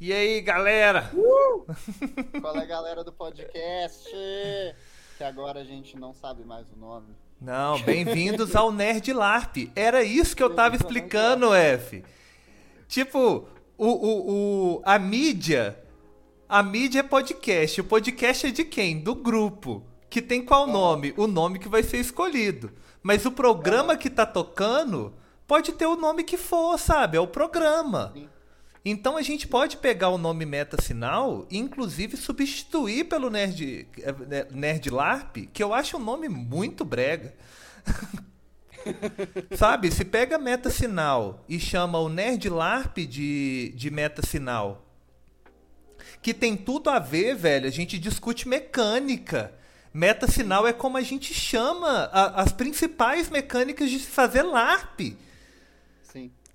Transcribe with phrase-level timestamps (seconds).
[0.00, 1.10] E aí, galera?
[1.12, 1.66] Uh!
[2.40, 4.08] Qual é a galera do podcast?
[5.18, 7.14] Que agora a gente não sabe mais o nome.
[7.38, 9.70] Não, bem-vindos ao Nerd LARP.
[9.76, 12.02] Era isso que eu tava explicando, F.
[12.88, 14.30] Tipo, o, o,
[14.78, 15.78] o, a mídia.
[16.48, 17.82] A mídia é podcast.
[17.82, 19.00] O podcast é de quem?
[19.00, 19.84] Do grupo.
[20.08, 21.12] Que tem qual nome?
[21.18, 22.72] O nome que vai ser escolhido.
[23.02, 25.12] Mas o programa que tá tocando
[25.46, 27.18] pode ter o nome que for, sabe?
[27.18, 28.12] É o programa.
[28.14, 28.30] Sim.
[28.84, 34.46] Então a gente pode pegar o nome meta sinal e inclusive substituir pelo Nerd, eh,
[34.50, 37.34] Nerd LARP, que eu acho um nome muito brega.
[39.54, 44.86] Sabe, se pega meta sinal e chama o Nerd LARP de, de meta sinal,
[46.22, 49.52] que tem tudo a ver, velho, a gente discute mecânica.
[49.92, 55.16] Meta sinal é como a gente chama a, as principais mecânicas de se fazer LARP.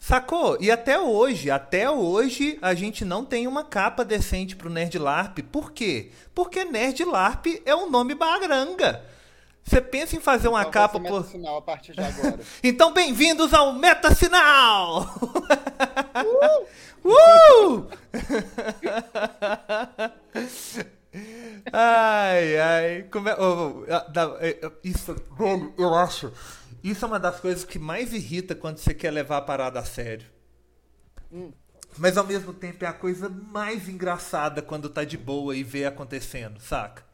[0.08, 0.56] Sacou?
[0.62, 5.40] E até hoje, até hoje, a gente não tem uma capa decente pro Nerd LARP.
[5.40, 6.12] Por quê?
[6.32, 9.04] Porque Nerd LARP é um nome baranga.
[9.64, 11.26] Você pensa em fazer uma então capa por.
[11.26, 12.40] Sinal a partir de agora.
[12.64, 15.12] então, bem-vindos ao Meta Sinal!
[17.04, 17.10] uh!
[17.10, 17.88] uh!
[21.74, 23.08] ai, ai.
[23.10, 23.36] Como é...
[23.40, 26.32] Oh, oh, isso, velho, eu acho
[26.92, 29.86] isso é uma das coisas que mais irrita quando você quer levar a parada a
[29.86, 30.28] sério.
[31.32, 31.52] Hum.
[31.98, 35.86] Mas ao mesmo tempo é a coisa mais engraçada quando tá de boa e vê
[35.86, 37.06] acontecendo, saca?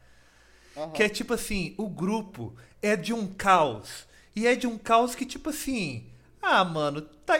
[0.76, 0.90] Uhum.
[0.90, 4.06] Que é tipo assim, o grupo é de um caos.
[4.34, 7.38] E é de um caos que, tipo assim, ah, mano, tá.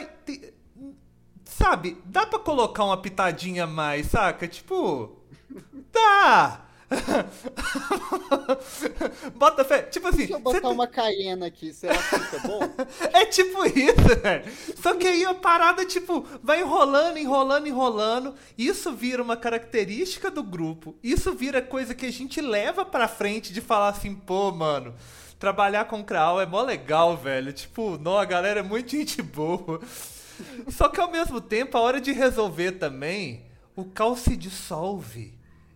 [1.43, 4.47] sabe, dá pra colocar uma pitadinha mais, saca?
[4.47, 5.19] Tipo.
[5.91, 6.62] Dá!
[9.35, 9.83] Bota fé.
[9.83, 10.17] Tipo assim.
[10.17, 12.59] Deixa eu botar uma caiena aqui, será que fica bom?
[13.13, 14.43] é tipo isso, velho.
[14.81, 18.35] Só que aí a parada, tipo, vai enrolando, enrolando, enrolando.
[18.57, 20.95] Isso vira uma característica do grupo.
[21.03, 24.93] Isso vira coisa que a gente leva pra frente de falar assim, pô, mano.
[25.39, 27.51] Trabalhar com Kraal é mó legal, velho.
[27.51, 29.81] Tipo, não, a galera é muito gente boa.
[30.69, 33.43] Só que ao mesmo tempo, a hora de resolver também,
[33.75, 35.33] o caos se dissolve.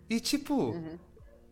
[0.09, 0.97] E tipo, uhum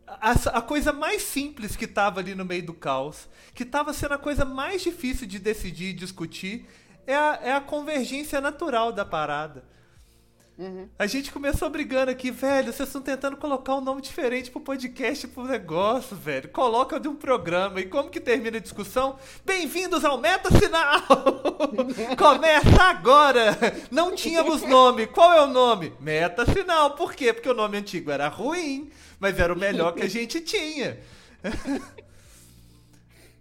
[0.08, 4.14] a, a, coisa mais simples que estava ali no meio do caos, que estava sendo
[4.14, 6.66] a coisa mais difícil de decidir e discutir,
[7.08, 9.64] é a, é a convergência natural da parada.
[10.58, 10.88] Uhum.
[10.98, 12.72] A gente começou brigando aqui, velho.
[12.72, 16.48] Vocês estão tentando colocar um nome diferente pro podcast, pro negócio, velho.
[16.50, 17.82] Coloca de um programa.
[17.82, 19.18] E como que termina a discussão?
[19.46, 21.02] Bem-vindos ao Meta Sinal!
[22.18, 23.58] Começa agora!
[23.92, 25.08] Não tínhamos nome.
[25.08, 25.94] Qual é o nome?
[26.00, 26.96] Meta Sinal.
[26.96, 27.34] Por quê?
[27.34, 28.90] Porque o nome antigo era ruim
[29.20, 31.00] mas era o melhor que a gente tinha.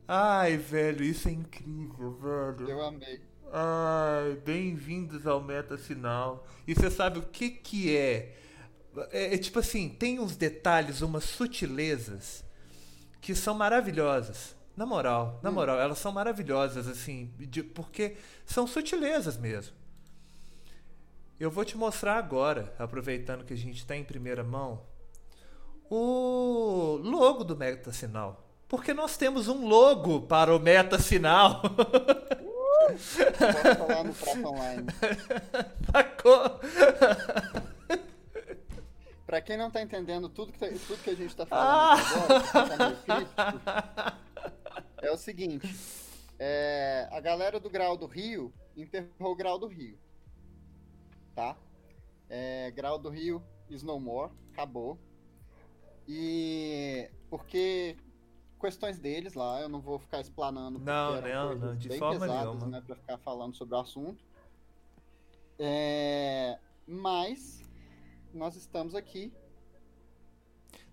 [0.07, 2.69] Ai, velho, isso é incrível, velho.
[2.69, 3.21] Eu amei.
[3.57, 6.45] Ai, bem-vindos ao Meta Sinal.
[6.67, 8.35] E você sabe o que que é?
[9.13, 9.35] é?
[9.37, 12.45] É tipo assim, tem uns detalhes, umas sutilezas
[13.21, 14.57] que são maravilhosas.
[14.77, 15.53] Na moral, na hum.
[15.53, 19.73] moral, elas são maravilhosas, assim, de, porque são sutilezas mesmo.
[21.39, 24.83] Eu vou te mostrar agora, aproveitando que a gente está em primeira mão,
[25.89, 28.51] o logo do Meta Sinal.
[28.67, 31.63] Porque nós temos um logo para o Meta Sinal.
[32.79, 34.87] Posso falar no Prata Online.
[35.91, 36.61] Sacou?
[39.27, 41.97] Pra quem não tá entendendo tudo que, tá, tudo que a gente tá falando ah.
[42.55, 44.19] agora, tá
[45.03, 45.75] é o seguinte.
[46.39, 49.99] É, a galera do Grau do Rio enterrou o Grau do Rio.
[51.35, 51.57] Tá?
[52.29, 54.33] É, Grau do Rio is no more.
[54.53, 54.99] Acabou.
[56.07, 57.97] E porque
[58.65, 60.79] questões deles lá, eu não vou ficar explanando.
[60.79, 62.67] Não, não, não, de forma pesadas, nenhuma.
[62.67, 64.25] Né, pra ficar falando sobre o assunto.
[65.59, 67.63] É, mas
[68.33, 69.31] nós estamos aqui.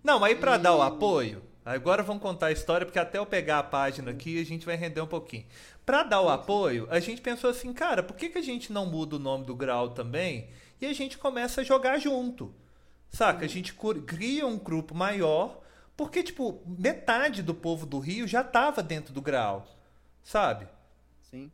[0.04, 0.58] Não, aí para e...
[0.58, 4.38] dar o apoio, agora vamos contar a história, porque até eu pegar a página aqui
[4.38, 5.46] a gente vai render um pouquinho.
[5.86, 8.84] Para dar o apoio, a gente pensou assim, cara, por que, que a gente não
[8.84, 12.54] muda o nome do grau também e a gente começa a jogar junto?
[13.10, 13.46] Saca?
[13.46, 13.74] A gente
[14.06, 15.61] cria um grupo maior,
[15.96, 19.66] porque, tipo, metade do povo do Rio já tava dentro do grau,
[20.22, 20.66] sabe?
[21.30, 21.50] Sim.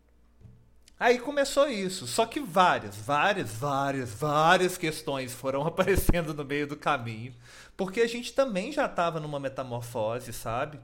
[0.98, 2.06] Aí começou isso.
[2.06, 7.34] Só que várias, várias, várias, várias questões foram aparecendo no meio do caminho.
[7.76, 10.80] Porque a gente também já tava numa metamorfose, sabe?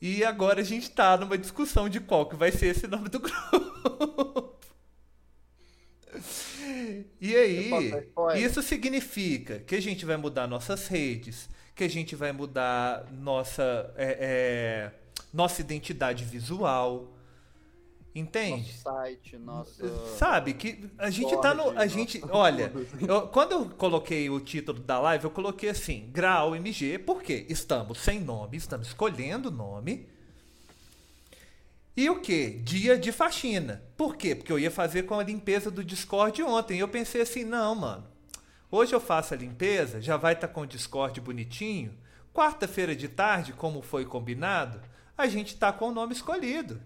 [0.00, 3.18] E agora a gente tá numa discussão de qual que vai ser esse nome do
[3.20, 4.56] grupo.
[7.20, 7.70] E aí,
[8.36, 13.92] isso significa que a gente vai mudar nossas redes, que a gente vai mudar nossa,
[13.96, 14.92] é, é,
[15.32, 17.12] nossa identidade visual.
[18.14, 18.62] Entende?
[18.72, 20.16] Nosso site, nosso.
[20.16, 21.78] Sabe que a gente tá no.
[21.78, 22.18] A gente.
[22.30, 22.72] Olha,
[23.06, 27.98] eu- quando eu coloquei o título da live, eu coloquei assim: Grau MG, porque estamos
[27.98, 30.08] sem nome, estamos escolhendo o nome.
[31.94, 32.50] E o que?
[32.64, 33.82] Dia de faxina.
[33.98, 34.34] Por quê?
[34.34, 36.78] Porque eu ia fazer com a limpeza do Discord ontem.
[36.78, 38.06] E eu pensei assim: não, mano.
[38.70, 41.96] Hoje eu faço a limpeza, já vai estar com o Discord bonitinho.
[42.34, 44.80] Quarta-feira de tarde, como foi combinado,
[45.16, 46.80] a gente tá com o nome escolhido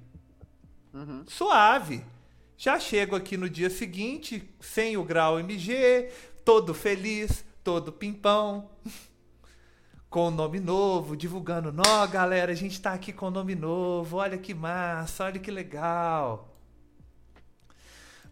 [0.93, 1.25] Uhum.
[1.27, 2.05] suave.
[2.57, 6.11] Já chego aqui no dia seguinte, sem o grau MG,
[6.45, 8.71] todo feliz, todo pimpão,
[10.11, 11.73] com o nome novo, divulgando.
[11.73, 15.51] Nó, galera, a gente tá aqui com o nome novo, olha que massa, olha que
[15.51, 16.55] legal.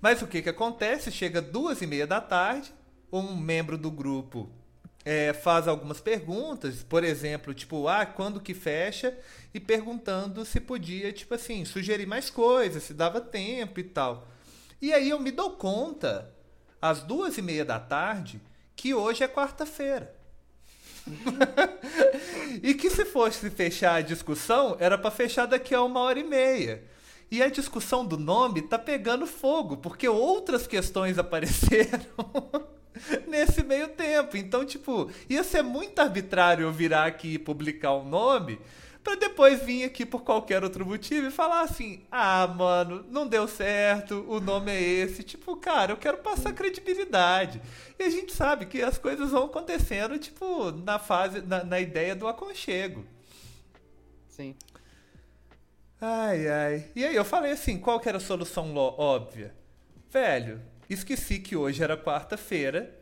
[0.00, 1.10] Mas o que que acontece?
[1.10, 2.72] Chega duas e meia da tarde,
[3.12, 4.50] um membro do grupo
[5.04, 9.16] é, faz algumas perguntas, por exemplo, tipo, ah, quando que fecha?
[9.54, 14.28] E perguntando se podia, tipo assim, sugerir mais coisas, se dava tempo e tal.
[14.82, 16.30] E aí eu me dou conta,
[16.80, 18.40] às duas e meia da tarde,
[18.76, 20.14] que hoje é quarta-feira.
[22.62, 26.24] e que se fosse fechar a discussão, era para fechar daqui a uma hora e
[26.24, 26.84] meia.
[27.30, 32.77] E a discussão do nome tá pegando fogo, porque outras questões apareceram
[33.26, 34.36] nesse meio tempo.
[34.36, 38.58] Então, tipo, ia ser muito arbitrário eu virar aqui e publicar um nome
[39.02, 43.48] pra depois vir aqui por qualquer outro motivo e falar assim: "Ah, mano, não deu
[43.48, 45.22] certo, o nome é esse".
[45.22, 47.60] Tipo, cara, eu quero passar credibilidade.
[47.98, 52.14] E a gente sabe que as coisas vão acontecendo, tipo, na fase na, na ideia
[52.14, 53.04] do aconchego.
[54.28, 54.54] Sim.
[56.00, 56.84] Ai, ai.
[56.94, 59.52] E aí eu falei assim, qual que era a solução óbvia?
[60.10, 62.96] Velho, esqueci que hoje era quarta-feira.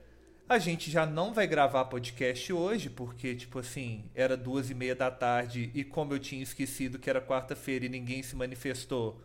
[0.48, 4.94] A gente já não vai gravar podcast hoje, porque, tipo assim, era duas e meia
[4.94, 9.20] da tarde e como eu tinha esquecido que era quarta-feira e ninguém se manifestou,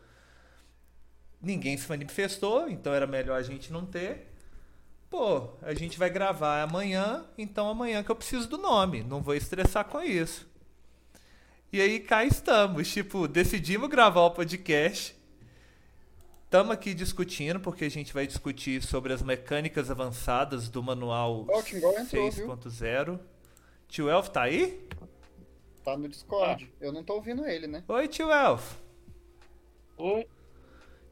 [1.39, 4.31] ninguém se manifestou, então era melhor a gente não ter.
[5.11, 9.35] Pô, a gente vai gravar amanhã, então amanhã que eu preciso do nome, não vou
[9.35, 10.49] estressar com isso.
[11.71, 15.15] E aí cá estamos, tipo, decidimos gravar o podcast.
[16.51, 21.59] Estamos aqui discutindo, porque a gente vai discutir sobre as mecânicas avançadas do manual Ó,
[21.59, 22.45] o Timbal entrou, viu?
[22.45, 23.19] 6.0.
[23.87, 24.85] Tio Elf tá aí?
[25.81, 26.69] Tá no Discord.
[26.81, 27.85] Eu não tô ouvindo ele, né?
[27.87, 28.75] Oi, tio Elf.
[29.97, 30.27] Oi,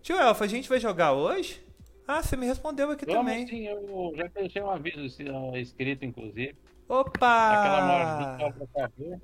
[0.01, 1.65] Tio Elf, a gente vai jogar hoje?
[2.05, 3.47] Ah, você me respondeu aqui vamos também.
[3.47, 6.57] sim, eu já deixei um aviso ah, escrito, inclusive.
[6.89, 7.51] Opa!
[7.53, 9.19] Aquela mora do café.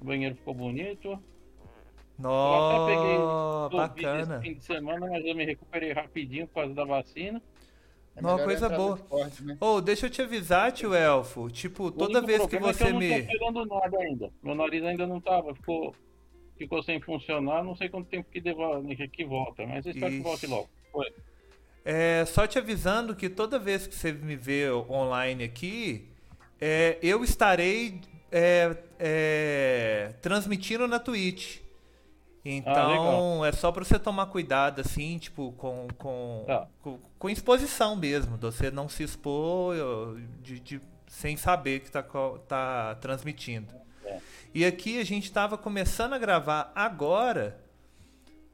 [0.00, 1.22] O banheiro ficou bonito.
[2.28, 4.36] Covid bacana.
[4.36, 7.42] esse fim de semana, mas eu me recuperei rapidinho por causa da vacina.
[8.14, 8.96] É Uma coisa boa.
[8.96, 9.56] Discord, né?
[9.60, 11.50] Ô, deixa eu te avisar, tio Elfo.
[11.50, 13.22] Tipo, toda vez que problema é você eu não me.
[13.22, 14.30] tô pegando nada ainda.
[14.42, 15.94] Meu nariz ainda não tava, ficou,
[16.58, 17.64] ficou sem funcionar.
[17.64, 20.24] Não sei quanto tempo que, devo, que volta, mas eu espero que Ixi.
[20.24, 20.68] volte logo.
[20.92, 21.06] Foi.
[21.84, 26.08] É, só te avisando que toda vez que você me vê online aqui,
[26.60, 31.60] é, eu estarei é, é, transmitindo na Twitch.
[32.44, 36.66] Então é só pra você tomar cuidado, assim, tipo, com, com, Tá.
[36.82, 39.76] com, com exposição mesmo, você não se expor
[40.42, 43.72] de, de- sem saber que tá, co- tá transmitindo.
[44.04, 44.18] É.
[44.54, 47.60] E aqui a gente tava começando a gravar agora,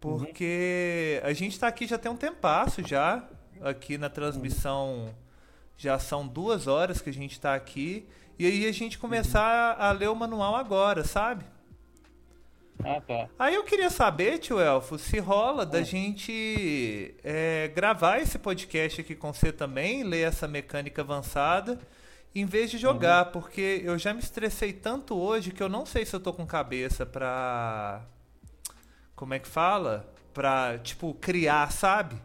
[0.01, 3.25] porque a gente tá aqui já tem um tempasso já,
[3.61, 5.15] aqui na transmissão
[5.77, 8.07] já são duas horas que a gente tá aqui,
[8.39, 11.45] e aí a gente começar a ler o manual agora, sabe?
[12.85, 13.29] Ah, tá.
[13.39, 19.15] Aí eu queria saber, tio Elfo, se rola da gente é, gravar esse podcast aqui
[19.17, 21.79] com você também, ler essa mecânica avançada,
[22.35, 26.05] em vez de jogar, porque eu já me estressei tanto hoje que eu não sei
[26.07, 28.03] se eu tô com cabeça pra.
[29.17, 30.09] Como é que fala?
[30.33, 32.17] Pra, tipo, criar, sabe?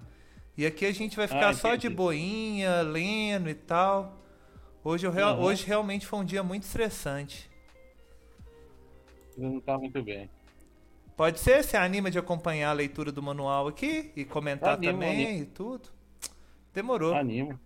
[0.55, 4.19] E aqui a gente vai ficar Ah, só de boinha, lendo e tal.
[4.83, 5.45] Hoje, eu real- Uhum.
[5.45, 7.50] hoje realmente foi um dia muito estressante.
[9.36, 10.29] Eu não tá muito bem.
[11.15, 11.63] Pode ser?
[11.63, 15.43] Você anima de acompanhar a leitura do manual aqui e comentar Animo, também animo.
[15.43, 15.89] e tudo?
[16.74, 17.13] Demorou.
[17.13, 17.60] Animo.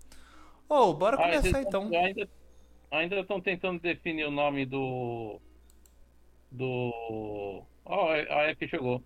[0.67, 1.89] Ô, bora Ah, começar então.
[1.89, 2.29] tão- Ainda
[2.91, 5.39] ainda estão tentando definir o nome do.
[6.51, 7.63] Do.
[7.85, 9.01] Ó, a F chegou.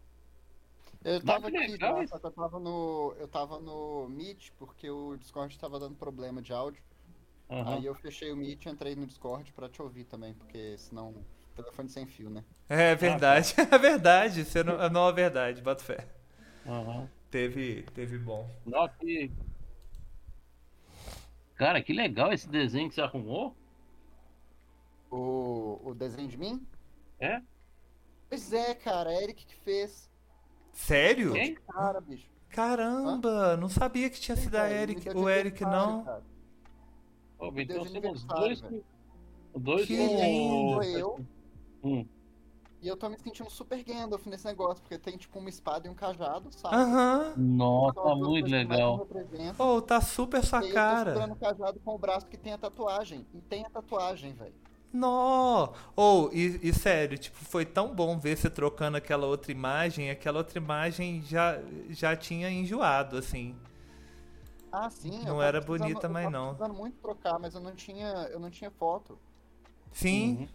[1.04, 3.16] Eu tava aqui legal que eu tava no.
[3.20, 6.82] Eu tava no Meet, porque o Discord tava dando problema de áudio.
[7.50, 7.76] Aham.
[7.76, 11.14] Aí eu fechei o Meet e entrei no Discord pra te ouvir também, porque senão.
[11.64, 12.44] Telefone sem fio, né?
[12.70, 14.46] É verdade, é verdade.
[14.46, 16.08] Você não, não é verdade, bota fé.
[16.66, 17.10] aham.
[17.30, 18.50] Teve, teve bom.
[18.66, 19.32] Nossa, que.
[21.56, 23.56] Cara, que legal esse desenho que você arrumou.
[25.10, 26.66] O, o desenho de mim?
[27.20, 27.42] É?
[28.28, 30.10] Pois é, cara, é Eric que fez.
[30.74, 31.34] Sério?
[31.34, 31.56] Quem?
[31.56, 32.30] Cara, bicho.
[32.50, 36.04] Caramba, não sabia que tinha sido a Eric, o Eric não.
[36.04, 36.24] cara.
[37.38, 37.84] Pô, então
[38.28, 38.62] dois.
[39.56, 40.84] Dois Que lindo.
[40.84, 41.26] Eu.
[41.84, 42.08] Hum.
[42.82, 45.90] E eu tô me sentindo super Gandalf nesse negócio, porque tem tipo uma espada e
[45.90, 46.76] um cajado, sabe?
[46.76, 47.34] Aham.
[47.38, 48.98] Nossa, São as duas muito legal.
[48.98, 49.68] representam.
[49.68, 51.14] Oh, tá super sua E aí eu tô cara.
[51.14, 53.28] segurando o cajado com o braço que tem a tatuagem.
[53.34, 54.56] E tem a tatuagem, velho.
[54.94, 55.74] Nó!
[55.96, 60.40] Ou, e, e sério, tipo, foi tão bom ver você trocando aquela outra imagem, aquela
[60.40, 61.60] outra imagem já,
[61.90, 63.56] já tinha enjoado, assim.
[64.72, 65.26] Ah, sim.
[65.28, 66.56] eu Não era bonita, eu mas tava não.
[66.56, 69.18] precisando muito trocar, mas eu não tinha, eu não tinha foto.
[69.94, 70.48] Sim, Uhum.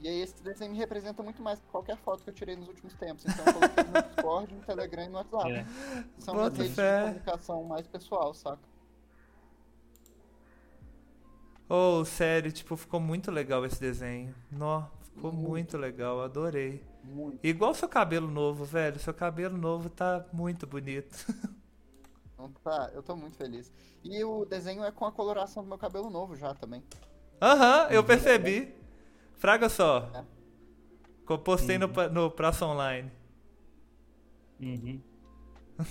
[0.00, 2.68] E aí esse desenho me representa muito mais que qualquer foto que eu tirei nos
[2.68, 3.24] últimos tempos.
[3.26, 5.52] Então eu coloquei no Discord, no Telegram e no WhatsApp.
[5.52, 5.66] É.
[6.18, 6.98] São Bota redes fé.
[6.98, 8.70] de comunicação mais pessoal, saca?
[11.68, 14.34] ou sério, tipo, ficou muito legal esse desenho.
[14.50, 15.48] Nó, ficou Muito.
[15.48, 16.84] muito legal, adorei.
[17.04, 17.38] Muito.
[17.46, 18.98] Igual seu cabelo novo, velho.
[18.98, 21.26] Seu cabelo novo tá muito bonito.
[22.34, 23.70] Então tá, eu tô muito feliz.
[24.02, 26.82] E o desenho é com a coloração do meu cabelo novo já também.
[27.40, 28.74] Aham, eu percebi.
[29.40, 30.10] Fraga só.
[30.14, 30.24] É.
[31.26, 33.10] Que eu postei no, pa- no Praça Online.
[34.60, 35.00] Uhum.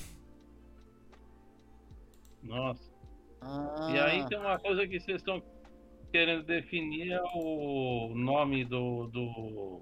[2.43, 2.89] Nossa.
[3.41, 5.41] Ah, E aí tem uma coisa que vocês estão
[6.11, 9.81] querendo definir é o nome do, do,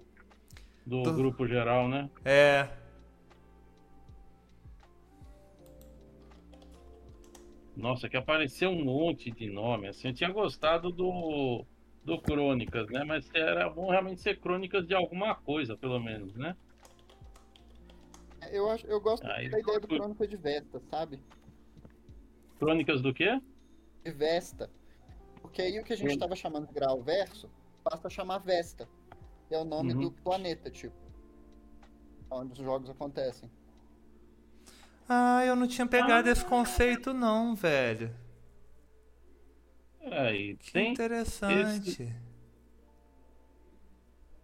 [0.85, 2.09] do Do- grupo geral, né?
[2.23, 2.69] É.
[7.75, 9.87] Nossa, que apareceu um monte de nome.
[9.87, 11.63] Assim, eu tinha gostado do,
[12.07, 13.03] do Crônicas, né?
[13.03, 16.55] Mas era bom realmente ser Crônicas de alguma coisa, pelo menos, né?
[18.49, 21.19] eu, acho, eu gosto Aí da ideia do foi- Crônica de Vesta, sabe?
[22.57, 23.41] Crônicas do quê?
[24.05, 24.69] De Vesta.
[25.41, 26.17] Porque aí o que a gente Sim.
[26.19, 27.49] tava chamando de grau verso,
[27.83, 28.87] passa a chamar Vesta.
[29.49, 29.99] Que é o nome Uhum.
[30.01, 30.95] do planeta, tipo.
[32.31, 33.51] Onde os jogos acontecem.
[35.09, 38.13] Ah, eu não tinha pegado esse conceito, não, velho.
[40.59, 40.91] Que tem.
[40.91, 42.13] interessante.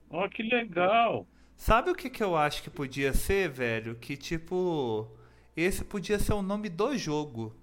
[0.10, 1.26] Ó, que legal.
[1.56, 3.96] Sabe o que, que eu acho que podia ser, velho?
[3.96, 5.08] Que tipo.
[5.56, 7.56] Esse podia ser o nome do jogo.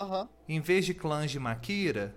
[0.00, 0.28] Aham.
[0.48, 2.16] Em vez de clãs de Makira,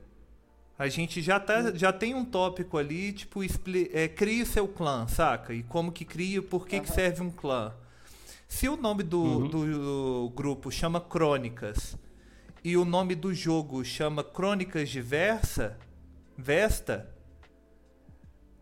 [0.77, 5.07] a gente já, tá, já tem um tópico ali, tipo, expli- é, crie seu clã,
[5.07, 5.51] saca?
[5.53, 6.95] E como que cria, por que, que Aham.
[6.95, 7.73] serve um clã.
[8.47, 9.47] Se o nome do, Uhum.
[9.47, 11.97] do grupo chama Crônicas
[12.63, 15.77] e o nome do jogo chama Crônicas de Versa,
[16.37, 17.13] Vesta,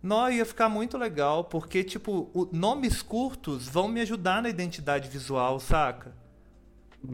[0.01, 5.09] não, ia ficar muito legal, porque, tipo, o- nomes curtos vão me ajudar na identidade
[5.09, 6.13] visual, saca?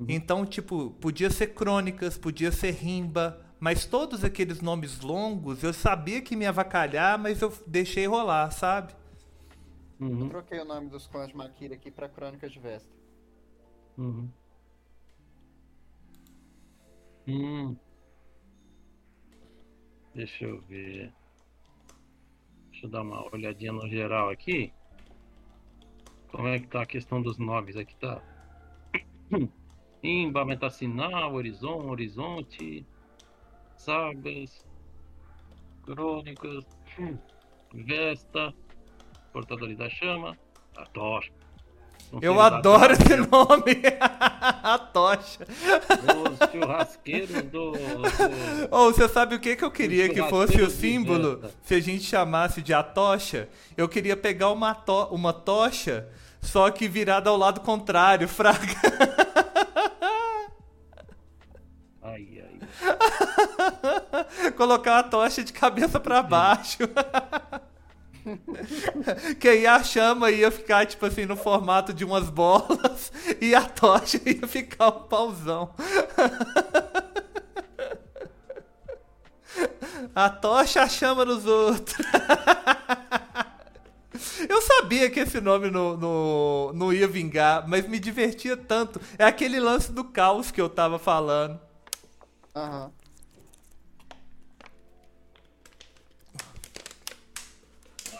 [0.07, 6.21] Então, tipo, podia ser Crônicas, podia ser Rimba, mas todos aqueles nomes longos eu sabia
[6.21, 8.93] que me ia avacalhar, mas eu deixei rolar, sabe?
[9.99, 12.93] Uhum, Troquei o nome dos clãs de Makira aqui pra Crônicas de Vesta.
[13.97, 14.33] uhum.
[17.27, 17.75] Hum.
[20.13, 21.11] Deixa eu ver.
[22.71, 24.71] Deixa eu dar uma olhadinha no geral aqui.
[26.29, 28.21] Como é que tá a questão dos nomes aqui, tá?
[30.03, 32.85] Imba, Metacinal, Horizon, Horizonte,
[33.75, 34.65] Sagas,
[35.83, 36.65] Crônicas,
[37.73, 38.53] Vesta,
[39.33, 40.37] Portadores da Chama,
[40.77, 41.44] a Tocha.
[42.21, 43.81] Eu adoro esse nome!
[44.63, 45.45] A tocha.
[45.45, 47.71] Os churrasqueiros do.
[47.71, 47.77] do-
[48.71, 51.41] Ou você sabe o que, que eu queria que fosse o símbolo?
[51.63, 56.07] Se a gente chamasse de a tocha, eu queria pegar uma, to uma tocha,
[56.41, 58.75] só que virada ao lado contrário, fraga.
[62.01, 62.59] Ai, ai.
[64.55, 66.77] Colocar a tocha de cabeça pra baixo.
[69.39, 73.61] Que aí a chama ia ficar, tipo assim, no formato de umas bolas e a
[73.61, 75.73] tocha ia ficar um pauzão.
[80.15, 81.97] a tocha a chama nos outros.
[84.47, 89.01] Eu sabia que esse nome não, não, não ia vingar, mas me divertia tanto.
[89.17, 91.59] É aquele lance do caos que eu tava falando.
[92.55, 92.91] Aham.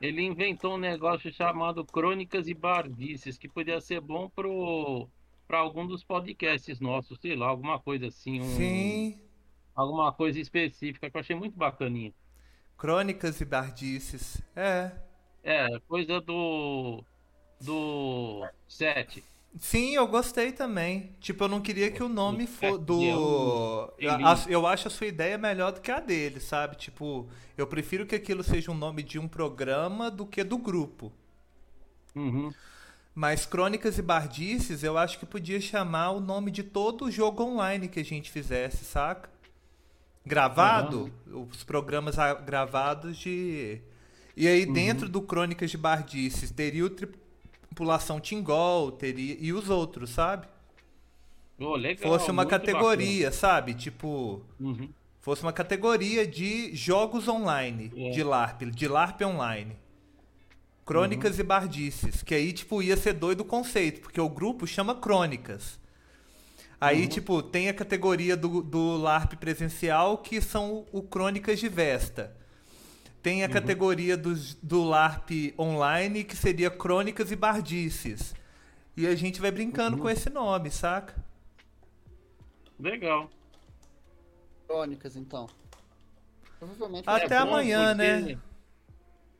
[0.00, 5.08] Ele inventou um negócio chamado Crônicas e Bardices, que podia ser bom pro,
[5.48, 8.40] pra algum dos podcasts nossos, sei lá, alguma coisa assim.
[8.40, 9.20] um- Sim.
[9.74, 12.12] Alguma coisa específica que eu achei muito bacaninha.
[12.76, 14.42] Crônicas e Bardices.
[14.54, 14.90] É.
[15.44, 17.02] É, coisa do.
[17.60, 19.22] Do 7.
[19.58, 21.16] Sim, eu gostei também.
[21.20, 23.00] Tipo, eu não queria que o nome fosse do.
[23.98, 24.18] eu-
[24.50, 26.76] Eu, acho a sua ideia melhor do que a dele, sabe?
[26.76, 31.10] Tipo, eu prefiro que aquilo seja um nome de um programa do que do grupo.
[32.14, 32.52] Uhum.
[33.14, 37.42] Mas Crônicas e Bardices, eu acho que podia chamar o nome de todo o jogo
[37.42, 39.30] online que a gente fizesse, saca?
[40.24, 41.10] Gravado,
[41.50, 43.80] os programas gravados de.
[44.36, 46.90] E aí, dentro do Crônicas de Bardices, teria o
[47.76, 49.36] Tripulação Tingol, teria.
[49.38, 50.46] E os outros, sabe?
[51.58, 53.74] Ô, legal, Fosse uma categoria, sabe?
[53.74, 54.42] Tipo.
[54.58, 54.82] bacana.
[54.82, 54.88] Uhum.
[55.20, 58.10] Fosse uma categoria de jogos online, É.
[58.10, 59.76] de LARP, de LARP online.
[60.86, 64.94] Crônicas e Bardices, que aí, tipo, ia ser doido o conceito, porque o grupo chama
[64.94, 65.78] Crônicas.
[66.80, 72.34] Aí, tipo, tem a categoria do, do LARP presencial, que são o Crônicas de Vesta.
[73.26, 78.36] Tem a categoria dos, do LARP online, que seria Crônicas e Bardices.
[78.96, 81.12] E a gente vai brincando com esse nome, saca?
[82.78, 83.28] Legal.
[84.68, 85.48] Crônicas, então.
[86.60, 88.20] Provavelmente Até bom amanhã, né?
[88.20, 88.38] porque-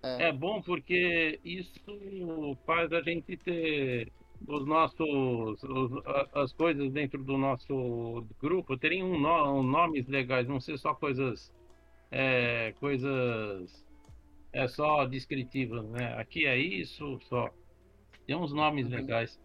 [0.03, 4.11] É bom porque isso faz a gente ter
[4.49, 6.03] os nossos os-
[6.35, 11.53] as coisas dentro do nosso grupo terem um no- nomes legais, não ser só coisas
[12.19, 13.85] é, coisas
[14.51, 16.19] é só descritivas, né?
[16.19, 17.51] Aqui é isso, só
[18.27, 19.39] tem uns nomes legais.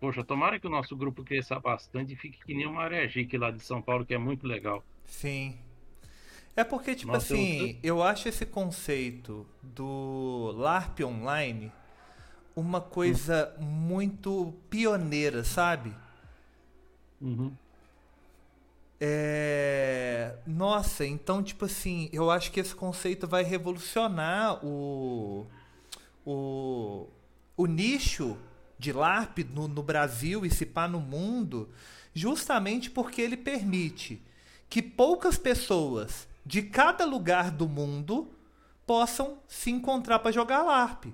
[0.00, 3.52] Poxa, tomara que o nosso grupo cresça bastante e fique que nem uma Aregic lá
[3.52, 4.84] de São Paulo, que é muito legal.
[5.04, 5.56] Sim.
[6.56, 11.70] É porque, tipo Nossa, eu assim, eu acho esse conceito do LARP online
[12.56, 15.94] uma coisa muito pioneira, sabe?
[17.20, 17.56] Uhum.
[19.06, 20.36] É...
[20.46, 25.46] Nossa, então, tipo assim, eu acho que esse conceito vai revolucionar o,
[26.24, 27.06] o,
[27.54, 28.38] o nicho
[28.78, 31.68] de LARP no, no Brasil e se pá no mundo,
[32.14, 34.22] justamente porque ele permite
[34.70, 38.30] que poucas pessoas de cada lugar do mundo
[38.86, 41.12] possam se encontrar para jogar LARP.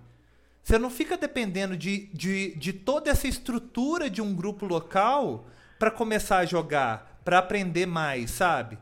[0.62, 5.44] Você não fica dependendo de, de, de toda essa estrutura de um grupo local
[5.76, 8.78] para começar a jogar, para aprender mais, sabe?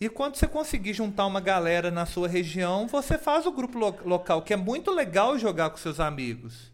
[0.00, 3.98] E quando você conseguir juntar uma galera na sua região, você faz o grupo lo-
[4.04, 6.72] local, que é muito legal jogar com seus amigos.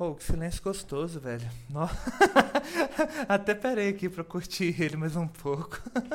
[0.00, 1.48] Oh, que silêncio gostoso, velho.
[1.68, 1.88] No-
[3.28, 5.78] Até parei aqui pra curtir ele mais um pouco.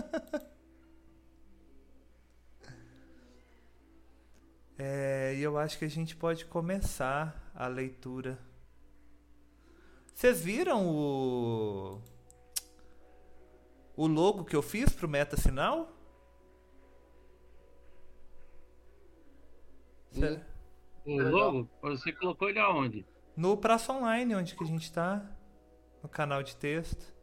[4.78, 8.38] É, e eu acho que a gente pode começar a leitura.
[10.14, 12.02] Vocês viram o
[13.98, 15.90] o logo que eu fiz pro Meta Sinal?
[21.06, 23.06] O logo, você colocou ele aonde?
[23.36, 25.22] No Praça Online, onde que a gente tá?
[26.02, 27.14] No canal de texto.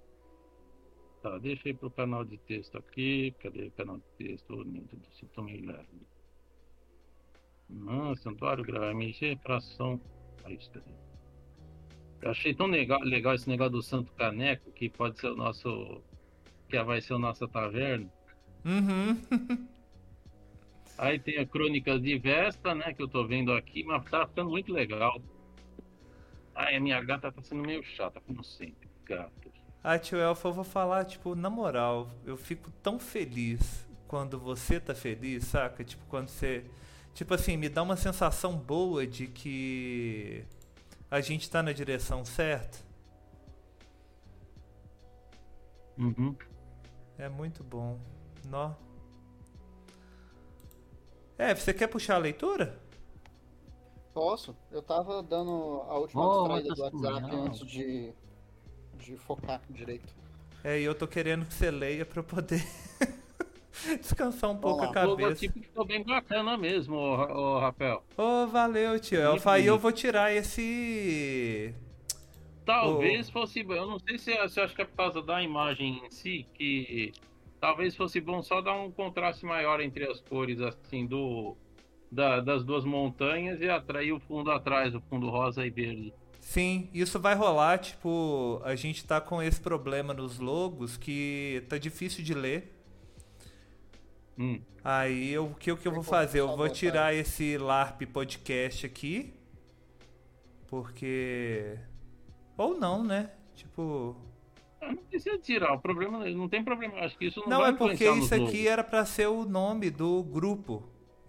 [1.22, 3.34] Tá, deixa ir pro canal de texto aqui.
[3.40, 4.52] Cadê o canal de texto?
[4.52, 6.06] Ô, meu Deus meio lerdo.
[7.88, 9.98] Ah, Santuário Grau, MG pra ação.
[10.44, 10.92] Aí, cadê?
[12.20, 16.02] Eu achei tão legal, legal esse negócio do Santo Caneco, que pode ser o nosso.
[16.68, 18.12] Que vai ser a nossa taverna.
[18.64, 19.68] Uhum.
[20.98, 22.92] Aí tem a Crônicas de Vesta, né?
[22.92, 25.20] Que eu tô vendo aqui, mas tá ficando muito legal.
[26.62, 28.88] Ai, a minha gata tá sendo meio chata, como sempre.
[29.04, 29.52] Gatos.
[29.82, 34.78] Ah, tio Elfa, eu vou falar, tipo, na moral, eu fico tão feliz quando você
[34.78, 35.82] tá feliz, saca?
[35.82, 36.64] Tipo, quando você.
[37.14, 40.44] Tipo assim, me dá uma sensação boa de que
[41.10, 42.78] a gente tá na direção certa.
[45.98, 46.36] Uhum.
[47.18, 47.98] É muito bom.
[48.46, 48.72] Nó.
[51.36, 52.78] É, você quer puxar a leitura?
[54.14, 54.54] Posso?
[54.70, 57.44] Eu tava dando a última Oh, distraída do WhatsApp não.
[57.46, 58.12] antes de,
[58.98, 60.14] de focar direito.
[60.62, 62.62] É, e eu tô querendo que você leia pra eu poder
[64.00, 64.90] descansar um pouco a.
[64.90, 65.08] O cabeça.
[65.22, 68.04] logotipo ficou bem bacana mesmo, ô Rafael.
[68.16, 69.52] Ô, valeu, tio Muito Elfa.
[69.52, 71.74] Aí eu vou tirar esse.
[72.64, 73.60] Talvez fosse.
[73.60, 76.46] Eu não sei se, se eu acho que é por causa da imagem em si,
[76.54, 77.12] que
[77.60, 81.56] talvez fosse bom só dar um contraste maior entre as cores, assim, do.
[82.12, 86.12] Da- das duas montanhas e atrair o fundo atrás, o fundo rosa e verde.
[86.40, 91.78] Sim, isso vai rolar, tipo, a gente tá com esse problema nos logos que tá
[91.78, 92.78] difícil de ler.
[94.38, 94.60] Hum.
[94.84, 96.40] Aí eu- o que, o que eu vou fazer?
[96.40, 99.32] Eu vou tirar esse LARP podcast aqui.
[100.68, 101.78] Porque.
[102.56, 103.30] Ou não, né?
[103.54, 104.16] Tipo.
[104.80, 106.98] Ah, Não precisa tirar, o problema não tem problema.
[107.00, 109.90] Acho que isso não, Não, vai é porque isso aqui era pra ser o nome
[109.90, 110.82] do grupo.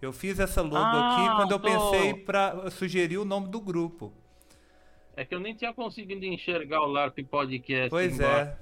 [0.04, 1.64] Eu fiz essa logo Ah, aqui quando eu tô.
[1.90, 4.12] pensei pra sugerir o nome do grupo.
[5.16, 7.90] É que eu nem tinha conseguido enxergar o LARP Podcast.
[7.90, 8.50] Pois embaixo.
[8.50, 8.58] é.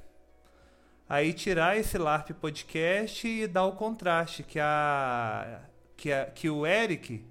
[1.09, 5.61] Aí tirar esse LARP podcast e dar o contraste que a
[5.97, 7.25] que, a, que o Eric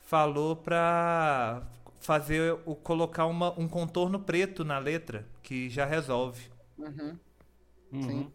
[0.00, 1.62] falou pra
[2.00, 6.48] fazer o colocar uma, um contorno preto na letra que já resolve.
[6.78, 7.18] Uhum.
[7.92, 8.02] Uhum.
[8.02, 8.32] Sim.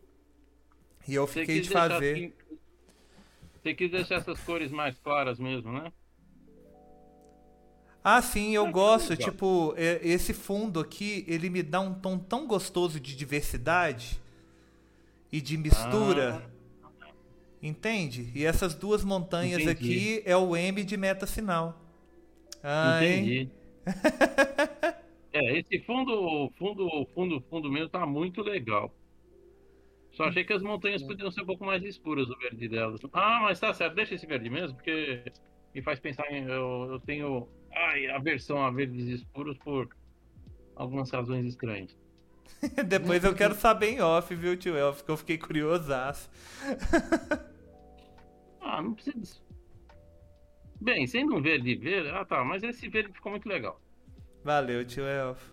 [1.08, 2.36] E eu Você fiquei de fazer.
[3.62, 5.92] Você quis deixar essas cores mais claras mesmo, né?
[8.04, 9.16] Ah, sim, eu Ah, gosto.
[9.16, 14.20] Tipo, é- esse fundo aqui, ele me dá um tom tão gostoso de diversidade
[15.32, 16.44] e de mistura.
[17.62, 18.32] Entende?
[18.34, 19.70] E essas duas montanhas Entendi.
[19.70, 21.80] aqui é o M de meta sinal.
[22.64, 23.00] Ah?
[23.04, 23.50] Entendi.
[25.34, 28.94] é, esse fundo, fundo, fundo, fundo mesmo tá muito legal.
[30.12, 33.02] Só achei que as montanhas podiam ser um pouco mais escuras o verde delas.
[33.14, 35.24] Ah, mas tá certo, deixa esse verde mesmo, porque
[35.74, 36.44] me faz pensar em.
[36.44, 39.90] Eu, eu tenho ai, aversão a verdes escuros por
[40.76, 41.98] algumas razões estranhas.
[42.88, 46.30] Depois eu quero saber em off, viu, tio Elf, que eu fiquei curiosaço.
[48.64, 49.44] Ah, não precisa disso.
[50.80, 53.82] Bem, sendo um verde verde, ah tá, mas esse verde ficou muito legal.
[54.46, 55.51] Valeu, tio Elf.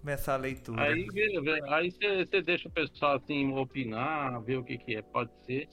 [0.00, 0.82] Começar a leitura.
[0.82, 1.06] Aí
[1.68, 5.68] aí você deixa o pessoal assim opinar, ver o que, que é, pode ser.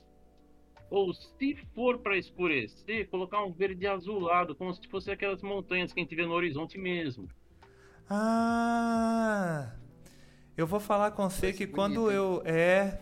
[0.89, 5.99] Ou se for para escurecer, colocar um verde azulado, como se fosse aquelas montanhas que
[5.99, 7.27] a gente vê no horizonte mesmo.
[8.09, 9.73] Ah!
[10.57, 12.41] Eu vou falar com você que bonito, quando eu.
[12.45, 12.99] É.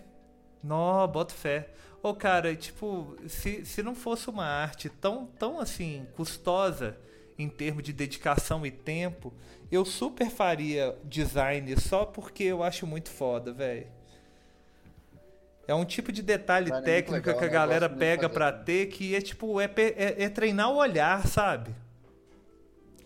[0.64, 1.70] Nó, boto fé.
[2.04, 7.00] Ô, cara, tipo, se, se não fosse uma arte tão, tão assim, custosa
[7.38, 9.34] em termos de dedicação e tempo,
[9.72, 13.88] eu super faria design só porque eu acho muito foda, velho.
[15.68, 17.54] É um tipo de detalhe é técnico legal, que a né?
[17.54, 18.66] Galera pega pra também.
[18.66, 21.74] ter que é tipo, é, é- é treinar o olhar, sabe?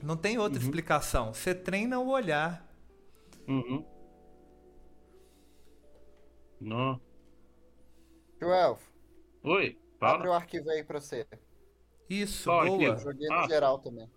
[0.04, 0.66] Não tem outra Uhum.
[0.66, 1.34] explicação.
[1.34, 2.66] Você treina o olhar.
[3.48, 3.86] Uhum.
[6.60, 7.00] Não.
[8.38, 8.82] Tio Elf,
[9.44, 10.30] Oi, abre fala.
[10.30, 11.26] o arquivo aí pra você.
[12.10, 12.74] Isso, Qual boa.
[12.94, 12.94] arquivo?
[12.94, 13.48] Eu joguei no Ah.
[13.48, 14.10] geral também.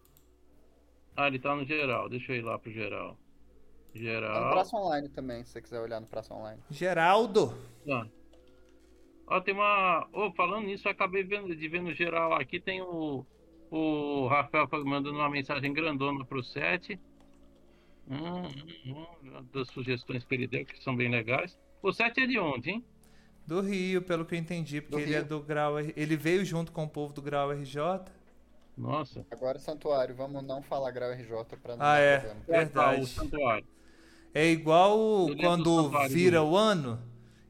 [1.16, 2.09] Ah, ele tá no geral.
[2.09, 3.16] Deixa eu ir lá pro geral.
[3.92, 4.51] Tá no Geral.
[4.53, 6.61] Praça Online também, se você quiser olhar no Praça Online.
[6.70, 7.55] Geraldo.
[7.90, 8.07] Ah.
[9.27, 10.09] Ó, tem uma.
[10.12, 13.25] Ô, falando nisso, eu acabei vendo, de ver no geral aqui, tem o.
[13.70, 17.01] O Rafael mandando uma mensagem grandona pro set.
[18.07, 18.42] Hum,
[18.87, 21.59] hum, hum, das sugestões que ele deu, que são bem legais.
[21.83, 22.85] O set é de onde, hein?
[23.46, 25.29] Do Rio, pelo que eu entendi, porque Do ele é Rio.
[25.29, 25.81] do Grau.
[25.81, 27.79] Ele veio junto com o povo do Grau RJ.
[28.76, 29.24] Nossa.
[29.30, 32.18] Agora Santuário, vamos não falar Grau RJ pra não Ah, é.
[32.18, 32.40] problema.
[32.74, 33.06] Ah, o Verdade.
[33.06, 33.66] santuário.
[34.35, 36.98] É igual é quando vira o ano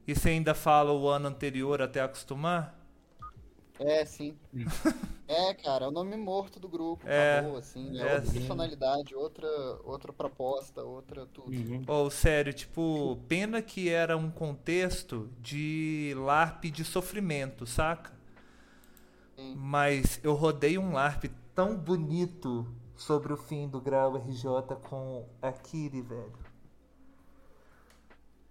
[0.07, 2.77] e você ainda fala o ano anterior até acostumar.
[3.79, 4.37] É, sim.
[5.25, 7.97] É, cara, é o nome morto do grupo, É, acabou, assim.
[7.97, 8.33] É, é outra assim.
[8.33, 9.47] personalidade, outra,
[9.83, 11.49] outra proposta, outra tudo.
[11.49, 11.81] Uhum.
[11.87, 18.11] Ou sério, tipo, pena que era um contexto de LARP de sofrimento, saca?
[19.43, 19.55] Sim.
[19.57, 25.51] Mas eu rodei um LARP tão bonito sobre o fim do Grau RJ com a
[25.51, 26.33] Kiri, velho.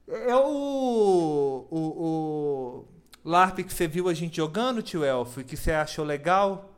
[0.06, 2.84] É o, o, o
[3.24, 6.68] LARP que você viu a gente jogando, tio Elfo, e que você achou legal.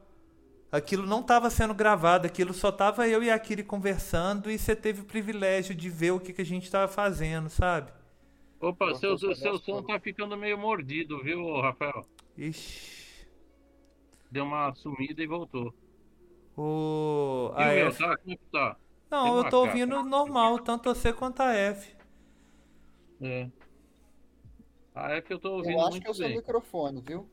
[0.70, 4.74] Aquilo não estava sendo gravado, aquilo só tava eu e a Kiri conversando e você
[4.74, 7.92] teve o privilégio de ver o que, que a gente tava fazendo, sabe?
[8.60, 12.04] Opa, seu, seu som tá ficando meio mordido, viu, Rafael?
[12.36, 12.93] Ixi.
[14.34, 15.72] Deu uma sumida e voltou.
[16.56, 17.52] O...
[17.56, 18.16] E a o meu, F- tá?
[18.18, 18.74] Como é que tá?
[18.74, 19.78] Tem Não, eu uma tô capa.
[19.78, 21.94] ouvindo normal, tanto você quanto a F.
[23.20, 23.48] É.
[24.94, 27.28] Ah, é que eu tô ouvindo Eu acho muito que é o seu microfone, viu?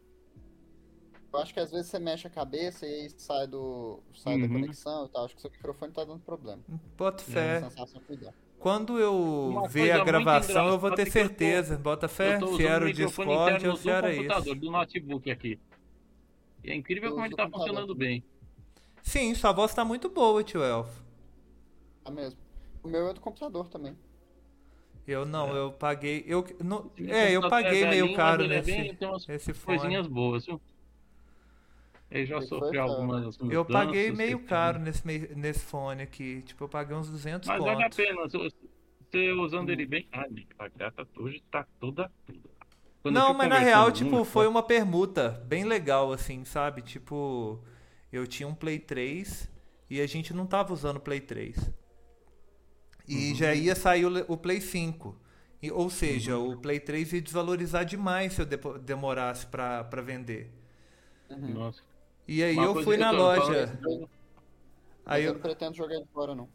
[1.33, 4.45] Eu acho que às vezes você mexe a cabeça e aí sai, do, sai da
[4.47, 4.53] Uhum.
[4.61, 5.25] conexão e tal.
[5.25, 6.61] Acho que o seu microfone tá dando problema.
[6.97, 7.61] Bota fé.
[8.59, 11.77] Quando eu ver a gravação, eu vou ter é eu tô- certeza.
[11.77, 14.55] Bota fé, Eu se era o Discord interno ou se era computador, isso.
[14.55, 15.59] do notebook aqui.
[16.63, 18.23] E é incrível Eu como ele tá funcionando bem.
[19.01, 21.03] Sim, sua voz tá muito boa, tio Elfo.
[22.03, 22.39] Tá mesmo.
[22.83, 23.97] O meu é do computador também.
[25.07, 26.23] Eu não, eu paguei.
[26.27, 26.45] Eu,
[26.97, 29.07] meu é, eu computador paguei é meio velhinho, caro mas ele é nesse, bem- tem
[29.07, 29.79] umas fone.
[29.79, 30.61] Coisinhas boas, viu?
[32.09, 32.91] Ele já sofreu caro.
[32.91, 33.51] algumas mudanças.
[33.51, 36.41] Eu paguei meio tem- caro nesse, nesse fone aqui.
[36.43, 38.27] Tipo, eu paguei uns 200 Mas vale a pena.
[38.29, 39.71] Você usando Hum.
[39.71, 40.07] ele bem.
[40.11, 40.25] Ah,
[40.59, 42.11] a gata hoje tá toda.
[42.27, 42.50] toda.
[43.01, 46.81] Quando Não, mas na real, muito, tipo, foi uma permuta bem legal, assim, sabe?
[46.81, 47.59] Tipo,
[48.11, 49.49] eu tinha um Play 3
[49.89, 51.57] e a gente não tava usando o Play 3.
[53.07, 55.17] E já ia sair o, Play 5.
[55.61, 60.01] E, ou seja, o Play 3 ia desvalorizar demais se eu depo- demorasse pra, pra
[60.01, 60.51] vender.
[61.29, 61.81] Nossa.
[62.27, 63.67] E aí Uma eu fui na eu loja.
[63.67, 64.09] falando-
[65.05, 65.33] Mas Aí eu eu.
[65.33, 66.47] não pretendo jogar ele fora, não.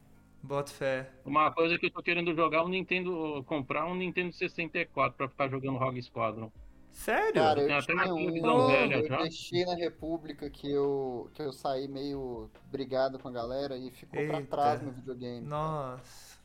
[0.47, 1.11] Boto fé.
[1.25, 3.43] Uma coisa que eu tô querendo jogar é um Nintendo.
[3.47, 6.51] comprar um Nintendo 64 pra ficar jogando Rogue Squadron.
[6.93, 7.35] Sério?
[7.35, 9.17] Cara, eu uma tinha um, velha eu já.
[9.19, 14.25] deixei na República que eu, que eu saí meio brigado com a galera e ficou
[14.27, 14.49] pra Eita.
[14.49, 15.47] trás meu videogame.
[15.47, 16.37] Nossa.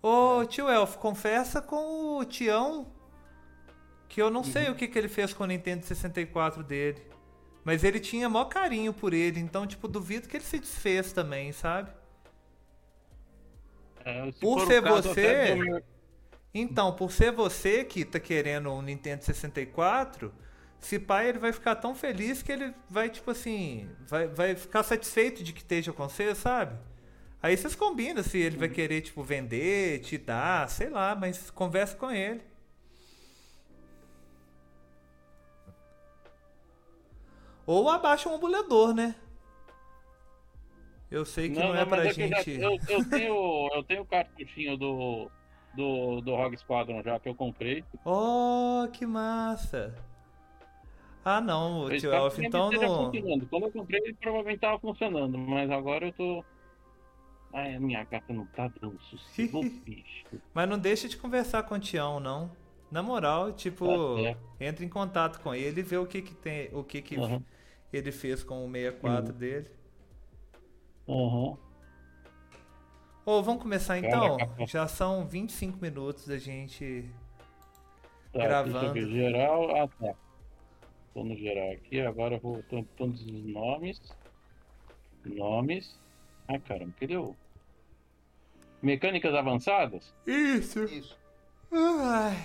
[0.00, 2.86] Ô, tio Elfo, confessa com o Tião
[4.08, 7.02] que eu não sei o que, que ele fez com o Nintendo 64 dele.
[7.64, 11.50] Mas ele tinha maior carinho por ele, então, tipo, duvido que ele se desfez também,
[11.50, 11.90] sabe?
[14.04, 15.82] É, se Por ser caso, você- até meu-
[16.54, 20.32] Então, por ser você que tá querendo um Nintendo 64,
[20.78, 24.82] se pai ele vai ficar tão feliz que ele vai, tipo assim, vai, vai ficar
[24.82, 26.76] satisfeito de que esteja com você, sabe?
[27.42, 31.96] Aí vocês combinam se ele vai querer, tipo, vender, te dar, sei lá, mas conversa
[31.96, 32.42] com ele.
[37.66, 39.14] Ou abaixa um emulador, né?
[41.12, 42.60] Eu sei que não, é mas pra que eu já- gente.
[42.60, 45.30] Eu, eu tenho, eu tenho o cartuchinho do,
[45.74, 47.84] do, do Rogue Squadron já que eu comprei.
[48.04, 49.94] Oh, que massa!
[51.24, 53.10] Ah, não, Eu tio Elf, então não.
[53.48, 56.44] Quando eu comprei, ele provavelmente tava funcionando, mas agora eu tô.
[57.54, 60.24] Ai, a minha gata não tá dando sossego, bicho.
[60.54, 62.50] Mas não deixa de conversar com o Tião, não.
[62.90, 66.68] Na moral, tipo, Tá entra em contato com ele e vê o que que tem,
[66.72, 67.42] o que que Aham.
[67.92, 69.38] ele fez com o 64 Uhum.
[69.38, 69.70] dele.
[71.12, 71.58] Aham.
[73.24, 74.36] Ô, vamos começar então?
[74.66, 77.08] Já são 25 minutos da gente.
[78.32, 78.72] Tá, Gravando.
[78.72, 79.08] Deixa eu ver.
[79.10, 79.76] Geral.
[79.76, 80.14] Ah, tá.
[81.12, 82.64] Tô no geral aqui, agora eu vou.
[82.96, 84.00] Todos os nomes.
[85.24, 86.00] Nomes.
[86.48, 87.36] Ai, caramba, cadê o.
[88.80, 90.12] Mecânicas avançadas?
[90.26, 90.82] Isso!
[90.84, 91.16] Isso.
[91.70, 92.36] Ai.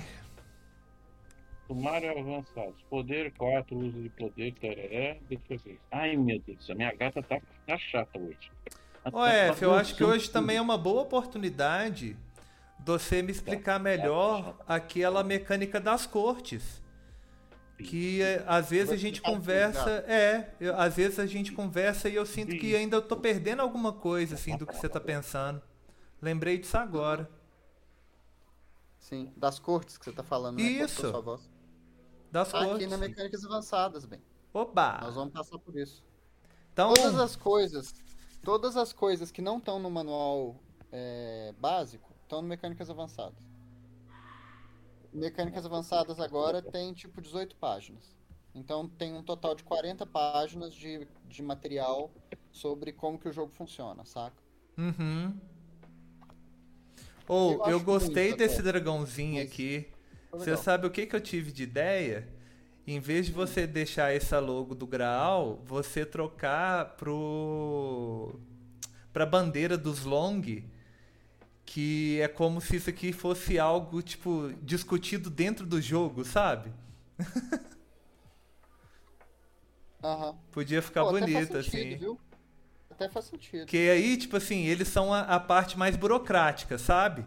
[1.67, 2.81] Sumário avançados.
[2.89, 5.19] Poder 4, uso de poder, tereré.
[5.29, 5.79] Deixa eu ver.
[5.91, 8.51] Ai, meu Deus céu, minha gata tá, tá chata hoje.
[9.11, 12.13] Ô, F, eu acho que hoje também é uma boa oportunidade
[12.79, 16.81] de você me explicar melhor aquela mecânica das cortes.
[17.77, 22.15] Que é, às vezes a gente conversa, é, eu- às vezes a gente conversa e
[22.15, 25.61] eu sinto que ainda eu tô perdendo alguma coisa assim do que você tá pensando.
[26.19, 27.29] Lembrei disso agora.
[28.99, 30.63] Sim, das cortes que você tá falando, né?
[30.63, 31.13] Isso.
[32.37, 32.89] Das Tá aqui cortes.
[32.91, 34.21] na Mecânicas Avançadas, bem.
[34.53, 34.99] Oba!
[35.01, 36.03] Nós vamos passar por isso.
[36.71, 37.93] Então, Todas as coisas,
[38.43, 40.55] todas as coisas que não estão no manual
[40.91, 43.43] é, básico estão no Mecânicas Avançadas.
[45.11, 48.15] Mecânicas Avançadas agora tem tipo 18 páginas.
[48.53, 52.11] Então tem um total de 40 páginas de, de material
[52.51, 54.37] sobre como que o jogo funciona, saca?
[54.77, 55.35] Uhum.
[57.27, 58.63] Ou Eu eu, acho gostei desse até.
[58.71, 59.87] dragãozinho Mas aqui.
[60.37, 62.27] Você sabe o que, que eu tive de ideia?
[62.85, 68.39] Em vez de você deixar essa logo do Graal, você trocar pro
[69.11, 70.41] pra bandeira dos Long,
[71.65, 76.71] que é como se isso aqui fosse algo tipo discutido dentro do jogo, sabe?
[80.03, 80.37] Aham.
[80.51, 81.95] Podia ficar Pô, bonito sentido, assim.
[81.97, 82.19] Viu?
[82.89, 83.65] Até faz sentido.
[83.65, 87.25] Que aí, tipo assim, eles são a, a parte mais burocrática, sabe?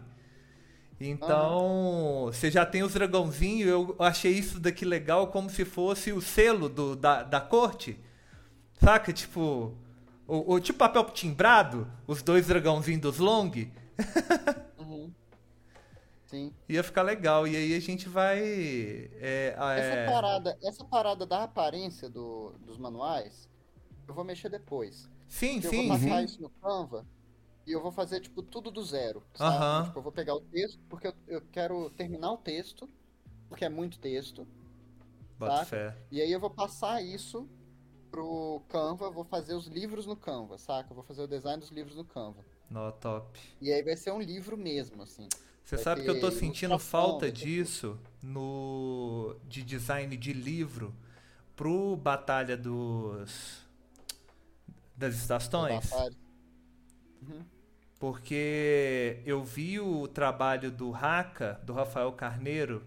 [1.03, 6.21] Então, você já tem os dragãozinhos, eu achei isso daqui legal como se fosse o
[6.21, 7.99] selo do, da, da corte.
[8.79, 9.11] Saca?
[9.11, 9.73] Tipo,
[10.27, 13.51] o, o tipo papel timbrado, os dois dragãozinhos dos Long.
[14.77, 15.11] Uhum.
[16.25, 16.53] Sim.
[16.69, 17.47] Ia ficar legal.
[17.47, 18.39] E aí a gente vai.
[19.19, 23.49] é, a- Essa é, parada, essa parada da aparência do- dos manuais,
[24.07, 25.09] eu vou mexer depois.
[25.27, 26.25] Sim, Porque eu sim, vou passar sim.
[26.25, 27.05] isso no Canva
[27.65, 29.55] e eu vou fazer, tipo, tudo do zero, sabe?
[29.55, 29.83] Aham.
[29.85, 32.89] Tipo, eu vou pegar o texto, porque eu, eu quero terminar o texto,
[33.49, 34.47] porque é muito texto,
[35.37, 35.95] Bota fé.
[36.11, 37.47] e aí eu vou passar isso
[38.09, 40.91] pro Canva, vou fazer os livros no Canva, saca?
[40.91, 42.43] Eu vou fazer o design dos livros no Canva.
[42.69, 43.39] No, top.
[43.59, 45.27] E aí vai ser um livro mesmo, assim.
[45.63, 50.93] Você Vai sabe que eu tô sentindo falta disso no de design de livro
[51.55, 53.65] pro Batalha dos
[54.95, 56.15] das estações, Batalha.
[57.21, 57.43] Uhum.
[57.99, 62.83] porque eu vi o trabalho do Raka, do Rafael Carneiro,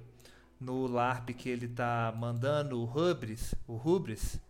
[0.61, 4.41] no LARP que ele tá mandando o Rubris, o Rubris,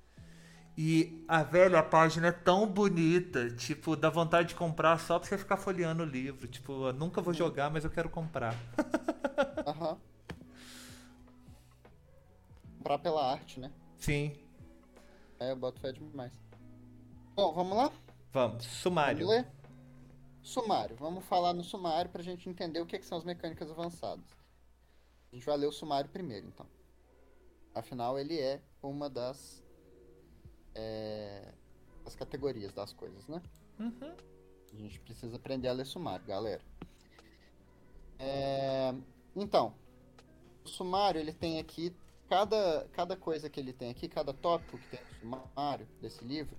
[0.77, 5.39] E a velha página é tão bonita, tipo, dá vontade de comprar só pra você
[5.39, 6.49] ficar folheando o livro.
[6.49, 8.55] Tipo, eu nunca vou jogar, mas eu quero comprar.
[9.67, 9.97] Aham.
[12.79, 13.71] Comprar pela arte, né?
[13.99, 14.33] Sim.
[15.39, 16.33] É, eu boto fé demais.
[17.37, 17.91] Bom, vamos lá?
[18.33, 18.65] Vamos.
[18.65, 19.27] Sumário.
[19.27, 19.47] Vamos ler?
[20.45, 20.95] Sumário.
[20.97, 24.27] Vamos falar no sumário pra gente entender o que, que são as mecânicas avançadas.
[25.33, 26.67] A gente vai ler o sumário primeiro, então.
[27.75, 29.65] Afinal, ele é uma das,
[30.75, 31.51] é,
[32.05, 33.43] das categorias das coisas, né?
[33.81, 34.15] Uhum.
[34.71, 36.63] A gente precisa aprender a ler sumário, galera.
[38.19, 38.95] É,
[39.35, 39.75] então,
[40.63, 41.97] o sumário ele tem aqui
[42.29, 46.57] cada, cada coisa que ele tem aqui, cada tópico que tem no sumário desse livro,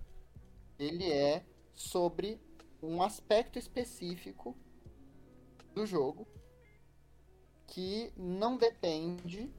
[0.80, 1.46] ele é
[1.76, 2.42] sobre
[2.86, 4.56] um aspecto específico
[5.74, 6.28] do jogo
[7.68, 9.52] que não depende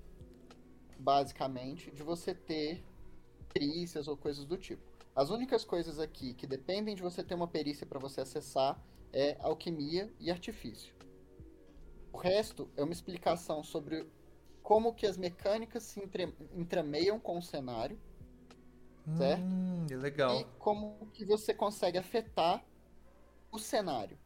[0.98, 2.82] basicamente de você ter
[3.52, 4.82] perícias ou coisas do tipo.
[5.14, 8.80] As únicas coisas aqui que dependem de você ter uma perícia para você acessar
[9.12, 10.94] é alquimia e artifício.
[12.12, 14.06] O resto é uma explicação sobre
[14.62, 17.98] como que as mecânicas se entre, entremeiam com o cenário,
[19.16, 19.42] certo?
[19.42, 20.40] Hum, legal.
[20.40, 22.64] E como que você consegue afetar
[23.56, 24.18] o cenário.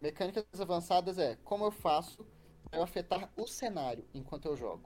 [0.00, 2.26] Mecânicas avançadas é como eu faço
[2.70, 4.84] para afetar o cenário enquanto eu jogo.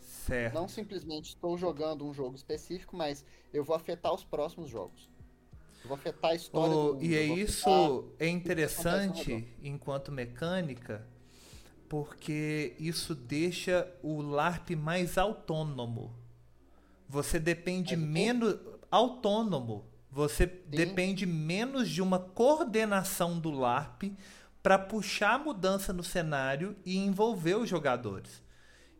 [0.00, 0.54] Certo.
[0.54, 5.10] Não simplesmente estou jogando um jogo específico, mas eu vou afetar os próximos jogos.
[5.82, 11.06] Eu vou afetar a história Oh, do e é isso é interessante enquanto mecânica,
[11.88, 16.14] porque isso deixa o LARP mais autônomo.
[17.08, 18.58] Você depende menos
[18.90, 19.91] autônomo.
[20.12, 24.12] Você depende menos de uma coordenação do LARP
[24.62, 28.42] para puxar a mudança no cenário e envolver os jogadores.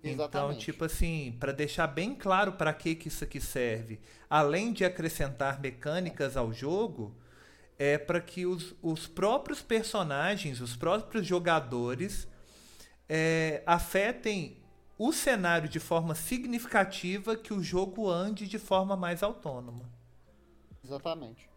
[0.02, 0.64] Então, Exatamente.
[0.64, 5.60] tipo assim, para deixar bem claro para que que isso aqui serve, além de acrescentar
[5.60, 7.14] mecânicas ao jogo,
[7.78, 12.26] é para que os, os próprios personagens, os próprios jogadores,
[13.06, 14.56] é, afetem
[14.98, 19.91] o cenário de forma significativa que o jogo ande de forma mais autônoma.
[20.84, 21.48] Exatamente.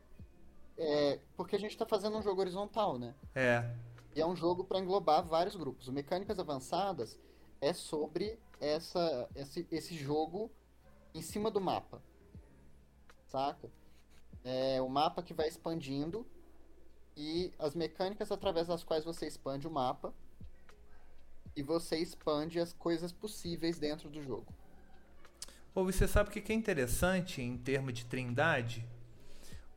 [0.77, 3.15] É, porque a gente está fazendo um jogo horizontal, né?
[3.33, 3.69] É.
[4.15, 5.87] E é um jogo para englobar vários grupos.
[5.87, 7.19] O Mecânicas Avançadas
[7.61, 10.51] é sobre essa, esse, esse jogo
[11.13, 12.01] em cima do mapa.
[13.27, 13.69] Saca?
[14.43, 16.25] É o mapa que vai expandindo
[17.17, 20.13] e as mecânicas através das quais você expande o mapa
[21.55, 24.47] e você expande as coisas possíveis dentro do jogo.
[25.73, 28.85] Ou você sabe o que que é interessante em termos de trindade?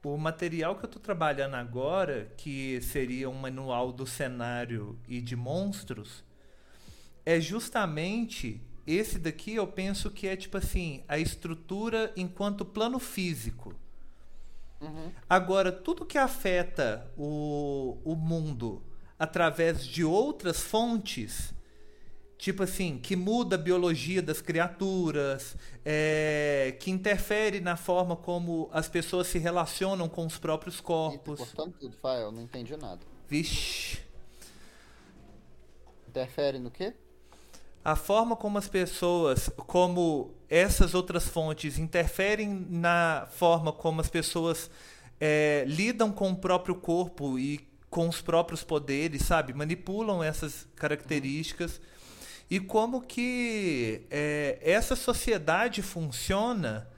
[0.03, 5.35] O material que eu estou trabalhando agora, que seria um manual do cenário e de
[5.35, 6.25] monstros,
[7.27, 9.55] é justamente esse daqui.
[9.55, 13.75] Eu penso que é tipo assim a estrutura enquanto plano físico.
[14.81, 15.11] Uhum.
[15.29, 18.83] Agora, tudo que afeta o, o mundo
[19.19, 21.53] através de outras fontes,
[22.39, 28.89] tipo assim, que muda a biologia das criaturas, é, que interfere na forma como as
[28.89, 31.39] pessoas se relacionam com os próprios Ih, corpos.
[31.41, 33.01] cortando tudo, Fael, não entendi nada.
[33.29, 33.99] Vixe.
[36.09, 36.95] Interfere no quê?
[37.85, 44.71] A forma como as pessoas, como essas outras fontes interferem na forma como as pessoas
[45.21, 49.53] é, lidam com o próprio corpo e com os próprios poderes, sabe?
[49.53, 51.81] Manipulam essas características.
[52.51, 56.89] E como que é, essa sociedade funciona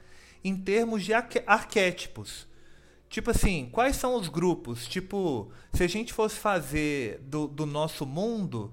[0.44, 2.46] em termos de arquétipos.
[3.08, 4.86] Tipo assim, quais são os grupos?
[4.86, 8.72] Tipo, se a gente fosse fazer do, do nosso mundo,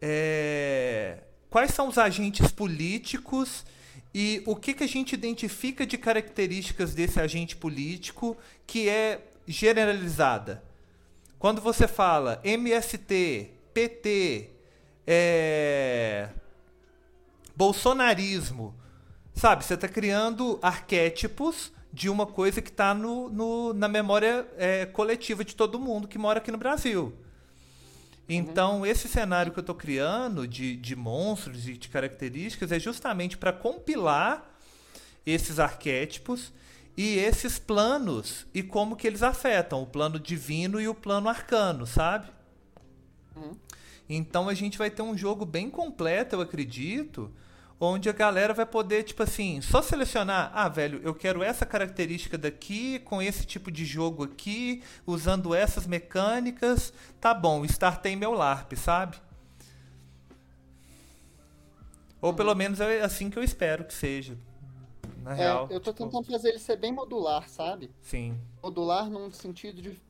[0.00, 3.66] é, quais são os agentes políticos
[4.14, 10.64] e o que, que a gente identifica de características desse agente político que é generalizada?
[11.38, 14.50] Quando você fala MST, PT,
[15.08, 16.28] é,
[17.56, 18.74] bolsonarismo,
[19.34, 19.64] sabe?
[19.64, 25.44] Você está criando arquétipos de uma coisa que está no, no- na memória é, coletiva
[25.44, 27.14] de todo mundo que mora aqui no Brasil.
[28.28, 33.38] Então, esse cenário que eu estou criando de, de monstros e de características é justamente
[33.38, 34.44] para compilar
[35.24, 36.52] esses arquétipos
[36.96, 41.86] e esses planos e como que eles afetam o plano divino e o plano arcano,
[41.86, 42.28] sabe?
[43.36, 43.56] Uhum.
[44.08, 47.30] Então a gente vai ter um jogo bem completo, eu acredito,
[47.78, 52.38] onde a galera vai poder, tipo assim, só selecionar, ah, velho, eu quero essa característica
[52.38, 58.72] daqui, com esse tipo de jogo aqui, usando essas mecânicas, tá bom, startei meu LARP,
[58.74, 59.18] sabe?
[62.20, 64.36] Ou pelo menos é assim que eu espero que seja.
[65.22, 65.68] na É, real.
[65.70, 67.90] eu tô tentando fazer ele ser bem modular, sabe?
[68.00, 68.36] Sim.
[68.60, 70.00] Modular num sentido de,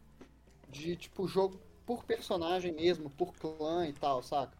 [0.71, 4.53] de tipo, jogo por personagem mesmo, por clã e tal, saca?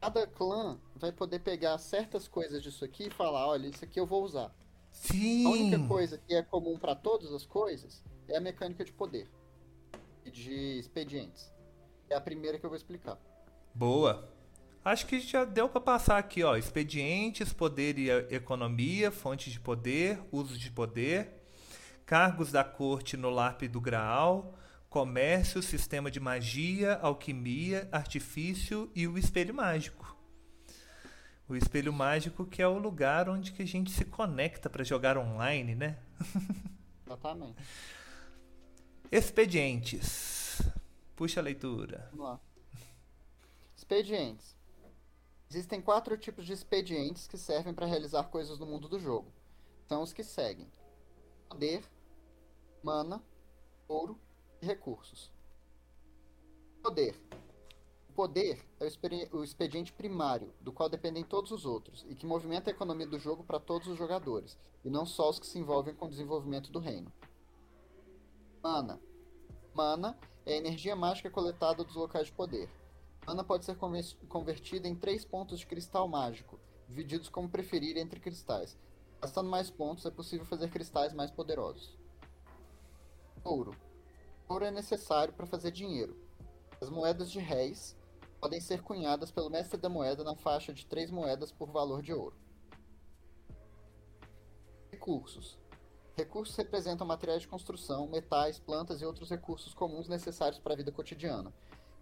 [0.00, 4.04] Cada clã vai poder pegar certas coisas disso aqui e falar, olha, isso aqui eu
[4.04, 4.46] vou usar.
[4.50, 5.86] A única Sim.
[5.86, 9.30] coisa que é comum pra todas as coisas é a mecânica de poder
[10.24, 11.48] e de expedientes.
[12.10, 13.18] É a primeira que eu vou explicar.
[13.72, 14.28] Boa.
[14.84, 16.56] Acho que já deu pra passar aqui, ó.
[16.56, 21.40] Expedientes, poder e e- economia, fontes de poder, uso de poder,
[22.04, 24.54] cargos da corte no LARP do Graal,
[24.94, 30.16] comércio, sistema de magia, alquimia, artifício e o espelho mágico.
[31.48, 35.18] O espelho mágico que é o lugar onde que a gente se conecta pra jogar
[35.18, 35.98] online, né?
[37.04, 37.60] Exatamente.
[39.10, 40.62] Expedientes.
[41.16, 42.08] Puxa a leitura.
[42.12, 42.40] Vamos lá.
[43.76, 44.56] Expedientes.
[45.50, 49.32] Existem quatro tipos de expedientes que servem para realizar coisas no mundo do jogo.
[49.88, 50.70] São os que seguem:
[51.48, 51.82] poder,
[52.80, 53.20] mana,
[53.88, 54.20] ouro
[54.64, 55.30] recursos.
[56.82, 57.20] Poder.
[58.08, 62.26] O poder é o o expediente primário, do qual dependem todos os outros, e que
[62.26, 65.58] movimenta a economia do jogo para todos os jogadores, e não só os que se
[65.58, 67.12] envolvem com o desenvolvimento do reino.
[68.62, 69.00] Mana.
[69.74, 72.70] Mana é a energia mágica coletada dos locais de poder.
[73.26, 78.20] Mana pode ser conver- convertida em três pontos de cristal mágico, divididos como preferir entre
[78.20, 78.78] cristais.
[79.20, 81.98] Gastando mais pontos, é possível fazer cristais mais poderosos.
[83.42, 83.74] Ouro.
[84.46, 86.16] Ouro é necessário para fazer dinheiro.
[86.80, 87.96] As moedas de réis
[88.38, 92.12] podem ser cunhadas pelo mestre da moeda na faixa de três moedas por valor de
[92.12, 92.36] ouro.
[94.92, 95.58] Recursos.
[96.14, 100.92] Recursos representam materiais de construção, metais, plantas e outros recursos comuns necessários para a vida
[100.92, 101.52] cotidiana.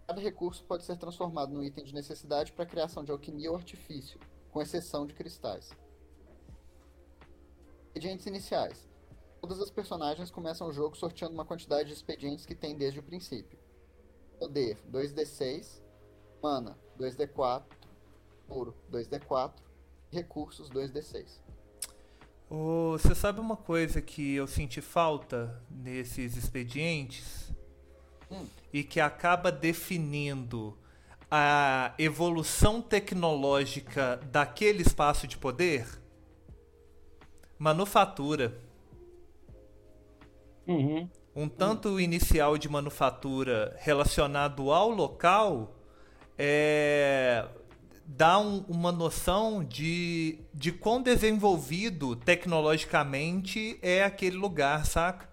[0.05, 3.55] Cada recurso pode ser transformado num item de necessidade para a criação de alquimia ou
[3.55, 4.19] artifício,
[4.51, 5.71] com exceção de cristais.
[7.85, 8.92] Expedientes iniciais.
[9.43, 13.03] Todas as personagens começam o jogo sorteando uma quantidade de expedientes que tem desde o
[13.03, 13.59] princípio.
[14.39, 15.81] Poder 2d6,
[16.41, 17.63] mana 2d4,
[18.47, 19.51] ouro 2d4,
[20.09, 21.41] recursos 2d6.
[22.49, 27.51] Ô, Você sabe uma coisa que eu senti falta nesses expedientes
[28.31, 28.47] Hum.
[28.71, 30.77] e que acaba definindo
[31.29, 35.85] a evolução tecnológica daquele espaço de poder?
[37.59, 38.62] Manufatura.
[40.67, 41.09] Uhum.
[41.35, 45.75] Um tanto inicial de manufatura relacionado ao local
[46.37, 47.47] é,
[48.05, 55.29] dá um- uma noção de, de quão desenvolvido tecnologicamente é aquele lugar, saca?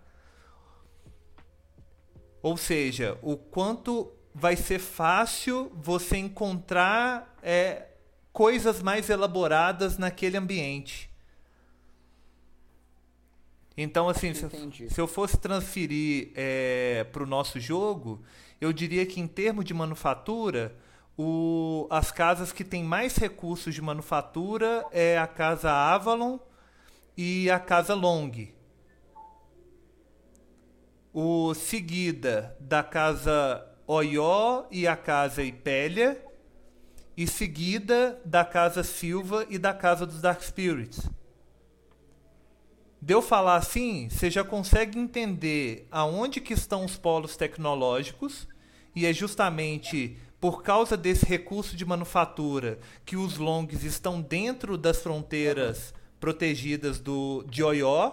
[2.42, 7.88] Ou seja, o quanto vai ser fácil você encontrar é,
[8.32, 11.09] coisas mais elaboradas naquele ambiente.
[13.76, 14.46] Então, assim, se,
[14.90, 16.30] se eu fosse transferir
[17.12, 18.22] para o nosso jogo,
[18.60, 20.76] eu diria que em termos de manufatura,
[21.16, 26.38] o- as casas que têm mais recursos de manufatura é a casa Avalon
[27.16, 28.30] e a casa Long.
[31.12, 36.24] O seguida da casa Oió e a casa Ipélia.
[37.16, 41.10] E seguida da casa Silva e da casa dos Dark Spirits.
[43.02, 48.46] De eu falar assim, você já consegue entender aonde que estão os polos tecnológicos
[48.94, 55.02] e é justamente por causa desse recurso de manufatura que os longs estão dentro das
[55.02, 58.12] fronteiras protegidas do de Oió.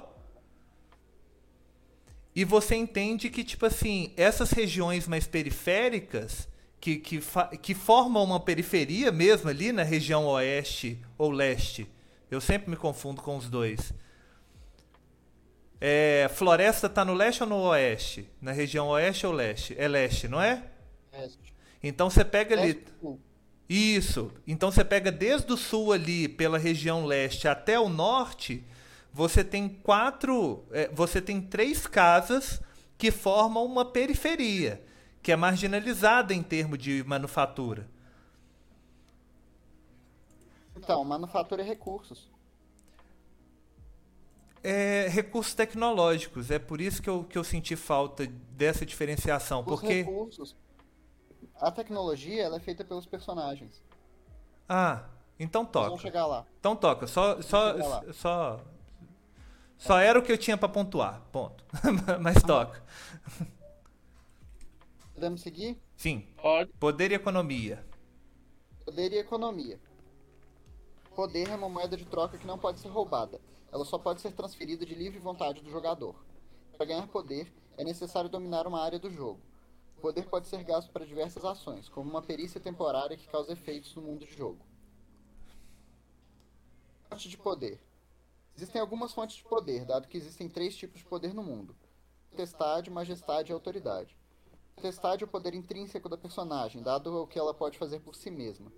[2.34, 6.48] E você entende que tipo assim, essas regiões mais periféricas
[6.80, 7.20] que, que,
[7.62, 11.90] que formam uma periferia mesmo ali na região oeste ou leste.
[12.32, 13.94] Eu sempre me confundo com os dois.
[15.80, 18.30] É, floresta tá no leste ou no oeste?
[18.42, 19.76] Na região oeste ou leste?
[19.78, 20.64] É leste, não é?
[21.12, 21.54] Leste.
[21.84, 22.74] Então você pega ali.
[22.74, 23.20] Leste, sul.
[23.70, 24.32] Isso.
[24.48, 28.64] Então você pega desde o sul ali, pela região leste, até o norte,
[29.14, 30.66] você tem quatro.
[30.72, 32.62] é, você tem três casas
[32.98, 34.84] que formam uma periferia,
[35.22, 37.88] que é marginalizada em termos de manufatura.
[40.76, 42.30] Então, manufatura e recursos.
[44.64, 46.52] É, recursos tecnológicos.
[46.52, 49.60] É por isso que eu, que eu senti falta dessa diferenciação.
[49.60, 50.02] Os Porque.
[50.02, 50.56] recursos.
[51.56, 53.82] A tecnologia ela é feita pelos personagens.
[54.70, 55.06] Ah,
[55.40, 56.02] então Nós vamos toca.
[56.02, 56.46] chegar lá.
[56.60, 57.08] Então toca.
[57.08, 58.60] Só, só, só,
[59.78, 61.22] só era o que eu tinha pra pontuar.
[61.32, 61.64] Ponto.
[62.22, 62.84] Mas toca.
[65.14, 65.82] Podemos seguir?
[65.96, 66.28] Sim.
[66.42, 66.72] Pode.
[66.74, 67.84] Poder e economia.
[68.86, 69.80] Poder e economia.
[71.16, 73.42] Poder é uma moeda de troca que não pode ser roubada.
[73.72, 76.16] Ela só pode ser transferida de livre vontade do jogador.
[76.76, 79.42] Para ganhar poder, é necessário dominar uma área do jogo.
[79.98, 83.96] O poder pode ser gasto para diversas ações, como uma perícia temporária que causa efeitos
[83.96, 84.64] no mundo de jogo.
[87.10, 87.82] Fonte de poder.
[88.56, 91.76] Existem algumas fontes de poder, dado que existem três tipos de poder no mundo:
[92.30, 94.18] potestade, majestade e autoridade.
[94.76, 98.30] Potestade é o poder intrínseco da personagem, dado o que ela pode fazer por si
[98.30, 98.72] mesma.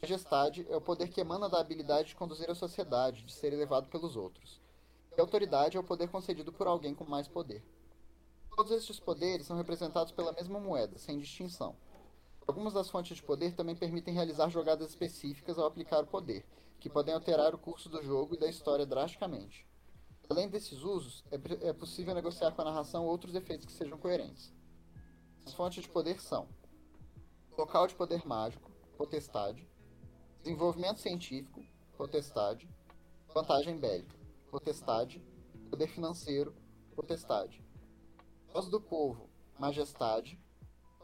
[0.00, 3.88] Majestade é o poder que emana da habilidade de conduzir a sociedade, de ser elevado
[3.88, 4.60] pelos outros.
[5.16, 7.64] E autoridade é o poder concedido por alguém com mais poder.
[8.54, 11.76] Todos estes poderes são representados pela mesma moeda, sem distinção.
[12.46, 16.46] Algumas das fontes de poder também permitem realizar jogadas específicas ao aplicar o poder,
[16.78, 19.66] que podem alterar o curso do jogo e da história drasticamente.
[20.30, 24.52] Além desses usos, é, é possível negociar com a narração outros efeitos que sejam coerentes.
[25.44, 26.48] As fontes de poder são
[27.56, 29.66] local de poder mágico, potestade,
[30.48, 31.62] desenvolvimento científico,
[31.94, 32.66] potestade,
[33.34, 34.16] vantagem bélica,
[34.50, 35.22] potestade,
[35.68, 36.54] poder financeiro,
[36.96, 37.62] potestade,
[38.50, 39.28] voz do povo,
[39.58, 40.40] majestade,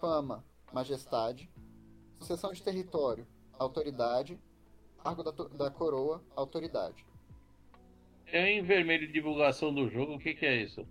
[0.00, 0.42] fama,
[0.72, 1.50] majestade,
[2.18, 3.26] sucessão de território,
[3.58, 4.40] autoridade,
[5.02, 7.04] cargo da, da coroa, autoridade.
[8.26, 10.88] É em vermelho divulgação do jogo, o que, que é isso?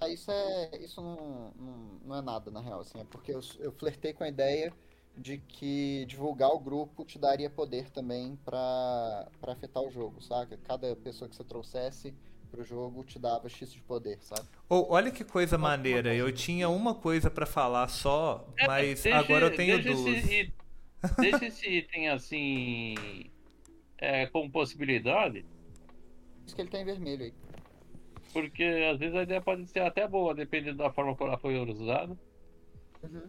[0.00, 0.76] Ah, isso é.
[0.78, 4.22] Isso não, não, não, é nada, na real, assim, é porque eu, eu flertei com
[4.22, 4.72] a ideia
[5.16, 10.58] de que divulgar o grupo te daria poder também para afetar o jogo, saca?
[10.64, 12.14] Cada pessoa que você trouxesse
[12.50, 14.46] pro jogo te dava X de poder, sabe?
[14.68, 19.18] Oh, olha que coisa maneira, eu tinha uma coisa para falar só, é, mas deixa,
[19.18, 20.16] agora eu tenho deixa duas.
[20.16, 20.52] Esse,
[21.18, 22.94] deixa esse item assim
[23.98, 25.44] é, como possibilidade.
[26.46, 27.34] Isso que ele tá em vermelho aí.
[28.32, 28.62] Porque
[28.92, 32.16] às vezes a ideia pode ser até boa, dependendo da forma como ela foi usada.
[33.02, 33.22] Uhum.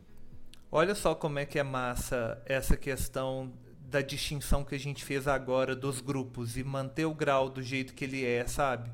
[0.71, 5.27] Olha só como é que é massa essa questão da distinção que a gente fez
[5.27, 8.91] agora dos grupos e manter o grau do jeito que ele é, sabe?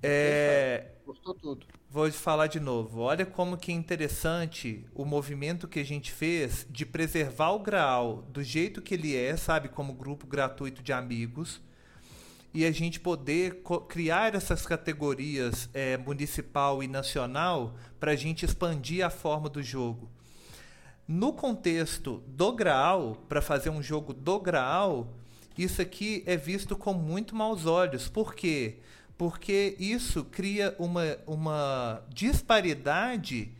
[0.00, 0.86] É...
[1.04, 1.66] Gostou tudo.
[1.90, 3.00] Vou falar de novo.
[3.00, 8.22] Olha como que é interessante o movimento que a gente fez de preservar o grau
[8.30, 9.68] do jeito que ele é, sabe?
[9.68, 11.60] Como grupo gratuito de amigos.
[12.54, 19.04] E a gente poder criar essas categorias é, municipal e nacional para a gente expandir
[19.04, 20.08] a forma do jogo.
[21.06, 25.08] No contexto do Graal, para fazer um jogo do Graal,
[25.58, 28.08] isso aqui é visto com muito maus olhos.
[28.08, 28.78] Por quê?
[29.18, 33.52] Porque isso cria uma, uma disparidade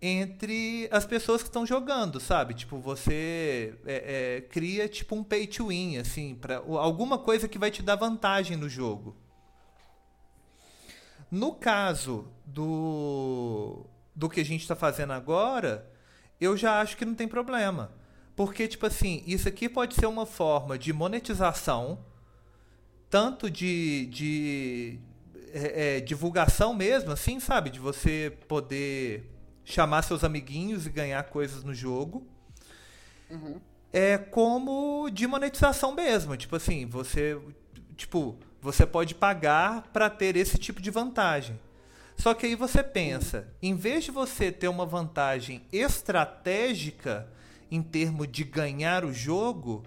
[0.00, 2.54] entre as pessoas que estão jogando, sabe?
[2.54, 7.58] Tipo, você é, é, cria tipo um pay to win, assim, para alguma coisa que
[7.58, 9.16] vai te dar vantagem no jogo.
[11.30, 13.84] No caso do,
[14.14, 15.90] do que a gente está fazendo agora,
[16.40, 17.92] eu já acho que não tem problema.
[18.36, 21.98] Porque, tipo assim, isso aqui pode ser uma forma de monetização,
[23.10, 24.98] tanto de, de
[25.52, 27.70] é, é, divulgação mesmo, assim, sabe?
[27.70, 29.28] De você poder
[29.64, 32.26] chamar seus amiguinhos e ganhar coisas no jogo.
[33.28, 33.60] Uhum.
[33.92, 36.36] É como de monetização mesmo.
[36.36, 37.38] Tipo assim, você.
[37.96, 41.58] Tipo, você pode pagar para ter esse tipo de vantagem.
[42.18, 47.28] Só que aí você pensa, em vez de você ter uma vantagem estratégica
[47.70, 49.84] em termos de ganhar o jogo,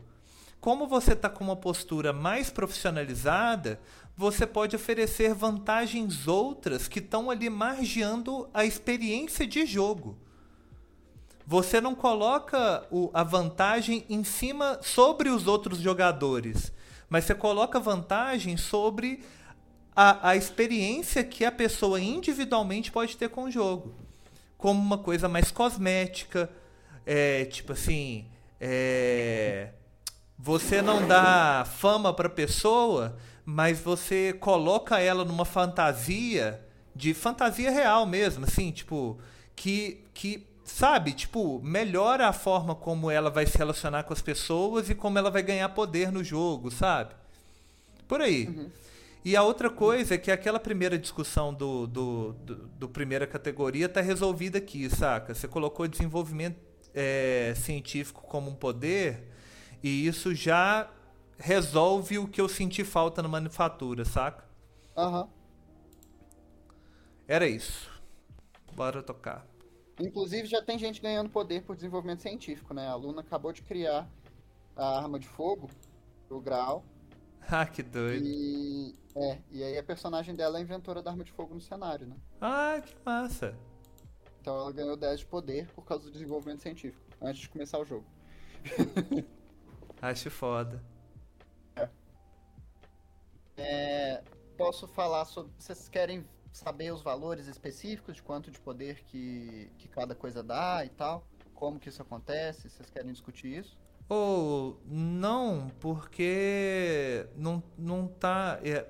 [0.61, 3.81] como você está com uma postura mais profissionalizada,
[4.15, 10.17] você pode oferecer vantagens outras que estão ali margeando a experiência de jogo.
[11.45, 16.71] Você não coloca o, a vantagem em cima sobre os outros jogadores,
[17.09, 19.21] mas você coloca vantagem sobre
[19.95, 23.93] a, a experiência que a pessoa individualmente pode ter com o jogo.
[24.57, 26.49] Como uma coisa mais cosmética,
[27.05, 28.25] é, tipo assim,
[28.59, 29.69] é,
[30.37, 36.63] você não dá fama para pessoa, mas você coloca ela numa fantasia
[36.95, 39.19] de fantasia real mesmo, assim, tipo,
[39.55, 44.89] que, que sabe, tipo, melhora a forma como ela vai se relacionar com as pessoas
[44.89, 47.13] e como ela vai ganhar poder no jogo, sabe?
[48.07, 48.47] Por aí.
[48.47, 48.69] Uhum.
[49.23, 53.85] E a outra coisa é que aquela primeira discussão do, do, do, do primeira categoria
[53.85, 55.35] está resolvida aqui, saca?
[55.35, 56.57] Você colocou desenvolvimento
[56.93, 59.31] é, científico como um poder
[59.83, 60.89] e isso já
[61.37, 64.43] resolve o que eu senti falta na manufatura, saca?
[64.95, 65.23] Aham.
[65.23, 65.29] Uhum.
[67.27, 67.89] Era isso.
[68.73, 69.47] Bora tocar.
[69.99, 72.87] Inclusive já tem gente ganhando poder por desenvolvimento científico, né?
[72.87, 74.09] A Luna acabou de criar
[74.75, 75.69] a arma de fogo,
[76.29, 76.83] o Grau.
[77.49, 78.27] Ah, que doido.
[78.27, 81.61] E é, e aí a personagem dela é a inventora da arma de fogo no
[81.61, 82.15] cenário, né?
[82.39, 83.55] Ah, que massa.
[84.39, 87.85] Então ela ganhou 10 de poder por causa do desenvolvimento científico, antes de começar o
[87.85, 88.05] jogo.
[90.01, 90.81] Acho foda.
[91.75, 91.89] É.
[93.57, 94.23] É,
[94.57, 95.51] posso falar sobre.
[95.59, 100.83] Vocês querem saber os valores específicos de quanto de poder que, que cada coisa dá
[100.83, 101.27] e tal?
[101.53, 102.69] Como que isso acontece?
[102.69, 103.77] Vocês querem discutir isso?
[104.09, 108.59] Ou não, porque não, não tá.
[108.63, 108.85] É,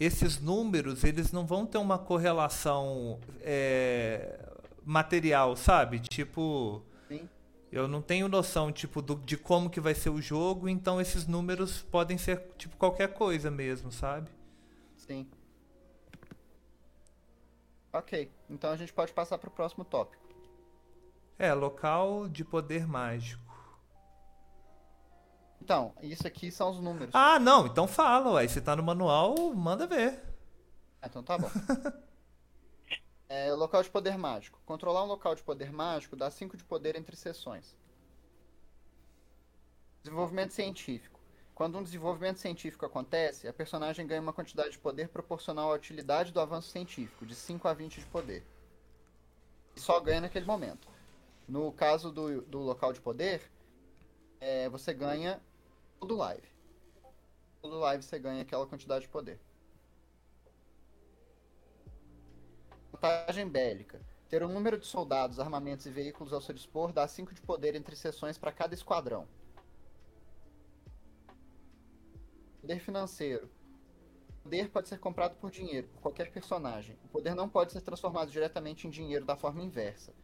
[0.00, 4.40] esses números eles não vão ter uma correlação é,
[4.82, 6.00] material, sabe?
[6.00, 6.82] Tipo.
[7.06, 7.28] Sim.
[7.70, 11.26] Eu não tenho noção, tipo, do, de como que vai ser o jogo, então esses
[11.26, 14.28] números podem ser, tipo, qualquer coisa mesmo, sabe?
[14.96, 15.28] Sim.
[17.92, 20.22] Ok, então a gente pode passar para o próximo tópico.
[21.38, 23.49] É, local de poder mágico.
[25.70, 27.14] Então, isso aqui são os números.
[27.14, 28.48] Ah, não, então fala, ué.
[28.48, 30.20] Se tá no manual, manda ver.
[31.00, 31.48] Ah, então tá bom.
[33.28, 34.60] é, local de poder mágico.
[34.66, 37.76] Controlar um local de poder mágico dá 5 de poder entre sessões.
[40.02, 41.20] Desenvolvimento científico.
[41.54, 46.32] Quando um desenvolvimento científico acontece, a personagem ganha uma quantidade de poder proporcional à utilidade
[46.32, 48.44] do avanço científico, de 5 a 20 de poder.
[49.76, 50.88] E só ganha naquele momento.
[51.46, 53.48] No caso do, do local de poder,
[54.40, 55.40] é, você ganha
[56.00, 56.48] todo live.
[57.60, 59.38] Todo live você ganha aquela quantidade de poder.
[62.90, 64.00] Vantagem bélica.
[64.28, 67.74] Ter um número de soldados, armamentos e veículos ao seu dispor dá 5 de poder
[67.74, 69.28] entre sessões para cada esquadrão.
[72.60, 73.50] Poder financeiro.
[74.38, 76.96] O poder pode ser comprado por dinheiro, por qualquer personagem.
[77.04, 80.14] O poder não pode ser transformado diretamente em dinheiro da forma inversa.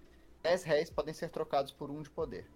[0.43, 2.49] 10 réis podem ser trocados por 1 um de poder.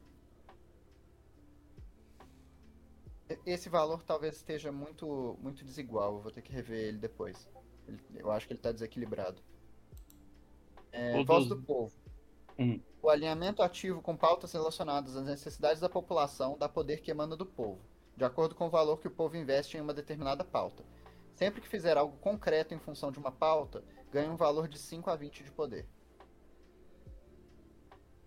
[3.47, 6.17] Esse valor talvez esteja muito, muito desigual.
[6.17, 7.49] Eu vou ter que rever ele depois.
[7.87, 9.43] Ele- eu acho que ele está desequilibrado.
[10.93, 11.93] É, voz do povo.
[12.59, 12.81] Hum.
[13.01, 17.47] O alinhamento ativo com pautas relacionadas às necessidades da população dá poder que emana do
[17.47, 17.81] povo,
[18.17, 20.85] de acordo com o valor que o povo investe em uma determinada pauta.
[21.35, 25.09] Sempre que fizer algo concreto em função de uma pauta, ganha um valor de 5
[25.09, 25.89] a 20 de poder.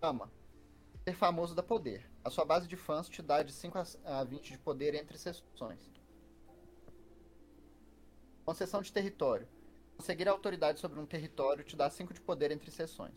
[0.00, 0.30] Fama.
[1.04, 2.10] Ser famoso dá poder.
[2.24, 5.18] A sua base de fãs te dá de 5 a a 20 de poder entre
[5.18, 5.92] sessões.
[8.46, 9.46] Concessão de território.
[9.98, 13.14] Conseguir autoridade sobre um território te dá 5 de poder entre sessões.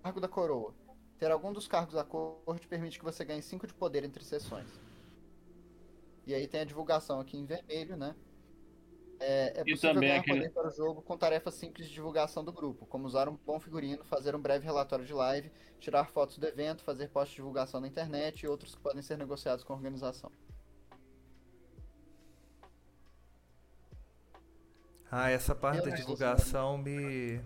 [0.00, 0.72] Cargo da coroa.
[1.18, 4.68] Ter algum dos cargos da corte permite que você ganhe 5 de poder entre sessões.
[6.24, 8.14] E aí tem a divulgação aqui em vermelho, né?
[9.20, 11.92] É, é E possível também ganhar aquele- poder para o jogo com tarefas simples de
[11.94, 16.06] divulgação do grupo, como usar um bom figurino, fazer um breve relatório de live, tirar
[16.06, 19.62] fotos do evento, fazer post de divulgação na internet e outros que podem ser negociados
[19.62, 20.32] com a organização.
[25.10, 27.40] Ah, essa parte Eu da se divulgação me.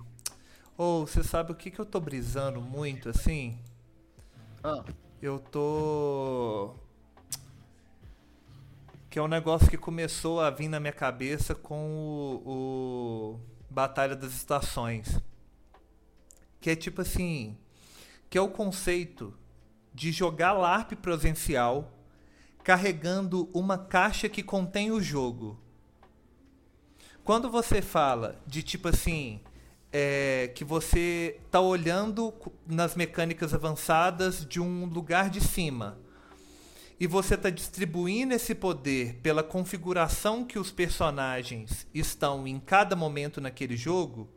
[0.79, 3.59] Ou você sabe o que, que eu tô brisando muito assim?
[4.63, 4.85] Ah,
[5.23, 6.75] Eu tô.
[9.15, 13.41] Que é um negócio que começou a vir na minha cabeça com o, o
[13.71, 15.21] Batalha das Estações.
[16.61, 17.57] Que é tipo assim.
[18.29, 19.33] Que é o conceito
[19.95, 21.93] de jogar LARP presencial
[22.65, 25.61] carregando uma caixa que contém o jogo.
[27.23, 29.41] Quando você fala de tipo assim,
[29.93, 32.35] é, que você tá olhando
[32.67, 36.03] nas mecânicas avançadas de um lugar de cima
[36.99, 43.41] e você está distribuindo esse poder pela configuração que os personagens estão em cada momento
[43.41, 44.29] naquele jogo,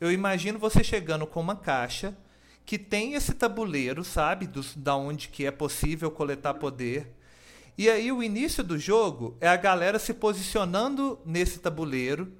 [0.00, 2.16] eu imagino você chegando com uma caixa
[2.64, 7.12] que tem esse tabuleiro, sabe, dos, da onde que é possível coletar poder.
[7.76, 12.32] E aí o início do jogo é a galera se posicionando nesse tabuleiro,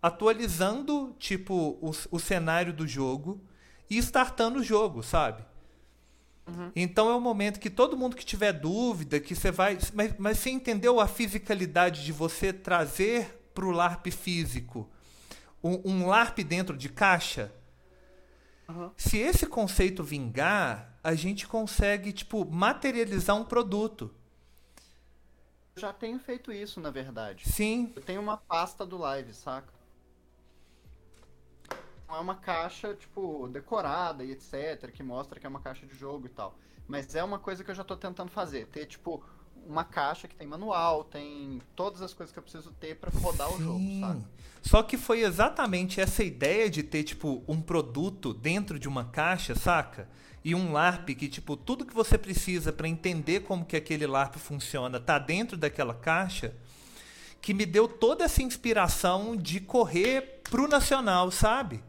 [0.00, 3.40] atualizando tipo o, o cenário do jogo
[3.90, 5.44] e startando o jogo, sabe?
[6.76, 9.78] Então é um momento que todo mundo que tiver dúvida, que você vai.
[9.92, 14.88] Mas, mas você entendeu a fisicalidade de você trazer para o LARP físico
[15.62, 17.52] um, um LARP dentro de caixa?
[18.68, 18.90] Uhum.
[18.96, 24.12] Se esse conceito vingar, a gente consegue, tipo, materializar um produto.
[25.74, 27.48] eu já tenho feito isso, na verdade.
[27.48, 29.75] Sim, Eu tenho uma pasta do live, saca?
[32.08, 35.94] Não é uma caixa, tipo, decorada e etc, que mostra que é uma caixa de
[35.96, 36.56] jogo e tal.
[36.86, 38.66] Mas é uma coisa que eu já tô tentando fazer.
[38.66, 39.24] Ter, tipo,
[39.66, 43.52] uma caixa que tem manual, tem todas as coisas que eu preciso ter pra rodar
[43.52, 44.00] o jogo, Sim.
[44.00, 44.30] saca?
[44.62, 49.54] Só que foi exatamente essa ideia de ter, tipo, um produto dentro de uma caixa,
[49.54, 50.08] saca?
[50.44, 54.36] E um LARP que, tipo, tudo que você precisa para entender como que aquele LARP
[54.36, 56.54] funciona tá dentro daquela caixa,
[57.40, 61.82] que me deu toda essa inspiração de correr pro nacional, sabe?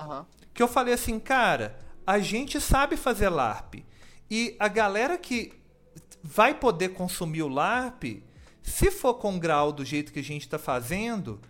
[0.00, 0.26] Aham.
[0.54, 3.84] que eu falei assim, cara, a gente sabe fazer LARP.
[4.30, 5.52] E a galera que
[6.22, 8.22] vai poder consumir o LARP
[8.62, 11.40] Se for com grau do jeito que a gente está fazendo,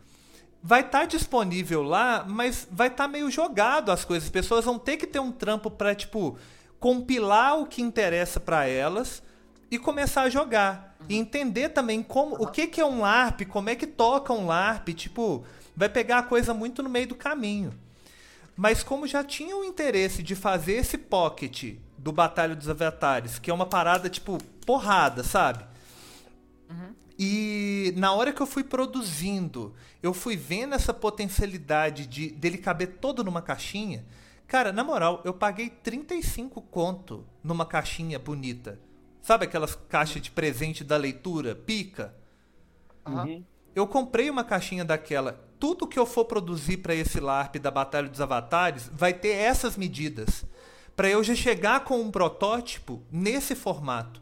[0.62, 4.24] vai estar tá disponível lá, mas vai estar tá meio jogado as coisas.
[4.24, 6.38] As pessoas vão ter que ter um trampo para tipo
[6.78, 9.22] compilar o que interessa para elas
[9.70, 13.68] e começar a jogar e entender também como o que que é um LARP, como
[13.68, 15.44] é que toca um LARP, tipo,
[15.76, 17.72] vai pegar a coisa muito no meio do caminho.
[18.61, 23.50] Mas como já tinha o interesse de fazer esse pocket do Batalha dos Avatares, que
[23.50, 24.36] é uma parada tipo
[24.66, 25.64] porrada, sabe?
[26.68, 26.94] Uhum.
[27.18, 32.98] E na hora que eu fui produzindo, eu fui vendo essa potencialidade de dele caber
[33.00, 34.04] todo numa caixinha.
[34.46, 38.78] Cara, na moral, eu paguei 35 conto numa caixinha bonita.
[39.22, 41.54] Sabe aquelas caixas de presente da leitura?
[41.54, 42.14] Pica?
[43.08, 43.42] Uhum.
[43.74, 45.48] Eu comprei uma caixinha daquela.
[45.61, 49.76] Tudo que eu for produzir para esse LARP da Batalha dos Avatares vai ter essas
[49.76, 50.44] medidas.
[50.96, 54.20] para eu já chegar com um protótipo nesse formato.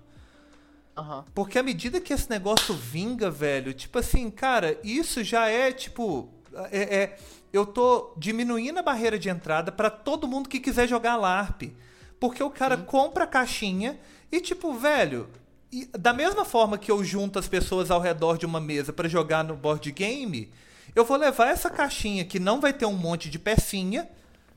[0.96, 1.24] Uhum.
[1.34, 6.28] Porque à medida que esse negócio vinga, velho, tipo assim, cara, isso já é tipo.
[6.70, 7.18] É, é
[7.52, 11.72] eu tô diminuindo a barreira de entrada para todo mundo que quiser jogar LARP.
[12.20, 12.84] Porque o cara Sim.
[12.84, 13.98] compra a caixinha
[14.30, 15.28] e, tipo, velho,
[15.72, 19.08] e da mesma forma que eu junto as pessoas ao redor de uma mesa para
[19.08, 20.50] jogar no board game,
[20.98, 24.08] eu vou levar essa caixinha que não vai ter um monte de pecinha,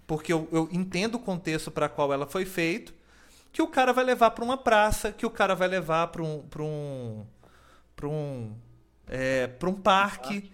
[0.07, 2.91] porque eu, eu entendo o contexto para qual ela foi feita
[3.51, 6.41] que o cara vai levar para uma praça, que o cara vai levar para um
[6.49, 7.25] para um
[7.95, 8.55] para um
[9.07, 10.51] é, para um parque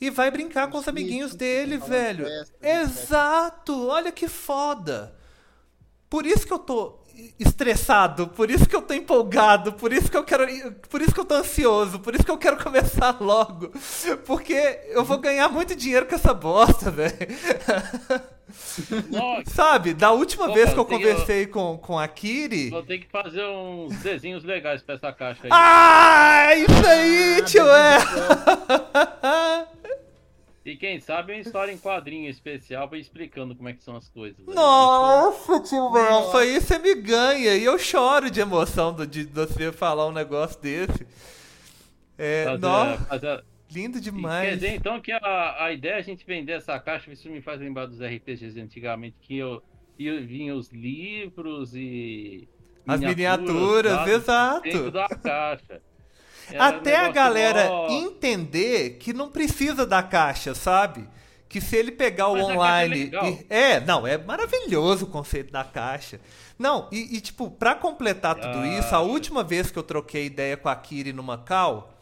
[0.00, 2.26] e vai brincar com os amiguinhos dele, velho.
[2.62, 3.88] Exato.
[3.88, 5.16] Olha que foda.
[6.08, 6.97] Por isso que eu tô
[7.38, 10.46] estressado, por isso que eu tô empolgado, por isso que eu quero,
[10.88, 13.72] por isso que eu tô ansioso, por isso que eu quero começar logo,
[14.26, 17.16] porque eu vou ganhar muito dinheiro com essa bosta, velho.
[19.46, 22.70] Sabe, da última Opa, vez que eu conversei com, com a Kiri.
[22.70, 25.50] Vou ter que fazer uns desenhos legais pra essa caixa aí.
[25.52, 27.66] Ah, isso aí, tio!
[27.68, 27.98] É.
[30.68, 34.06] E quem sabe uma história em quadrinho especial pra explicando como é que são as
[34.10, 34.44] coisas.
[34.46, 37.56] Nossa, tio Melfa, aí você me ganha.
[37.56, 41.06] E eu choro de emoção de, de você falar um negócio desse.
[42.18, 43.04] É, fazer, nossa.
[43.06, 44.48] Fazer Lindo demais.
[44.48, 47.40] Quer dizer, então, que a, a ideia é a gente vender essa caixa, isso me
[47.40, 49.62] faz lembrar dos RPGs antigamente, que eu,
[49.98, 52.46] eu vinha os livros e.
[52.86, 54.62] As miniaturas, miniaturas exato.
[54.62, 55.82] Dentro da caixa.
[56.50, 61.08] Era Até um a galera entender que não precisa da caixa, sabe?
[61.48, 63.10] Que se ele pegar o Mas online.
[63.48, 66.20] É, é, não, é maravilhoso o conceito da caixa.
[66.58, 70.26] Não, e, e tipo, para completar tudo ah, isso, a última vez que eu troquei
[70.26, 71.94] ideia com a Kiri no Macau,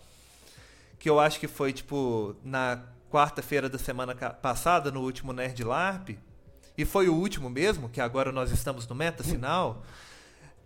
[0.99, 2.81] que eu acho que foi tipo na
[3.11, 6.19] quarta-feira da semana passada, no último Nerd LARP,
[6.77, 9.83] e foi o último mesmo, que agora nós estamos no meta final,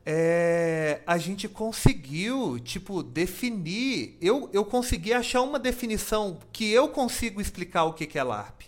[0.04, 4.16] é, a gente conseguiu, tipo, definir.
[4.20, 8.62] Eu, eu consegui achar uma definição que eu consigo explicar o que, que é LARP.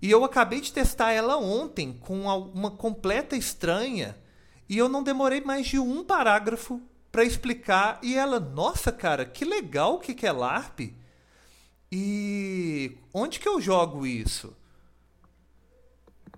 [0.00, 4.16] E eu acabei de testar ela ontem com uma completa estranha.
[4.68, 9.44] E eu não demorei mais de um parágrafo para explicar e ela, nossa, cara, que
[9.44, 10.92] legal o que, que é LARP.
[11.90, 14.54] E onde que eu jogo isso?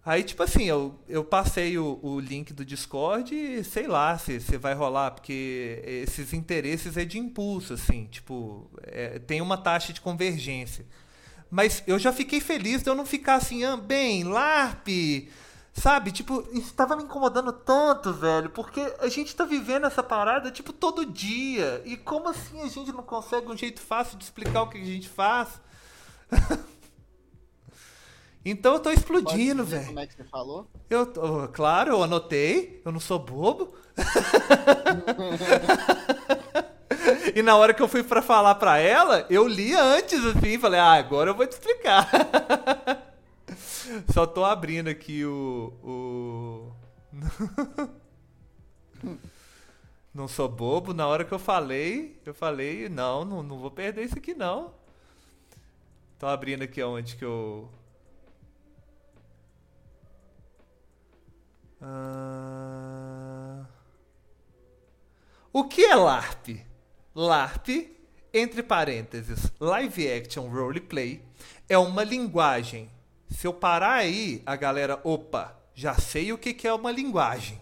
[0.09, 4.41] Aí, tipo assim, eu, eu passei o, o link do Discord e sei lá se,
[4.41, 9.93] se vai rolar, porque esses interesses é de impulso, assim, tipo, é, tem uma taxa
[9.93, 10.87] de convergência.
[11.51, 15.29] Mas eu já fiquei feliz de eu não ficar assim, ah, bem, LARP,
[15.75, 16.11] Sabe?
[16.11, 20.73] Tipo, isso tava me incomodando tanto, velho, porque a gente tá vivendo essa parada, tipo,
[20.73, 21.83] todo dia.
[21.85, 24.85] E como assim a gente não consegue um jeito fácil de explicar o que a
[24.85, 25.61] gente faz?
[28.45, 29.87] então eu tô explodindo, velho.
[29.87, 30.69] Como é que você falou?
[30.89, 31.07] Eu,
[31.53, 33.75] claro, eu anotei, eu não sou bobo.
[37.35, 40.81] e na hora que eu fui para falar para ela, eu li antes assim, falei:
[40.81, 42.09] "Ah, agora eu vou te explicar".
[44.13, 45.73] Só tô abrindo aqui o.
[45.83, 46.73] o...
[50.15, 50.93] não sou bobo.
[50.93, 54.75] Na hora que eu falei, eu falei, não, não, não vou perder isso aqui não.
[56.19, 57.69] Tô abrindo aqui onde que eu.
[61.81, 63.67] Uh...
[65.53, 66.61] O que é LARP?
[67.15, 67.69] LARP,
[68.33, 71.23] entre parênteses, Live Action Roleplay,
[71.69, 72.91] é uma linguagem
[73.31, 77.61] se eu parar aí, a galera, opa, já sei o que, que é uma linguagem.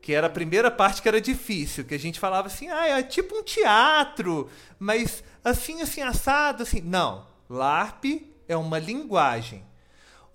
[0.00, 3.02] Que era a primeira parte que era difícil, que a gente falava assim, ah, é
[3.02, 6.80] tipo um teatro, mas assim, assim, assado, assim.
[6.80, 7.26] Não.
[7.48, 8.04] LARP
[8.48, 9.64] é uma linguagem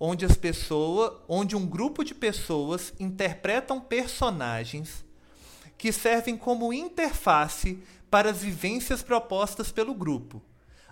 [0.06, 5.02] onde as pessoas, onde um grupo de pessoas interpretam personagens
[5.78, 10.42] que servem como interface para as vivências propostas pelo grupo,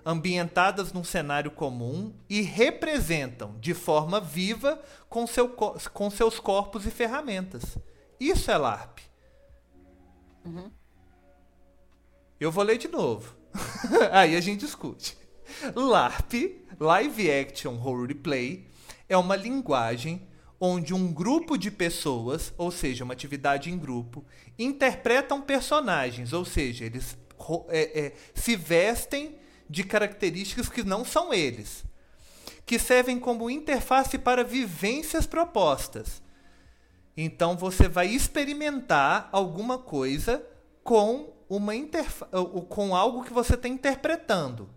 [0.03, 6.91] ambientadas num cenário comum e representam de forma viva com, seu, com seus corpos e
[6.91, 7.77] ferramentas.
[8.19, 9.01] Isso é LARP.
[10.43, 10.71] Uhum.
[12.41, 13.37] Eu vou ler de novo.
[14.11, 15.19] Aí a gente discute.
[15.77, 18.72] LARP, Live Action Roleplay,
[19.13, 20.27] é uma linguagem
[20.59, 24.25] onde um grupo de pessoas, ou seja, uma atividade em grupo,
[24.59, 27.19] interpretam personagens, ou seja, eles
[27.69, 29.37] é, é, se vestem
[29.69, 31.85] de características que não são eles,
[32.65, 36.23] que servem como interface para vivências propostas.
[37.17, 40.43] Então você vai experimentar alguma coisa
[40.83, 41.73] com uma
[42.69, 44.71] com algo que você está interpretando.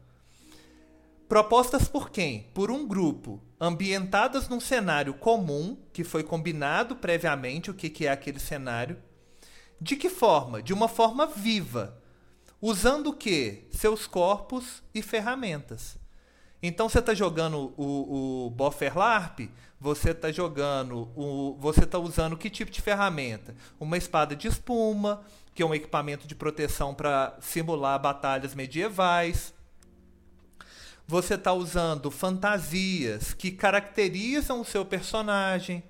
[1.29, 2.49] Propostas por quem?
[2.53, 8.11] Por um grupo, ambientadas num cenário comum, que foi combinado previamente o que, que é
[8.11, 8.97] aquele cenário.
[9.79, 10.61] De que forma?
[10.61, 12.01] De uma forma viva.
[12.61, 13.67] Usando o quê?
[13.71, 15.97] Seus corpos e ferramentas.
[16.61, 21.55] Então você está jogando o, o Boffer LARP, você está jogando o.
[21.59, 23.55] Você está usando que tipo de ferramenta?
[23.79, 25.21] Uma espada de espuma,
[25.53, 29.54] que é um equipamento de proteção para simular batalhas medievais
[31.07, 35.83] você está usando fantasias que caracterizam o seu personagem.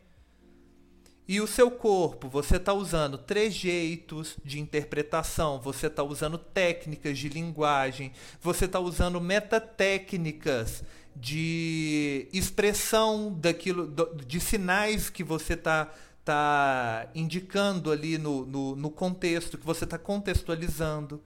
[1.28, 7.30] E o seu corpo, você está usando trejeitos de interpretação, você está usando técnicas de
[7.30, 10.84] linguagem, você está usando metatécnicas
[11.16, 13.92] de expressão daquilo,
[14.24, 15.92] de sinais que você está
[16.24, 21.24] tá indicando ali no, no, no contexto, que você está contextualizando.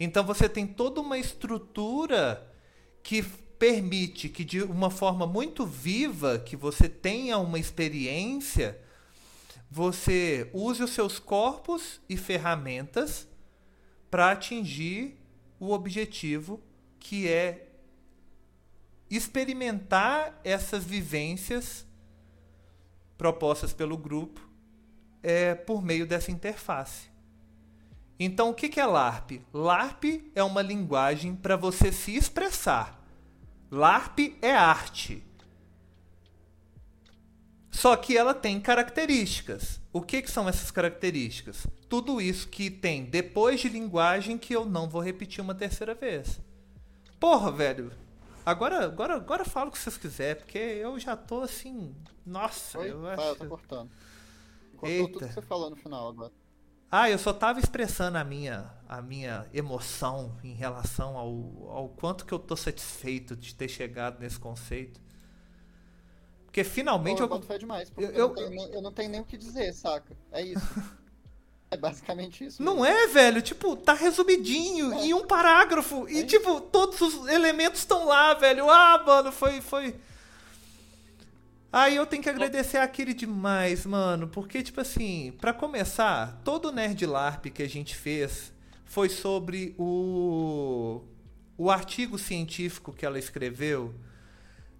[0.00, 2.53] Então você tem toda uma estrutura
[3.04, 8.80] que permite que de uma forma muito viva que você tenha uma experiência,
[9.70, 13.28] você use os seus corpos e ferramentas
[14.10, 15.20] para atingir
[15.60, 16.60] o objetivo
[16.98, 17.68] que é
[19.10, 21.86] experimentar essas vivências
[23.18, 24.40] propostas pelo grupo
[25.22, 27.13] é, por meio dessa interface.
[28.18, 29.42] Então, o que é LARP?
[29.52, 33.00] LARP é uma linguagem para você se expressar.
[33.70, 35.24] LARP é arte.
[37.70, 39.80] Só que ela tem características.
[39.92, 41.66] O que, que são essas características?
[41.88, 46.40] Tudo isso que tem depois de linguagem que eu não vou repetir uma terceira vez.
[47.18, 47.92] Porra, velho.
[48.46, 51.94] Agora, agora, agora fala o que vocês quiserem, porque eu já tô assim.
[52.24, 52.90] Nossa, Oi?
[52.92, 53.22] eu acho.
[53.22, 53.90] Ah, eu tô cortando.
[54.76, 55.12] Cortou Eita.
[55.12, 56.32] tudo que você falou no final agora.
[56.96, 62.24] Ah, eu só estava expressando a minha, a minha emoção em relação ao, ao quanto
[62.24, 65.00] que eu tô satisfeito de ter chegado nesse conceito.
[66.44, 67.42] Porque finalmente Pô, eu.
[67.50, 70.16] eu demais, eu- eu, não tenho nem, eu não tenho nem o que dizer, saca?
[70.30, 70.62] É isso.
[71.68, 72.62] é basicamente isso.
[72.62, 72.86] Não mesmo.
[72.86, 73.42] é, velho?
[73.42, 76.08] Tipo, tá resumidinho em um parágrafo.
[76.08, 76.24] E, É.
[76.24, 78.70] tipo, todos os elementos estão lá, velho.
[78.70, 79.60] Ah, mano, foi.
[79.60, 79.96] foi...
[81.76, 84.28] Aí eu tenho que agradecer aquele demais, mano.
[84.28, 88.52] Porque, tipo assim, pra começar, todo Nerd LARP que a gente fez
[88.84, 91.02] foi sobre o.
[91.58, 93.92] o artigo científico que ela escreveu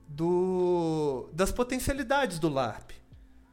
[0.06, 2.92] do das potencialidades do LARP,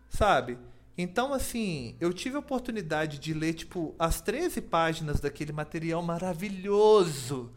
[0.08, 0.60] sabe?
[0.96, 7.52] Então, assim, eu tive a oportunidade de ler, tipo, as 13 páginas daquele material maravilhoso,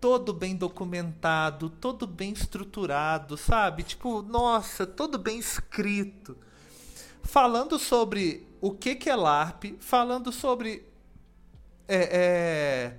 [0.00, 3.82] todo bem documentado, todo bem estruturado, sabe?
[3.82, 6.36] Tipo, nossa, todo bem escrito.
[7.22, 10.86] Falando sobre o que, que é LARP, falando sobre
[11.88, 12.96] é, é,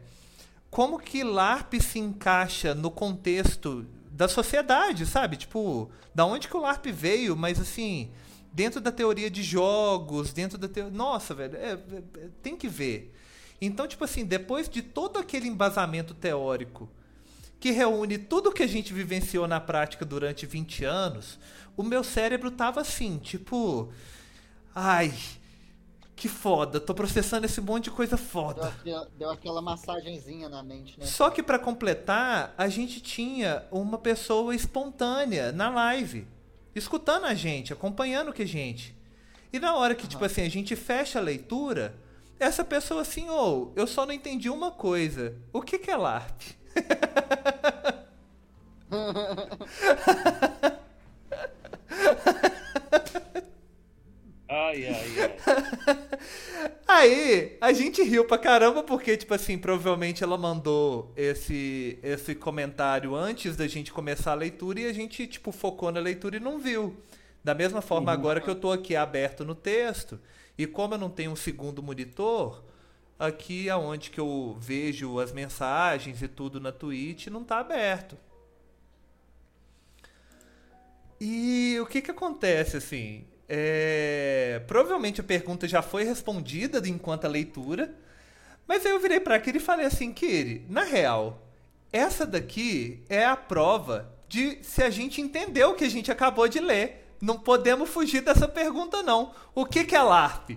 [0.70, 5.38] como que LARP se encaixa no contexto da sociedade, sabe?
[5.38, 8.12] Tipo, da onde que o LARP veio, mas assim,
[8.52, 10.95] dentro da teoria de jogos, dentro da teoria.
[10.95, 13.14] Nossa, velho, é- é- é- tem que ver.
[13.60, 16.89] Então, tipo assim, depois de todo aquele embasamento teórico
[17.60, 21.39] que reúne tudo que a gente vivenciou na prática durante 20 anos,
[21.76, 23.91] o meu cérebro tava assim, tipo.
[24.76, 25.12] Ai,
[26.18, 28.68] que foda, tô processando esse monte de coisa Deu, foda.
[28.70, 31.05] aquela, deu aquela massagenzinha na mente, né?
[31.05, 36.28] Só que pra completar, a gente tinha uma pessoa espontânea na live,
[36.76, 38.95] escutando a gente, acompanhando que a gente.
[39.53, 41.95] E na hora que, tipo assim, a gente fecha a leitura,
[42.39, 45.35] essa pessoa assim, ô, eu só não entendi uma coisa.
[45.51, 46.41] O que, que é LARP?
[54.49, 55.97] Ai, ai, ai.
[56.88, 63.13] Aí, a gente riu pra caramba, porque, tipo assim, provavelmente ela mandou esse, esse comentário
[63.13, 66.59] antes da gente começar a leitura e a gente, tipo, focou na leitura e não
[66.59, 66.95] viu.
[67.43, 70.17] Da mesma forma, agora que eu tô aqui aberto no texto,
[70.58, 72.64] E como eu não tenho um segundo monitor,
[73.20, 78.18] aqui aonde que eu vejo as mensagens e tudo na Twitch não está aberto.
[81.20, 83.26] E o que que acontece assim?
[83.49, 84.62] É...
[84.68, 87.93] Provavelmente a pergunta já foi respondida enquanto a leitura,
[88.68, 91.47] mas aí eu virei para Kiri e falei assim, Kiri, na real,
[91.91, 96.47] essa daqui é a prova de se a gente entendeu o que a gente acabou
[96.47, 97.07] de ler.
[97.20, 99.34] Não podemos fugir dessa pergunta, não.
[99.55, 100.51] O que, que é LARP?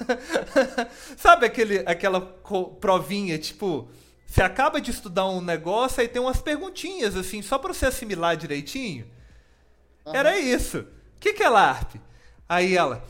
[1.16, 2.20] Sabe aquele, aquela
[2.80, 3.88] provinha, tipo,
[4.26, 8.36] você acaba de estudar um negócio e tem umas perguntinhas, assim, só para você assimilar
[8.36, 9.06] direitinho?
[10.04, 10.14] Uhum.
[10.14, 10.78] Era isso.
[10.80, 11.96] O que, que é LARP?
[12.48, 13.04] Aí ela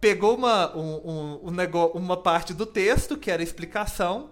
[0.00, 4.30] pegou uma, um, um, um negócio, uma parte do texto, que era explicação,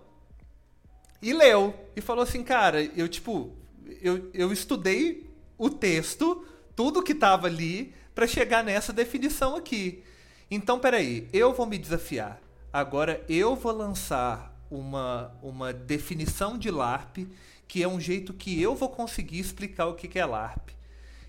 [1.22, 1.74] e leu.
[1.96, 3.56] E falou assim, cara, eu, tipo,
[4.02, 10.02] eu, eu estudei o texto, tudo que estava ali, para chegar nessa definição aqui.
[10.50, 12.40] Então, peraí, eu vou me desafiar.
[12.72, 17.28] Agora eu vou lançar uma, uma definição de LARP,
[17.66, 20.70] que é um jeito que eu vou conseguir explicar o que, que é LARP.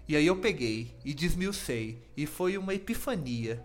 [0.07, 2.01] E aí eu peguei e desmiucei.
[2.15, 3.63] E foi uma epifania.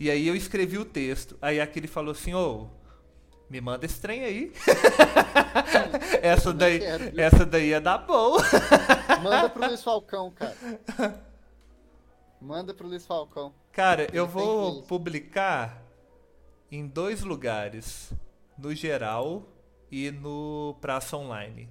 [0.00, 1.36] E aí eu escrevi o texto.
[1.40, 2.78] Aí aquele falou assim, ô, oh,
[3.48, 4.52] me manda esse trem aí.
[6.22, 8.42] essa, daí, quero, essa daí é da boa.
[9.22, 10.56] Manda pro Luiz Falcão, cara.
[12.40, 13.52] Manda pro Luiz Falcão.
[13.72, 15.82] Cara, Ele eu vou publicar
[16.70, 18.12] em dois lugares.
[18.56, 19.44] No geral
[19.90, 21.68] e no Praça Online.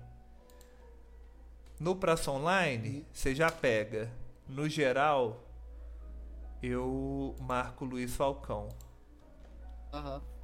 [1.79, 4.11] No Praça Online, você já pega.
[4.47, 5.43] No geral,
[6.63, 8.69] eu marco Luiz Falcão.
[9.93, 10.15] Aham.
[10.15, 10.37] Uhum.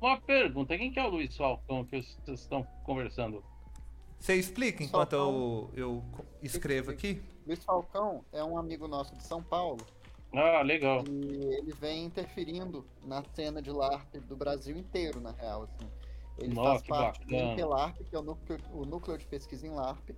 [0.00, 3.42] Uma pergunta, quem que é o Luiz Falcão que vocês estão conversando?
[4.18, 6.04] Você explica enquanto eu, eu
[6.42, 7.22] escrevo aqui?
[7.46, 9.84] Luiz Falcão é um amigo nosso de São Paulo.
[10.32, 11.04] Ah, legal.
[11.08, 15.62] E ele vem interferindo na cena de LARP do Brasil inteiro, na real.
[15.62, 15.90] Assim.
[16.38, 17.54] Ele Nossa, faz parte bacana.
[17.54, 20.10] do NPLARP, que é o núcleo, o núcleo de pesquisa em LARP.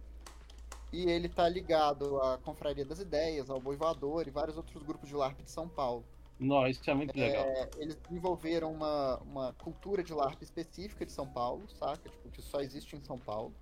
[0.92, 5.08] E ele está ligado à Confraria das Ideias, ao Boi Voador e vários outros grupos
[5.08, 6.04] de LARP de São Paulo.
[6.40, 7.44] Nossa, isso é muito legal.
[7.44, 12.08] É, eles desenvolveram uma, uma cultura de LARP específica de São Paulo, saca?
[12.08, 13.52] Tipo, que só existe em São Paulo.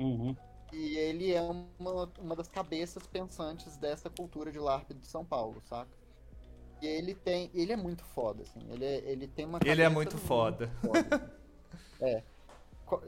[0.00, 0.34] Uhum.
[0.72, 5.60] E ele é uma, uma das cabeças pensantes dessa cultura de LARP de São Paulo,
[5.68, 5.90] saca?
[6.80, 7.50] E ele tem.
[7.52, 8.60] Ele é muito foda, assim.
[8.70, 9.58] Ele, é, ele tem uma.
[9.64, 10.70] Ele é muito, muito foda.
[10.80, 11.16] foda
[12.00, 12.04] assim.
[12.04, 12.22] é.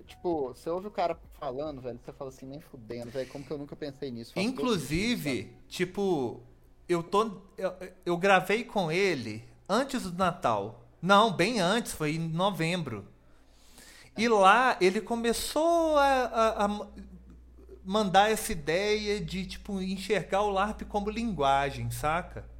[0.06, 3.50] Tipo, você ouve o cara falando, velho, você fala assim, nem fudendo, velho, como que
[3.50, 4.32] eu nunca pensei nisso?
[4.36, 6.40] Inclusive, tipo,
[6.88, 7.42] eu tô.
[7.56, 7.72] Eu,
[8.06, 10.84] eu gravei com ele antes do Natal.
[11.00, 13.11] Não, bem antes, foi em novembro.
[14.16, 16.86] E lá ele começou a, a, a,
[17.84, 22.50] mandar essa ideia de tipo enxergar o LARP como linguagem, saca?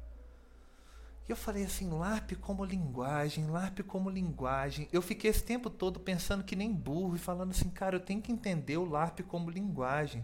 [1.27, 4.89] E eu falei assim, LARP como linguagem, LARP como linguagem.
[4.91, 8.21] Eu fiquei esse tempo todo pensando que nem burro e falando assim, cara, eu tenho
[8.21, 10.23] que entender o LARP como linguagem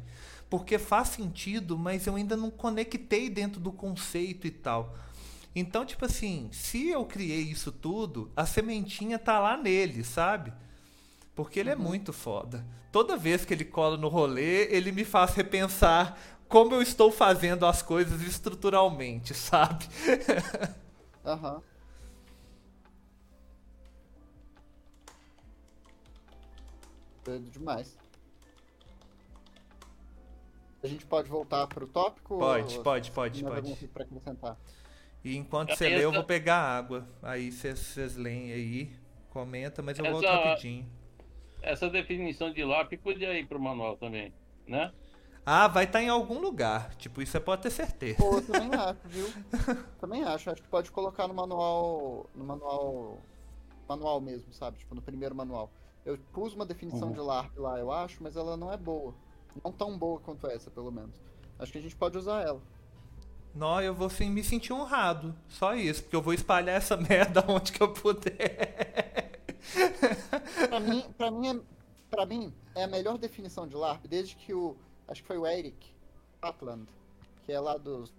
[0.50, 4.98] porque faz sentido, mas eu ainda não conectei dentro do conceito e tal.
[5.56, 10.52] Então, tipo assim, se eu criei isso tudo, a sementinha tá lá nele, sabe?
[11.40, 11.86] Porque ele é uhum.
[11.86, 12.66] é muito foda.
[12.92, 16.20] Toda vez que ele cola no rolê, ele me faz repensar
[16.50, 19.86] como eu estou fazendo as coisas estruturalmente, sabe?
[21.26, 21.54] Aham.
[21.56, 21.62] uhum.
[27.24, 27.98] Doido demais.
[30.84, 32.38] A gente pode voltar para o tópico?
[32.38, 32.84] Pode, ou...
[32.84, 33.88] pode, pode, pode.
[33.88, 34.58] Para acrescentar.
[35.24, 37.08] E enquanto você lê, eu vou pegar água.
[37.24, 38.94] Aí vocês leem aí,
[39.30, 40.99] comenta, mas eu essa, volto rapidinho.
[41.62, 44.34] Essa definição de LARP podia ir pro manual também,
[44.68, 44.92] né?
[45.46, 46.94] Ah, vai estar tá em algum lugar.
[46.96, 48.18] Tipo, isso você pode ter certeza.
[48.18, 49.28] Pô, eu também acho, viu?
[50.00, 50.52] também acho.
[50.52, 52.30] Acho que pode colocar no manual.
[52.36, 53.18] No manual.
[53.88, 54.78] Manual mesmo, sabe?
[54.78, 55.72] Tipo, no primeiro manual.
[56.06, 57.14] Eu pus uma definição uhum.
[57.14, 59.14] de LARP lá, eu acho, mas ela não é boa.
[59.64, 61.20] Não tão boa quanto essa, pelo menos.
[61.58, 62.62] Acho que a gente pode usar ela.
[63.54, 65.36] Não, eu vou sim, me sentir honrado.
[65.48, 69.09] Só isso, porque eu vou espalhar essa merda onde que eu puder.
[70.70, 71.62] Pra mim, pra mim, é,
[72.10, 74.76] pra mim, é a melhor definição de LARP desde que o.
[75.08, 75.92] Acho que foi o Eric
[76.42, 76.88] Atland,
[77.44, 78.14] que é lá dos,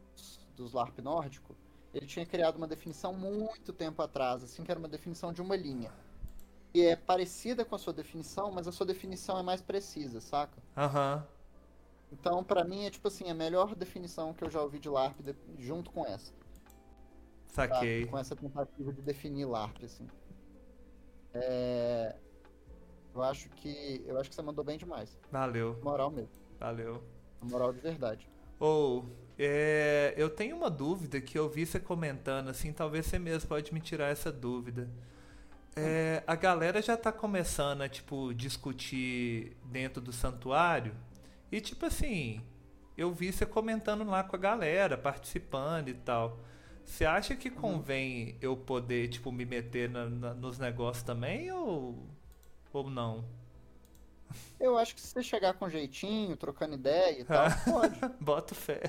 [0.57, 1.55] dos LARP nórdico.
[1.95, 5.57] Ele tinha criado uma definição muito tempo atrás, assim, que era uma definição de uma
[5.57, 5.91] linha
[6.73, 10.63] e é parecida com a sua definição, mas a sua definição é mais precisa, saca?
[10.77, 11.17] Aham.
[11.17, 11.41] Uhum.
[12.13, 15.21] Então, para mim, é tipo assim, a melhor definição que eu já ouvi de LARP
[15.21, 16.33] de, junto com essa.
[17.47, 18.05] Saquei.
[18.05, 18.11] Tá?
[18.11, 20.09] Com essa tentativa de definir LARP, assim.
[21.33, 22.17] É...
[23.15, 24.03] Eu acho que.
[24.07, 25.19] Eu acho que você mandou bem demais.
[25.31, 25.79] Valeu.
[25.83, 26.31] Moral mesmo.
[26.59, 27.03] Valeu.
[27.43, 28.29] Moral de verdade.
[28.59, 29.07] Ou,
[29.39, 33.73] é, eu tenho uma dúvida que eu vi você comentando, assim, talvez você mesmo pode
[33.73, 34.89] me tirar essa dúvida.
[35.75, 40.95] É, a galera já tá começando a, tipo, discutir dentro do santuário.
[41.51, 42.43] E, tipo assim,
[42.99, 46.39] eu vi você comentando lá com a galera, participando e tal.
[46.85, 52.05] Você acha que convém eu poder, tipo, me meter na- na- nos negócios também ou,
[52.79, 53.25] ou não?
[54.59, 57.99] Eu acho que se você chegar com jeitinho, trocando ideia e tal, pode.
[58.21, 58.81] Boto fé.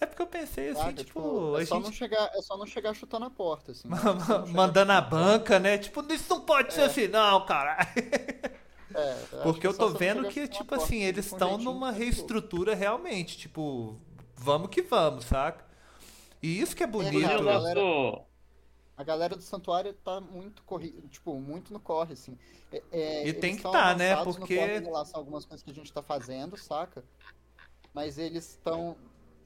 [0.00, 1.04] É porque eu pensei assim, sabe?
[1.04, 3.88] tipo, Tipo, é, só gente não chegar, é só não chegar chutando a porta, assim.
[3.88, 3.96] né?
[4.52, 5.78] Mandando a banca, né?
[5.78, 7.88] Tipo, isso não pode ser assim, não, caralho.
[8.94, 12.74] É, Porque que eu tô vendo que, tipo porta, assim, eles estão numa tá reestrutura
[12.74, 13.98] realmente, tipo,
[14.36, 15.64] vamos que vamos, saca?
[16.42, 17.20] E isso que é bonito.
[17.42, 18.33] galera- nosso.
[18.96, 20.92] A galera do santuário tá muito corri...
[21.10, 22.38] tipo, muito no corre, assim.
[22.70, 24.16] É- é, E tem que tão tá, né?
[24.22, 27.04] Porque- corre em relação a algumas coisas que a gente tá fazendo, saca?
[27.92, 28.96] Mas eles estão,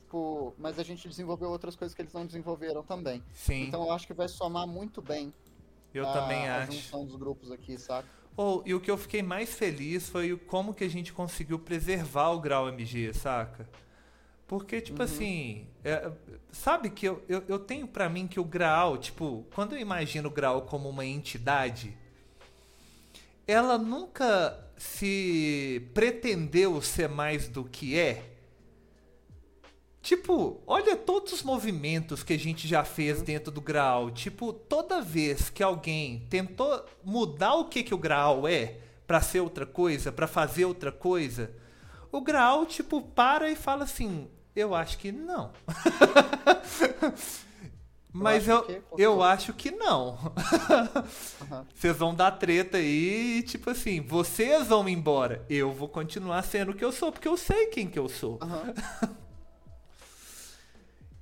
[0.03, 3.23] tipo, mas a gente desenvolveu outras coisas que eles não desenvolveram também.
[3.33, 5.33] Sim, Então eu acho que vai somar muito bem
[5.95, 6.73] eu a, também a acho.
[6.73, 8.09] junção dos grupos aqui, saca?
[8.37, 12.31] Ou, e o que eu fiquei mais feliz foi como que a gente conseguiu preservar
[12.31, 13.69] o grau MG, saca?
[14.49, 15.05] Porque, tipo Uhum.
[15.05, 16.11] assim, é,
[16.51, 20.29] sabe que eu, eu, eu tenho pra mim que o Graal, tipo, quando eu imagino
[20.29, 21.97] o Graal como uma entidade,
[23.47, 28.25] ela nunca se pretendeu ser mais do que é.
[30.01, 34.11] Tipo, olha todos os movimentos que a gente já fez dentro do Graal.
[34.11, 39.41] Tipo, toda vez que alguém tentou mudar o que, que o Graal é pra ser
[39.41, 41.51] outra coisa, pra fazer outra coisa,
[42.11, 44.29] o Graal, tipo, para e fala assim:
[44.59, 45.53] Eu acho que não.
[48.13, 50.19] Mas eu, acho que- eu acho que não.
[51.43, 51.67] Aham.
[51.75, 55.45] Vocês vão dar treta aí, tipo assim, vocês vão embora.
[55.49, 58.39] Eu vou continuar sendo o que eu sou, porque eu sei quem que eu sou.
[58.43, 58.75] Aham.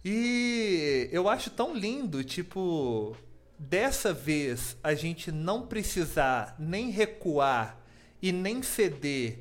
[0.04, 3.16] E eu acho tão lindo, tipo,
[3.58, 7.76] dessa vez a gente não precisar nem recuar
[8.22, 9.40] e nem ceder,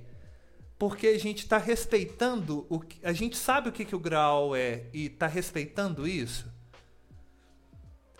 [0.77, 4.55] porque a gente tá respeitando o que, a gente sabe o que, que o grau
[4.55, 6.53] é e tá respeitando isso.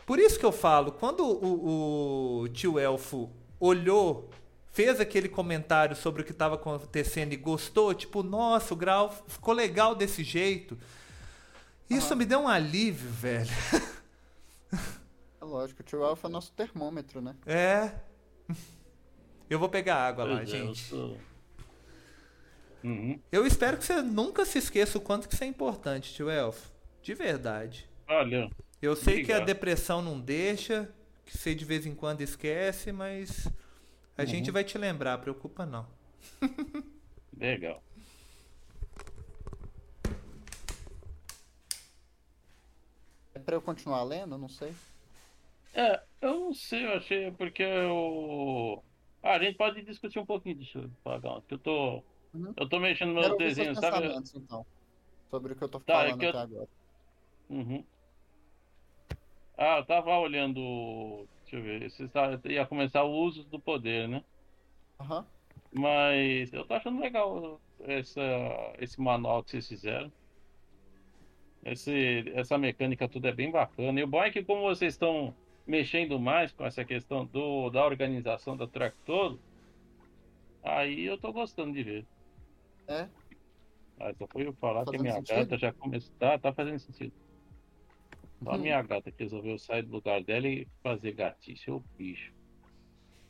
[0.06, 3.30] Por isso que eu falo, quando o, o tio Elfo
[3.60, 4.30] olhou,
[4.72, 9.54] fez aquele comentário sobre o que estava acontecendo e gostou, tipo, nossa, o grau ficou
[9.54, 10.78] legal desse jeito.
[11.90, 13.50] Isso me deu um alívio, velho.
[15.42, 17.36] É lógico, o tio Alpha é nosso termômetro, né?
[17.46, 17.92] É.
[19.48, 20.90] Eu vou pegar água lá, Pois é, eu gente.
[20.90, 21.18] sou-
[22.86, 23.20] Uhum.
[23.32, 26.72] Eu espero que você nunca se esqueça o quanto que isso é importante, tio Elfo.
[27.02, 27.90] De verdade.
[28.08, 28.50] Olha,
[28.82, 29.46] Eu sei que a Obrigado.
[29.48, 30.94] depressão não deixa,
[31.26, 33.48] que você de vez em quando esquece, mas
[34.18, 34.28] a Uhum.
[34.28, 35.88] gente vai te lembrar, preocupa não.
[37.36, 37.82] legal.
[43.34, 44.38] É pra eu continuar lendo?
[44.38, 44.74] Não sei.
[45.74, 48.84] É, eu não sei, eu achei, porque eu.
[49.22, 52.04] Ah, a gente pode discutir um pouquinho, deixa eu pagar, que eu tô.
[52.36, 52.54] Uhum.
[52.58, 54.08] Eu tô mexendo ouvir seus desenhos, sabe?
[54.36, 54.66] então.
[55.32, 56.70] Sobre o que eu tô Tá, é falando que eu- até agora.
[57.50, 57.86] Uhum.
[59.58, 61.28] Ah, eu tava olhando.
[61.44, 61.90] Deixa eu ver.
[61.90, 64.24] Você tá- ia começar o uso do poder, né?
[65.00, 65.26] Aham.
[65.72, 68.22] Mas eu tô achando legal essa,
[68.80, 70.12] esse manual que vocês fizeram.
[71.64, 74.00] Esse, essa mecânica tudo é bem bacana.
[74.00, 75.34] E o bom é que como vocês estão
[75.66, 79.40] mexendo mais com essa questão do, da organização da track todo,
[80.64, 82.06] aí eu tô gostando de ver.
[82.88, 83.10] É?
[84.00, 85.46] Ah, só foi eu falar que a minha sentido?
[85.46, 86.14] gata já começou.
[86.20, 87.14] Tá, tá fazendo sentido.
[88.44, 88.62] Só a Uhum.
[88.62, 92.32] minha gata que resolveu sair do lugar dela e fazer gatice, ô bicho.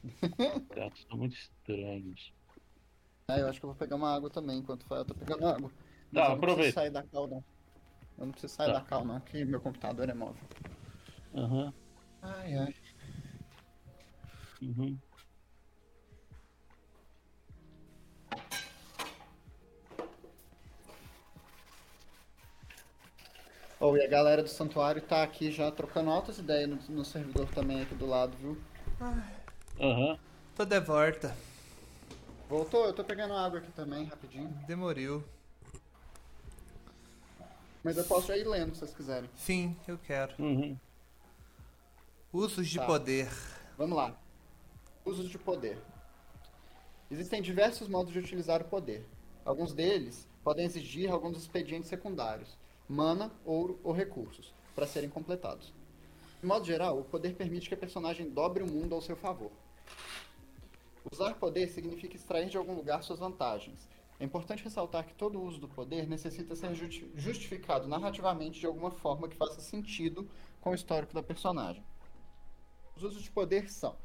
[0.76, 2.34] Gatos são muito estranhos.
[3.30, 5.02] É, eu acho que eu vou pegar uma água também enquanto fala.
[5.02, 5.72] Eu tô pegando água.
[6.11, 6.61] Mas Tá, eu não aproveita.
[6.64, 7.44] preciso sair da cal, não.
[8.18, 8.80] Eu não preciso sair Tá.
[8.80, 10.41] da cal, não, que meu computador é móvel.
[11.34, 11.73] Aham.
[12.22, 12.73] Ai, ai.
[14.61, 15.02] Uhum.
[23.80, 27.47] Oh, e a galera do santuário tá aqui já trocando altas ideias no, no servidor
[27.53, 28.57] também aqui do lado, viu?
[29.80, 30.18] Aham.
[30.56, 31.35] Tô de volta.
[32.47, 32.85] Voltou?
[32.85, 34.47] Eu tô pegando água aqui também, rapidinho.
[34.65, 35.23] Demorou.
[37.84, 39.30] Mas eu posso já ir lendo se vocês quiserem.
[39.35, 40.34] Sim, eu quero.
[40.39, 40.77] Uhum.
[42.31, 42.85] Usos de Tá.
[42.85, 43.30] poder.
[43.77, 44.15] Vamos lá.
[45.03, 45.77] Usos de poder.
[47.11, 49.06] Existem diversos modos de utilizar o poder.
[49.43, 52.57] Alguns deles podem exigir alguns expedientes secundários,
[52.88, 55.74] mana, ouro ou recursos, para serem completados.
[56.40, 59.52] De modo geral, o poder permite que a personagem dobre o mundo ao seu favor.
[61.12, 63.88] Usar poder significa extrair de algum lugar suas vantagens,
[64.18, 66.74] É importante ressaltar que todo uso do poder necessita ser
[67.16, 70.30] justificado narrativamente de alguma forma que faça sentido
[70.62, 71.84] com o histórico da personagem.
[72.95, 73.98] Os usos de poder são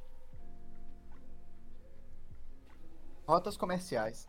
[3.24, 4.26] rotas comerciais,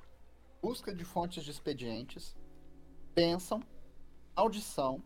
[0.62, 2.36] busca de fontes de expedientes,
[3.16, 3.64] bênção,
[4.36, 5.04] audição,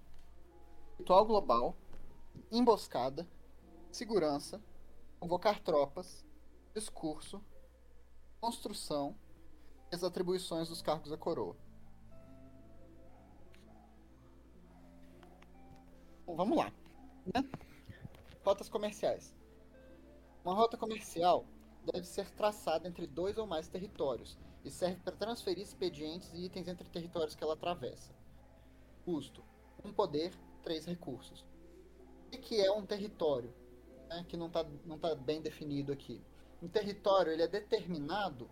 [0.98, 1.76] ritual global,
[2.52, 3.28] emboscada,
[3.92, 4.62] segurança,
[5.20, 6.26] convocar tropas,
[6.74, 7.42] discurso,
[8.40, 9.16] construção
[9.92, 11.56] e as atribuições dos cargos da coroa.
[16.26, 16.72] Bom, vamos lá.
[17.26, 17.48] Né?
[18.44, 19.36] Rotas comerciais.
[20.44, 21.46] Uma rota comercial
[21.92, 26.68] deve ser traçada entre dois ou mais territórios e serve para transferir expedientes e itens
[26.68, 28.15] entre territórios que ela atravessa.
[29.06, 29.44] Custo:
[29.84, 30.34] um poder,
[30.64, 31.46] três recursos.
[32.34, 33.54] O que é um território?
[34.10, 36.22] É, que não está não tá bem definido aqui.
[36.62, 38.50] Um território ele é determinado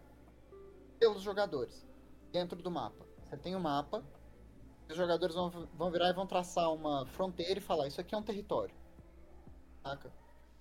[0.99, 1.85] pelos jogadores
[2.31, 3.05] dentro do mapa.
[3.25, 4.03] Você tem um mapa,
[4.89, 8.17] os jogadores vão, vão virar e vão traçar uma fronteira e falar: Isso aqui é
[8.17, 8.75] um território.
[9.81, 10.11] Saca?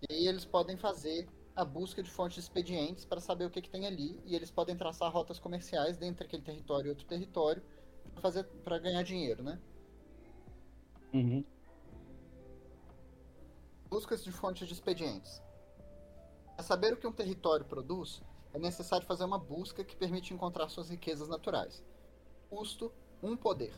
[0.09, 3.61] E aí eles podem fazer a busca de fontes de expedientes para saber o que,
[3.61, 7.63] que tem ali e eles podem traçar rotas comerciais dentro daquele território e outro território
[8.15, 9.61] para para ganhar dinheiro, né?
[11.13, 11.45] Uhum.
[13.89, 15.43] Buscas de fontes de expedientes.
[16.55, 18.23] Para saber o que um território produz,
[18.53, 21.85] é necessário fazer uma busca que permite encontrar suas riquezas naturais.
[22.49, 23.73] Custo: um poder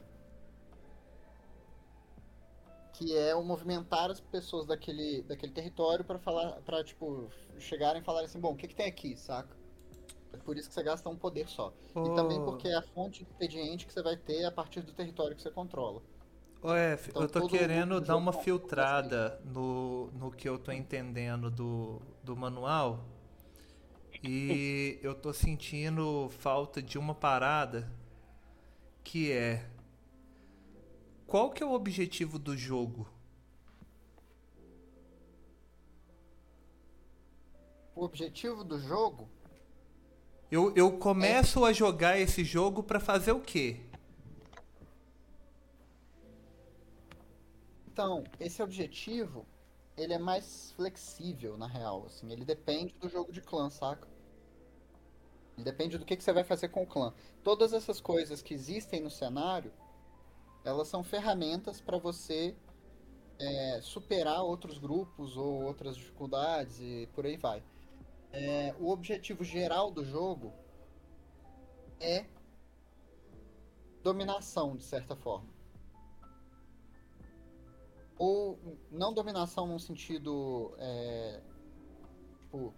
[2.95, 7.29] que é o movimentar as pessoas daquele, daquele território para falar, para tipo
[7.59, 9.55] chegarem e falarem assim, bom, o que, que tem aqui, saca?
[10.33, 11.73] É por isso que você gasta um poder só.
[11.95, 12.07] Oh.
[12.07, 14.93] E também porque é a fonte de expediente que você vai ter a partir do
[14.93, 16.03] território que você controla.
[16.65, 22.01] Ué, então, eu tô querendo dar uma filtrada no, no que eu tô entendendo do,
[22.23, 23.05] do manual.
[24.23, 27.93] E eu tô sentindo falta de uma parada
[29.03, 29.69] que é
[31.27, 33.07] qual que é o objetivo do jogo?
[37.95, 39.29] O objetivo do jogo?
[40.51, 41.69] Eu, eu começo é...
[41.69, 43.84] a jogar esse jogo para fazer o quê?
[47.95, 49.47] Então, esse objetivo,
[49.97, 52.29] ele é mais flexível, na real, assim.
[52.33, 54.09] Ele depende do jogo de clã, saca?
[55.57, 57.15] Ele depende do que, que você vai fazer com o clã.
[57.45, 59.73] Todas essas coisas que existem no cenário
[60.65, 62.57] elas são ferramentas para você
[63.39, 67.63] é, superar outros grupos ou outras dificuldades e por aí vai.
[68.33, 70.53] É, o objetivo geral do jogo
[72.01, 72.25] é
[74.03, 75.54] dominação, de certa forma.
[78.19, 78.59] Ou
[78.91, 81.41] não dominação num sentido é,
[82.41, 82.73] tipo,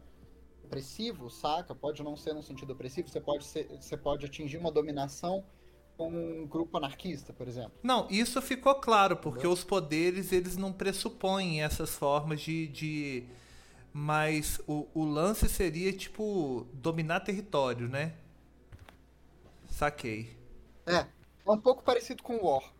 [0.64, 1.74] opressivo, saca?
[1.74, 5.44] Pode não ser num sentido opressivo, você pode, ser, você pode atingir uma dominação
[5.96, 7.72] com um grupo anarquista, por exemplo.
[7.82, 9.52] Não, isso ficou claro, porque Entendeu?
[9.52, 12.66] os poderes eles não pressupõem essas formas de.
[12.68, 13.24] de...
[13.92, 18.14] Mas o, o lance seria, tipo, dominar território, né?
[19.70, 20.36] Saquei.
[20.84, 22.75] É, é um pouco parecido com o War.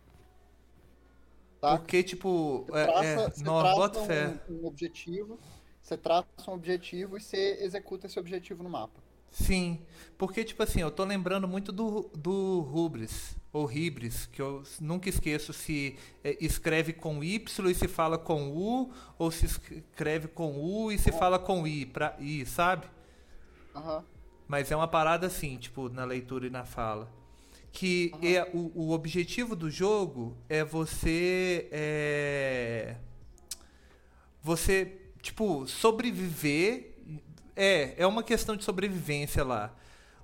[1.59, 1.77] Tá?
[1.77, 4.39] Porque, tipo, você traça, é, é, você traça fé.
[4.49, 5.39] Um, um objetivo,
[5.81, 9.01] você traça um objetivo e você executa esse objetivo no mapa.
[9.29, 9.79] Sim,
[10.17, 15.09] porque, tipo assim, eu tô lembrando muito do, do Rubris, ou Ribris, que eu nunca
[15.09, 20.59] esqueço se é, escreve com Y e se fala com U, ou se escreve com
[20.59, 22.87] U e se fala com I, pra, I sabe?
[23.75, 24.03] Uhum.
[24.47, 27.11] Mas é uma parada assim, tipo, na leitura e na fala.
[27.77, 28.19] Que uhum.
[28.23, 31.67] é, o, o objetivo do jogo é você.
[31.71, 32.95] É,
[34.41, 36.95] você, tipo, sobreviver
[37.55, 39.75] é, é uma questão de sobrevivência lá.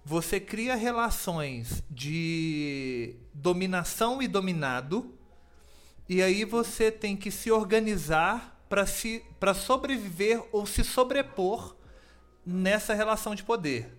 [0.04, 5.14] Você cria relações de dominação e dominado,
[6.10, 11.76] e aí você tem que se organizar para se para sobreviver ou se sobrepor
[12.44, 13.96] nessa relação de poder.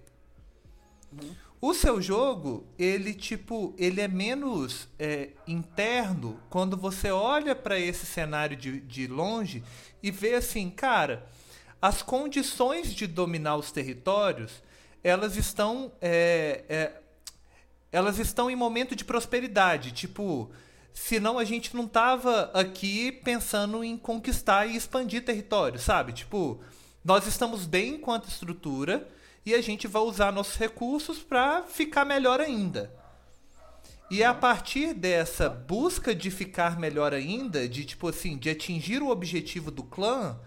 [1.12, 1.43] Uhum.
[1.66, 8.04] O seu jogo, ele tipo, ele é menos é, interno quando você olha para esse
[8.04, 9.64] cenário de, de longe
[10.02, 11.26] e vê assim, cara,
[11.80, 14.62] as condições de dominar os territórios
[15.02, 17.00] elas estão é, é,
[17.90, 19.90] elas estão em momento de prosperidade.
[19.90, 20.50] Tipo
[20.92, 26.12] senão a gente não tava aqui pensando em conquistar e expandir território sabe?
[26.12, 26.60] Tipo
[27.02, 29.08] nós estamos bem enquanto estrutura
[29.44, 32.92] e a gente vai usar nossos recursos para ficar melhor ainda.
[34.10, 39.02] E é a partir dessa busca de ficar melhor ainda, de tipo assim, de atingir
[39.02, 40.38] o objetivo do clã,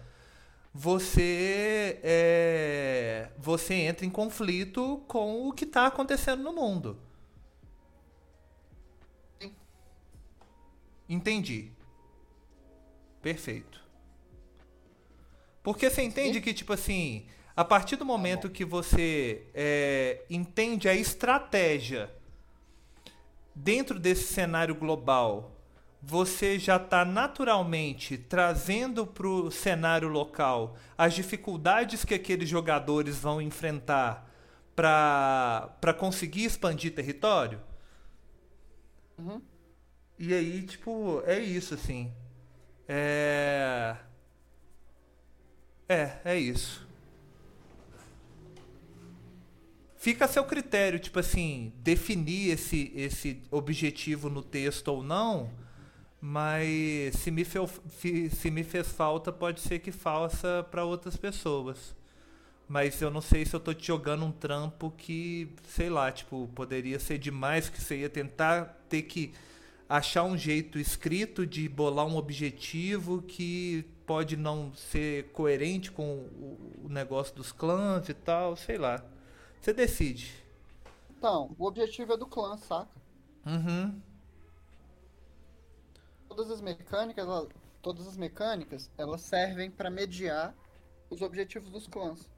[0.72, 6.98] você é, você entra em conflito com o que está acontecendo no mundo.
[11.08, 11.72] Entendi.
[13.22, 13.82] Perfeito.
[15.62, 17.26] Porque você entende que, tipo assim,
[17.58, 22.08] a partir do momento que você é, entende a estratégia
[23.52, 25.56] dentro desse cenário global,
[26.00, 33.42] você já está naturalmente trazendo para o cenário local as dificuldades que aqueles jogadores vão
[33.42, 34.32] enfrentar
[34.76, 37.60] para conseguir expandir território?
[39.18, 39.42] Uhum.
[40.16, 42.12] E aí, tipo, é isso, assim.
[42.86, 43.96] É.
[45.88, 46.86] É, é isso.
[50.08, 55.50] Fica a seu critério, tipo assim, definir esse, esse objetivo no texto ou não,
[56.18, 61.94] mas se me, se me fez falta, pode ser que faça para outras pessoas.
[62.66, 66.48] Mas eu não sei se eu tô te jogando um trampo que, sei lá, tipo,
[66.54, 69.34] poderia ser demais, que você ia tentar ter que
[69.86, 76.86] achar um jeito escrito de bolar um objetivo que pode não ser coerente com o,
[76.88, 79.04] negócio dos clãs e tal, sei lá.
[79.60, 80.32] Você decide.
[81.10, 82.90] Então, o objetivo é do clã, saca?
[83.44, 84.00] Uhum.
[86.28, 87.26] Todas as mecânicas,
[87.82, 90.54] todas as mecânicas, elas servem para mediar
[91.10, 92.28] os objetivos dos clãs.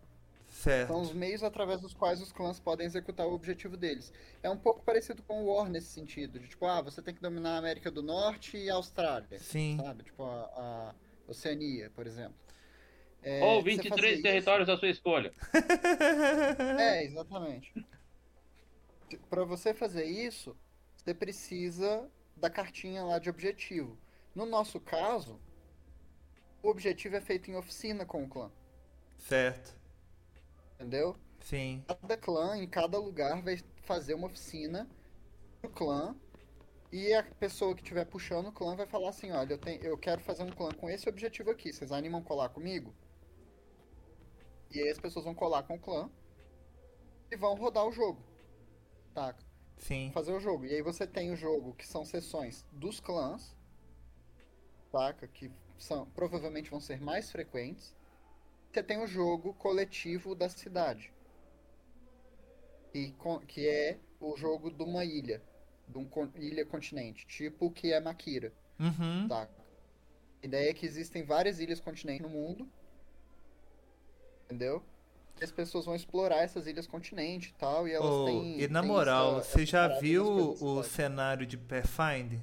[0.51, 0.89] Certo.
[0.89, 4.13] São os meios através dos quais os clãs podem executar o objetivo deles.
[4.43, 6.39] É um pouco parecido com o War nesse sentido.
[6.39, 9.39] De, tipo, ah, você tem que dominar a América do Norte e a Austrália.
[9.39, 9.79] Sim.
[9.81, 10.03] Sabe?
[10.03, 10.95] Tipo, a, a
[11.29, 12.35] Oceania, por exemplo.
[13.23, 14.75] É, Ou 23 territórios isso...
[14.75, 15.33] da sua escolha.
[16.79, 17.73] É, exatamente.
[19.29, 20.57] Para você fazer isso,
[20.97, 23.99] você precisa da cartinha lá de objetivo.
[24.35, 25.39] No nosso caso,
[26.63, 28.51] o objetivo é feito em oficina com o clã.
[29.19, 29.77] Certo.
[30.75, 31.17] Entendeu?
[31.41, 31.85] Sim.
[31.87, 34.89] Cada clã, em cada lugar, vai fazer uma oficina
[35.61, 36.15] pro clã.
[36.93, 39.97] E a pessoa que estiver puxando o clã vai falar assim, olha, eu, tenho, eu
[39.97, 41.73] quero fazer um clã com esse objetivo aqui.
[41.73, 42.95] Vocês animam colar comigo?
[44.71, 46.11] E aí as pessoas vão colar com o clã
[47.31, 48.23] e vão rodar o jogo.
[49.15, 49.35] Tá?
[49.79, 50.11] Sim.
[50.13, 50.65] Fazer o jogo.
[50.65, 53.57] E aí você tem o jogo que são sessões dos clãs,
[54.93, 55.27] saca?
[55.27, 57.95] Que são, provavelmente vão ser mais frequentes
[58.73, 61.13] você tem o jogo coletivo da cidade.
[62.95, 63.13] E,
[63.49, 65.43] que é o jogo de uma ilha.
[65.89, 67.27] De um ilha-continente.
[67.27, 68.53] Tipo o que é Makira.
[68.79, 69.27] Uhum.
[69.29, 69.49] Tá?
[70.43, 72.69] A ideia é que existem várias ilhas-continentes no mundo.
[74.51, 74.83] Entendeu?
[75.41, 77.87] E as pessoas vão explorar essas ilhas-continente e tal.
[77.87, 78.61] E elas oh, têm.
[78.61, 82.41] E na têm moral, essa, você já viu o cenário de Pathfinder?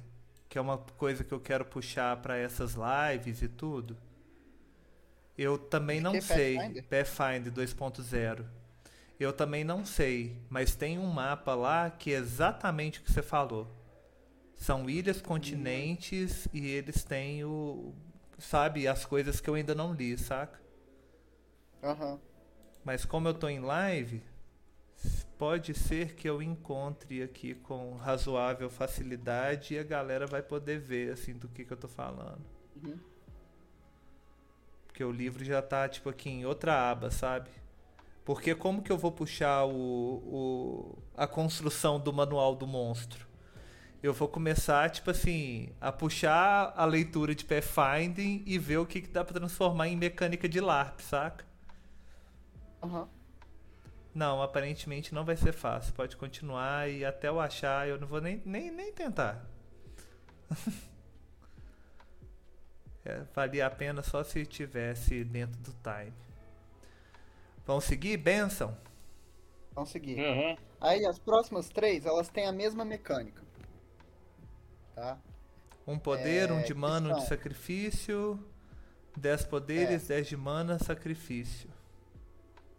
[0.48, 3.96] Que é uma coisa que eu quero puxar para essas lives e tudo.
[5.36, 6.56] Eu também não sei.
[6.56, 8.44] Pathfinder, Pathfinder 2.0.
[9.20, 13.22] Eu também não sei, mas tem um mapa lá que é exatamente o que você
[13.22, 13.68] falou.
[14.56, 16.50] São ilhas, continentes hum.
[16.54, 17.94] e eles têm o.
[18.38, 20.58] Sabe, as coisas que eu ainda não li, saca?
[21.82, 22.18] Uhum.
[22.84, 24.22] Mas como eu tô em live,
[25.38, 31.12] pode ser que eu encontre aqui com razoável facilidade e a galera vai poder ver
[31.12, 32.44] assim do que, que eu tô falando.
[32.82, 32.98] Uhum.
[34.86, 37.50] Porque o livro já tá, tipo, aqui em outra aba, sabe?
[38.24, 43.26] Porque como que eu vou puxar o, o, a construção do manual do monstro?
[44.02, 49.00] Eu vou começar, tipo assim, a puxar a leitura de Pathfinding e ver o que,
[49.00, 51.47] que dá pra transformar em mecânica de LARP, saca?
[52.82, 53.08] Uhum.
[54.14, 55.94] Não, aparentemente não vai ser fácil.
[55.94, 59.44] Pode continuar e até eu achar, eu não vou nem, nem, nem tentar.
[63.04, 66.12] É, valia a pena só se tivesse dentro do time.
[67.64, 68.76] Vamos seguir, Benção?
[69.74, 70.20] Vamos seguir.
[70.20, 70.56] Uhum.
[70.78, 73.42] Aí as próximas três, elas têm a mesma mecânica.
[74.94, 75.18] Tá?
[75.86, 78.38] Um poder, é, um de mana, um de sacrifício.
[79.16, 80.14] Dez poderes, é.
[80.16, 81.70] dez de mana, sacrifício.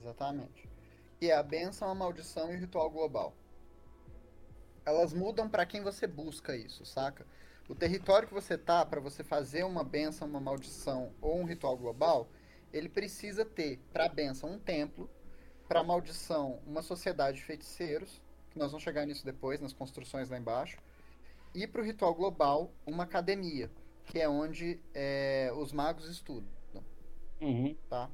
[0.02, 0.70] Exatamente.
[1.22, 3.34] E a benção, a maldição e o ritual global.
[4.86, 7.26] Elas mudam para quem você busca isso, saca?
[7.70, 11.78] o território que você tá para você fazer uma benção, uma maldição ou um ritual
[11.78, 12.28] global,
[12.74, 15.08] ele precisa ter para benção um templo,
[15.68, 18.20] para maldição uma sociedade de feiticeiros,
[18.50, 20.80] que nós vamos chegar nisso depois nas construções lá embaixo,
[21.54, 23.70] e para o ritual global uma academia,
[24.04, 26.50] que é onde é, os magos estudam.
[27.40, 27.78] Uhum.
[27.88, 28.10] Tá?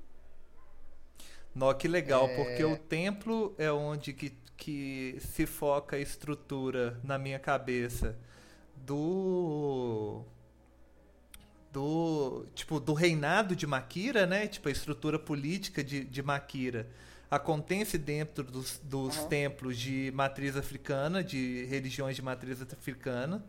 [1.55, 2.35] Nó, que legal, é...
[2.35, 8.17] porque o templo é onde que, que se foca a estrutura na minha cabeça
[8.75, 10.21] do
[11.71, 14.47] do tipo do reinado de Makira, né?
[14.47, 16.87] Tipo a estrutura política de, de Makira
[17.29, 19.27] acontece dentro dos, dos uhum.
[19.27, 23.43] templos de matriz africana, de religiões de matriz africana.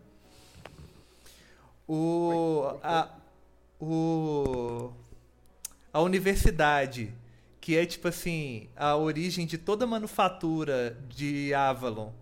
[1.86, 2.78] O.
[2.82, 3.14] A,
[3.80, 4.92] o.
[5.92, 7.14] A universidade,
[7.66, 12.12] que é tipo assim, a origem de toda a manufatura de Avalon,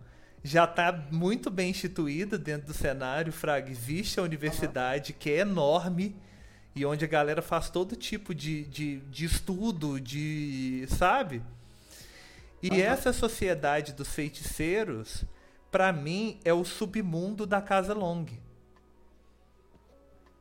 [0.42, 3.70] já está muito bem instituída dentro do cenário, Frag.
[3.70, 5.18] Existe a universidade uhum.
[5.18, 6.16] que é enorme
[6.74, 10.86] e onde a galera faz todo tipo de, de, de estudo, de.
[10.88, 11.42] sabe?
[12.62, 12.76] E uhum.
[12.78, 15.26] essa sociedade dos feiticeiros,
[15.70, 18.24] para mim, é o submundo da Casa Long.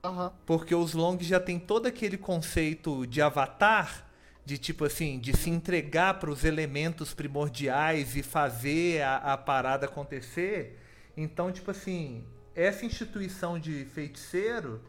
[0.06, 0.32] Uhum.
[0.46, 4.13] Porque os Long já tem todo aquele conceito de avatar,
[4.46, 9.86] de tipo assim, de se entregar para os elementos primordiais e fazer a, a parada
[9.86, 10.80] acontecer.
[11.16, 12.26] Então, tipo assim,
[12.56, 14.82] essa instituição de feiticeiro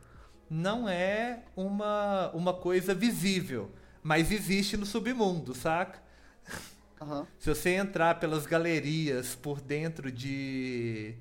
[0.50, 3.70] não é uma, uma coisa visível,
[4.02, 6.02] mas existe no submundo, saca?
[7.00, 7.26] Uhum.
[7.38, 11.14] Se você entrar pelas galerias por dentro de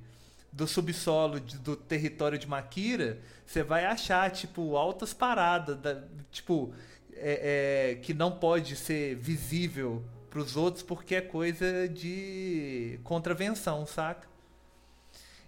[0.52, 6.72] do subsolo de, do território de Makira, você vai achar tipo altas paradas, da, tipo
[7.18, 13.86] é, é, que não pode ser visível para os outros porque é coisa de contravenção,
[13.86, 14.28] saca?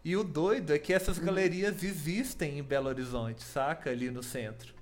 [0.03, 1.25] E o doido é que essas uhum.
[1.25, 3.89] galerias existem em Belo Horizonte, saca?
[3.89, 4.75] Ali no centro.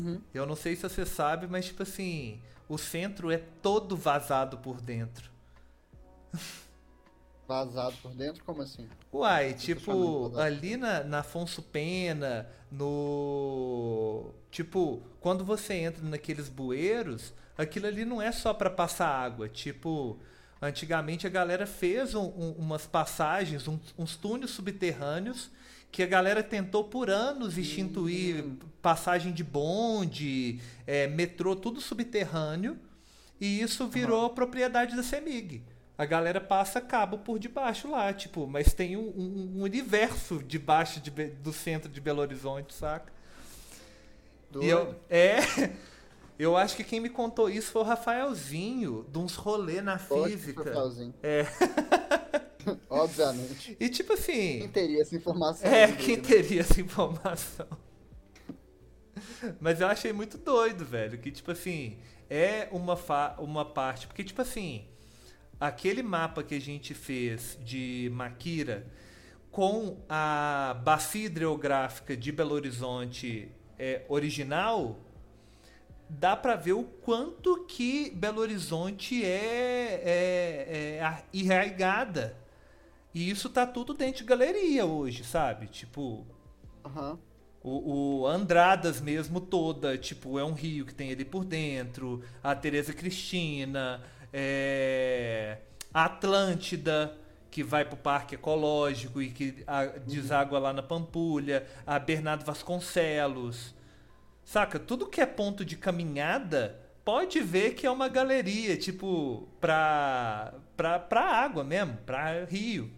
[0.00, 0.20] Uhum.
[0.32, 4.80] Eu não sei se você sabe, mas tipo assim, o centro é todo vazado por
[4.80, 5.30] dentro.
[7.46, 8.42] Vazado por dentro?
[8.44, 8.88] Como assim?
[9.12, 14.30] Uai, tipo, ali na, na Afonso Pena, no.
[14.50, 19.48] Tipo, quando você entra naqueles bueiros, aquilo ali não é só para passar água.
[19.48, 20.18] Tipo,
[20.64, 25.50] Antigamente a galera fez um, um, umas passagens, um, uns túneis subterrâneos
[25.92, 28.56] que a galera tentou por anos instituir hum.
[28.80, 32.78] passagem de bonde, é, metrô, tudo subterrâneo,
[33.38, 34.34] e isso virou uhum.
[34.34, 35.62] propriedade da CEMIG.
[35.96, 41.10] A galera passa cabo por debaixo lá, tipo, mas tem um, um universo debaixo de,
[41.10, 43.12] do centro de Belo Horizonte, saca?
[44.50, 44.66] Doido.
[44.66, 45.38] E eu, é.
[46.36, 50.64] Eu acho que quem me contou isso foi o Rafaelzinho, de uns rolê na física.
[50.64, 51.14] Rafaelzinho.
[51.22, 51.46] É.
[52.90, 53.76] Obviamente.
[53.78, 54.58] E tipo assim.
[54.58, 55.70] Quem teria essa informação?
[55.70, 57.68] É, quem teria essa informação?
[59.60, 61.18] Mas eu achei muito doido, velho.
[61.18, 61.98] Que tipo assim,
[62.28, 64.08] é uma, fa uma parte.
[64.08, 64.88] Porque, tipo assim,
[65.60, 68.86] aquele mapa que a gente fez de Maquira
[69.50, 74.98] com a bacia hidrográfica de Belo Horizonte é, original
[76.08, 82.36] dá para ver o quanto que Belo Horizonte é, é, é irrigada.
[83.14, 85.66] E isso tá tudo dentro de galeria hoje, sabe?
[85.66, 86.26] Tipo.
[86.84, 87.18] Uhum.
[87.62, 92.22] O, o, Andradas mesmo toda, tipo, é um rio que tem ali por dentro.
[92.42, 94.02] A Tereza Cristina.
[94.36, 95.58] É,
[95.92, 97.16] a Atlântida,
[97.52, 101.64] que vai pro Parque Ecológico e que a, deságua lá na Pampulha.
[101.86, 103.72] A Bernardo Vasconcelos.
[104.44, 104.80] Saca?
[104.80, 110.98] Tudo que é ponto de caminhada, pode ver que é uma galeria, tipo, pra, pra,
[110.98, 112.90] pra água mesmo, pra rio.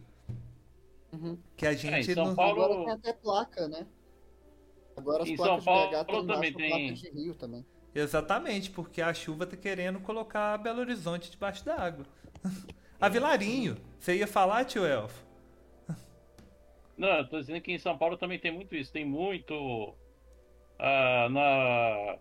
[1.13, 1.37] Uhum.
[1.55, 2.35] Que a gente é, São não...
[2.35, 2.63] Paulo...
[2.63, 3.87] Agora tem até placa, né?
[4.97, 6.71] Agora as em placas São Paulo de BH tem também tem...
[6.71, 7.67] placas de rio também.
[7.99, 12.05] Exatamente, porque a chuva tá querendo colocar Belo Horizonte debaixo d'água.
[13.01, 15.25] a Vilarinho, você ia falar, tio Elfo?
[16.97, 18.93] Não, eu tô dizendo que em São Paulo também tem muito isso.
[18.93, 19.95] Tem muito
[20.79, 22.19] ah, na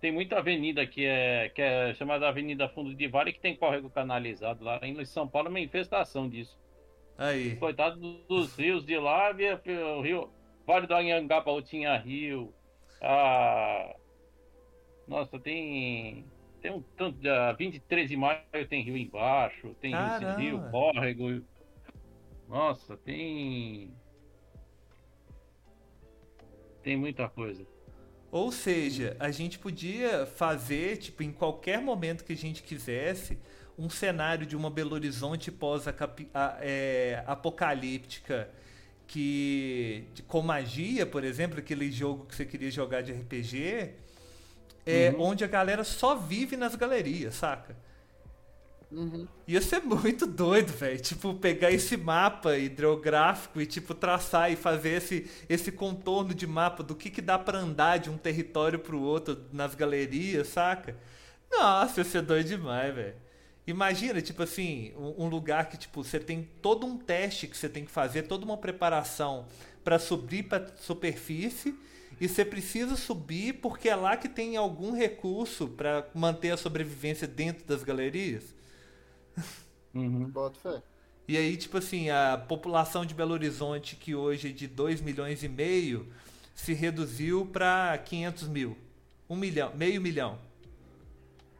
[0.00, 3.88] tem muita avenida que é, que é chamada Avenida Fundo de Vale que tem córrego
[3.88, 4.78] canalizado lá.
[4.82, 6.58] Em São Paulo é uma infestação disso.
[7.16, 7.56] Aí.
[7.56, 9.58] Coitado dos rios de lá, via
[9.96, 10.28] o rio.
[10.66, 12.52] Vale do Anhangabaú tinha rio.
[13.00, 13.94] Ah,
[15.06, 16.24] nossa, tem.
[16.60, 17.18] Tem um tanto.
[17.18, 17.28] de
[17.58, 20.40] 23 de maio tem rio embaixo, tem Caramba.
[20.40, 21.42] rio, córrego.
[22.48, 23.92] Nossa, tem.
[26.82, 27.64] Tem muita coisa.
[28.30, 33.38] Ou seja, a gente podia fazer, tipo, em qualquer momento que a gente quisesse,
[33.78, 38.48] um cenário de uma Belo Horizonte pós-apocalíptica é,
[39.06, 43.94] que com magia, por exemplo, aquele jogo que você queria jogar de RPG,
[44.86, 45.22] é uhum.
[45.22, 47.76] onde a galera só vive nas galerias, saca?
[48.90, 49.26] Uhum.
[49.46, 51.00] Ia ser muito doido, velho.
[51.00, 56.82] Tipo, pegar esse mapa hidrográfico e, tipo, traçar e fazer esse, esse contorno de mapa
[56.82, 60.96] do que, que dá para andar de um território pro outro nas galerias, saca?
[61.50, 63.14] Nossa, ia ser doido demais, velho.
[63.66, 67.68] Imagina, tipo assim, um, um, lugar que, tipo, você tem todo um teste que você
[67.68, 69.46] tem que fazer, toda uma preparação
[69.82, 71.74] para subir pra superfície
[72.20, 77.26] e você precisa subir porque é lá que tem algum recurso para manter a sobrevivência
[77.26, 78.54] dentro das galerias.
[79.94, 80.28] Uhum.
[80.30, 80.82] Bota fé.
[81.26, 85.42] E aí, tipo assim, a população de Belo Horizonte, que hoje é de 2 milhões
[85.42, 86.12] e meio,
[86.54, 88.76] se reduziu para 500 mil.
[89.28, 90.38] Um milhão, meio milhão.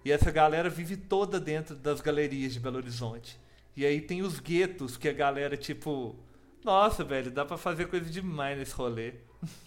[0.05, 3.41] E essa galera vive toda dentro das galerias de Belo Horizonte.
[3.75, 6.15] E aí tem os guetos, que a galera, tipo,
[6.63, 9.15] nossa, velho, dá pra fazer coisa demais nesse rolê.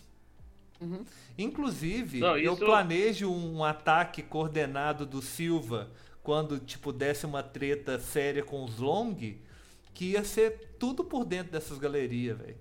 [0.79, 1.03] Uhum.
[1.37, 5.89] Inclusive, Não, eu isso- planejo um ataque coordenado do Silva
[6.23, 9.15] quando, tipo, desse uma treta séria com os Long,
[9.93, 12.57] que ia ser tudo por dentro dessas galerias, velho.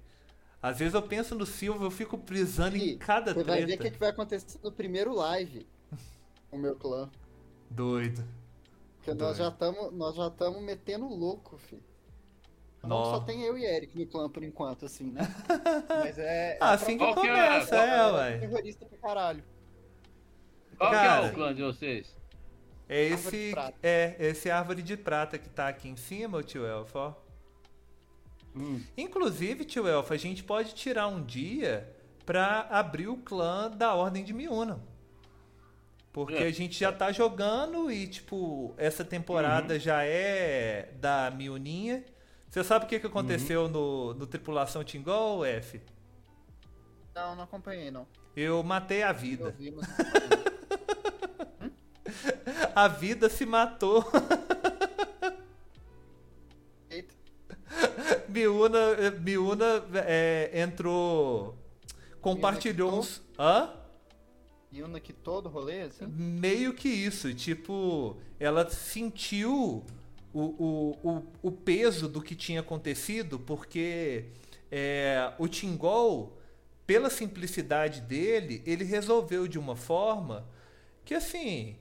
[0.62, 3.64] Às vezes eu penso no Silva, eu fico prisando em Ih, cada Você vai ver
[3.64, 3.82] o treta.
[3.84, 5.66] que, que vai acontecer no primeiro live
[6.50, 7.10] com o meu clã.
[7.70, 8.24] Doido.
[8.96, 9.38] Porque nós Doido.
[9.38, 11.82] já estamos nós já estamos metendo louco, filho.
[12.82, 15.22] Não, só tem eu e Eric no clã por enquanto, assim, né?
[15.88, 16.56] Mas é.
[16.60, 18.38] Ah, é assim que que é- começa, qual- é, ué.
[18.38, 19.44] terrorista pra caralho.
[20.78, 21.26] Qual que Cara.
[21.26, 22.14] é o clã de vocês?
[22.88, 26.98] É de esse, é, esse árvore de prata que tá aqui em cima, tio Elfo,
[26.98, 27.14] ó.
[28.54, 28.80] Hum.
[28.96, 31.92] Inclusive, tio Elfo, a gente pode tirar um dia
[32.24, 34.80] pra abrir o clã da Ordem de Miuna.
[36.12, 36.44] Porque É.
[36.46, 39.80] a gente já tá jogando e, tipo, essa temporada Uhum.
[39.80, 42.04] já é da Miuninha.
[42.50, 43.68] Você sabe o que, que aconteceu Uhum.
[43.68, 45.80] no, no Tripulação Tingol, F?
[47.14, 48.06] Não, não acompanhei, não.
[48.34, 49.50] Eu matei a Eu vida.
[49.50, 49.86] vi, mas.
[52.74, 54.04] A vida se matou.
[56.90, 57.14] Eita.
[58.28, 58.78] Miuna,
[59.20, 61.56] Miuna é, entrou.
[62.20, 63.22] Compartilhou uns.
[63.38, 63.70] Hã?
[64.72, 66.06] Yuna que todo rolê, assim?
[66.06, 69.84] Meio que isso, tipo, ela sentiu
[70.32, 74.26] o, o, o, peso do que tinha acontecido, porque
[74.70, 76.38] é, o Tingol,
[76.86, 80.46] pela simplicidade dele, ele resolveu de uma forma
[81.04, 81.76] que assim.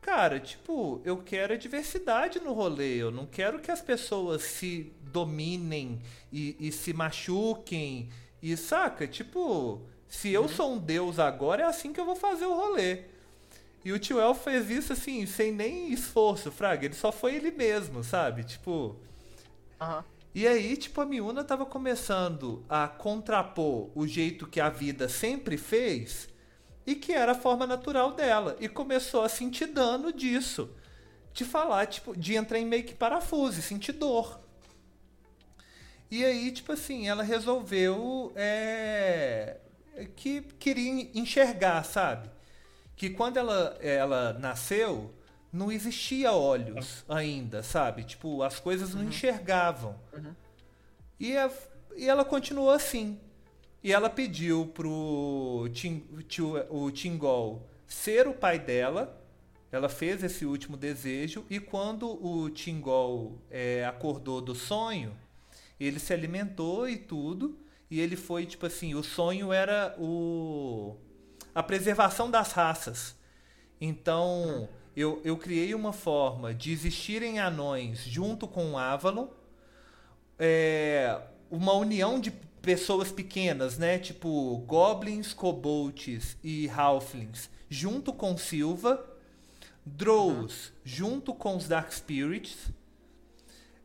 [0.00, 2.96] Cara, tipo, eu quero a diversidade no rolê.
[2.96, 8.10] Eu não quero que as pessoas se dominem e, e se machuquem.
[8.42, 9.08] E saca?
[9.08, 13.13] Tipo, se eu sou um deus agora, é assim que eu vou fazer o rolê.
[13.84, 16.86] E o tio El fez isso assim, sem nem esforço, Fraga.
[16.86, 18.42] Ele só foi ele mesmo, sabe?
[18.44, 18.96] Tipo.
[19.80, 20.04] Aham.
[20.34, 25.56] E aí, tipo, a Miuna tava começando a contrapor o jeito que a vida sempre
[25.56, 26.28] fez
[26.84, 28.56] e que era a forma natural dela.
[28.58, 30.70] E começou a sentir dano disso.
[31.32, 34.40] De falar, tipo, de entrar em meio que parafuso, sentir dor.
[36.10, 39.58] E aí, tipo assim, ela resolveu é,
[40.16, 42.33] que queria enxergar, sabe?
[42.96, 45.12] Que quando ela, ela nasceu,
[45.52, 48.04] não existia olhos ainda, sabe?
[48.04, 49.96] Tipo, as coisas não enxergavam.
[51.18, 51.50] E, a-
[51.96, 53.18] e ela continuou assim.
[53.82, 59.20] E ela pediu pro Tim, tio, o Tingol ser o pai dela.
[59.70, 61.44] Ela fez esse último desejo.
[61.50, 65.14] E quando o Tingol é, acordou do sonho,
[65.78, 67.58] ele se alimentou e tudo.
[67.90, 70.96] E ele foi, tipo assim, o sonho era o
[71.54, 73.16] a preservação das raças.
[73.80, 79.28] Então, eu, eu criei uma forma de existirem anões junto com o Avalon.
[80.38, 81.20] É,
[81.50, 83.98] uma união de pessoas pequenas, né?
[83.98, 89.04] Tipo, goblins, kobolds e halflings junto com Silva.
[89.86, 92.70] Drows junto com os Dark Spirits.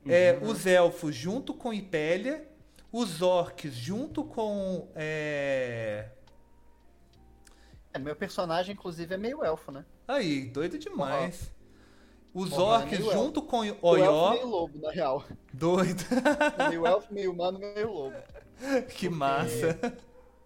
[0.08, 2.48] É, os elfos junto com Ipélia.
[2.92, 4.88] Os orcs junto com.
[4.96, 6.10] É...
[7.94, 9.86] É, meu personagem, inclusive, é meio elfo, né?
[10.08, 11.52] Aí, doido demais.
[12.34, 14.30] Os Porra, é orcs junto com O elfo Oió.
[14.32, 15.24] meio lobo, na real.
[15.52, 16.04] Doido.
[16.70, 18.16] meio elfo, meio humano, meio lobo.
[18.96, 19.80] que massa.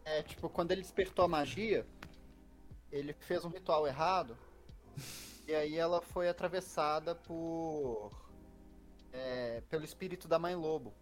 [0.06, 1.86] É, tipo, quando ele despertou a magia,
[2.92, 4.38] ele fez um ritual errado.
[5.46, 8.12] E aí ela foi atravessada por.
[9.12, 10.94] é, pelo espírito da mãe lobo.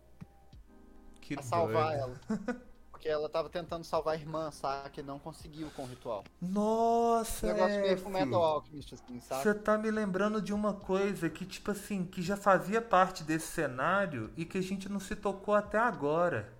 [1.22, 2.19] Que Pra salvar doido.
[2.27, 2.61] ela.
[3.02, 4.91] Porque ela tava tentando salvar a irmã, sabe?
[4.91, 6.23] Que não conseguiu com o ritual.
[6.40, 7.98] Nossa, Um negócio meio
[8.44, 9.41] Alchemist, assim, sabe?
[9.41, 13.48] Você tá me lembrando de uma coisa que, tipo assim, que já fazia parte desse
[13.48, 16.53] cenário e que a gente não se tocou até agora.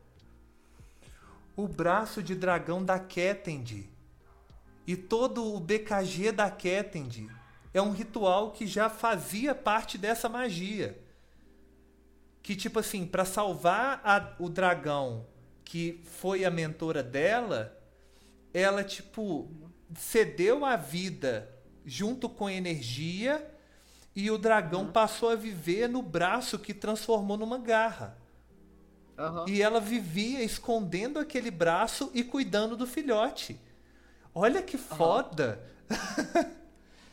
[1.56, 3.88] O braço de dragão da Ketend.
[4.88, 7.30] E todo o BKG da Ketend
[7.72, 11.00] é um ritual que já fazia parte dessa magia.
[12.42, 15.30] Que, tipo assim, pra salvar a- o dragão
[15.72, 17.82] que foi a mentora dela,
[18.54, 19.50] ela, tipo,
[19.96, 21.50] cedeu a vida
[21.86, 23.50] junto com energia
[24.14, 28.18] e o dragão passou a viver no braço que transformou numa garra.
[29.18, 29.46] Aham.
[29.48, 33.58] E ela vivia escondendo aquele braço e cuidando do filhote.
[34.36, 35.66] Olha que foda!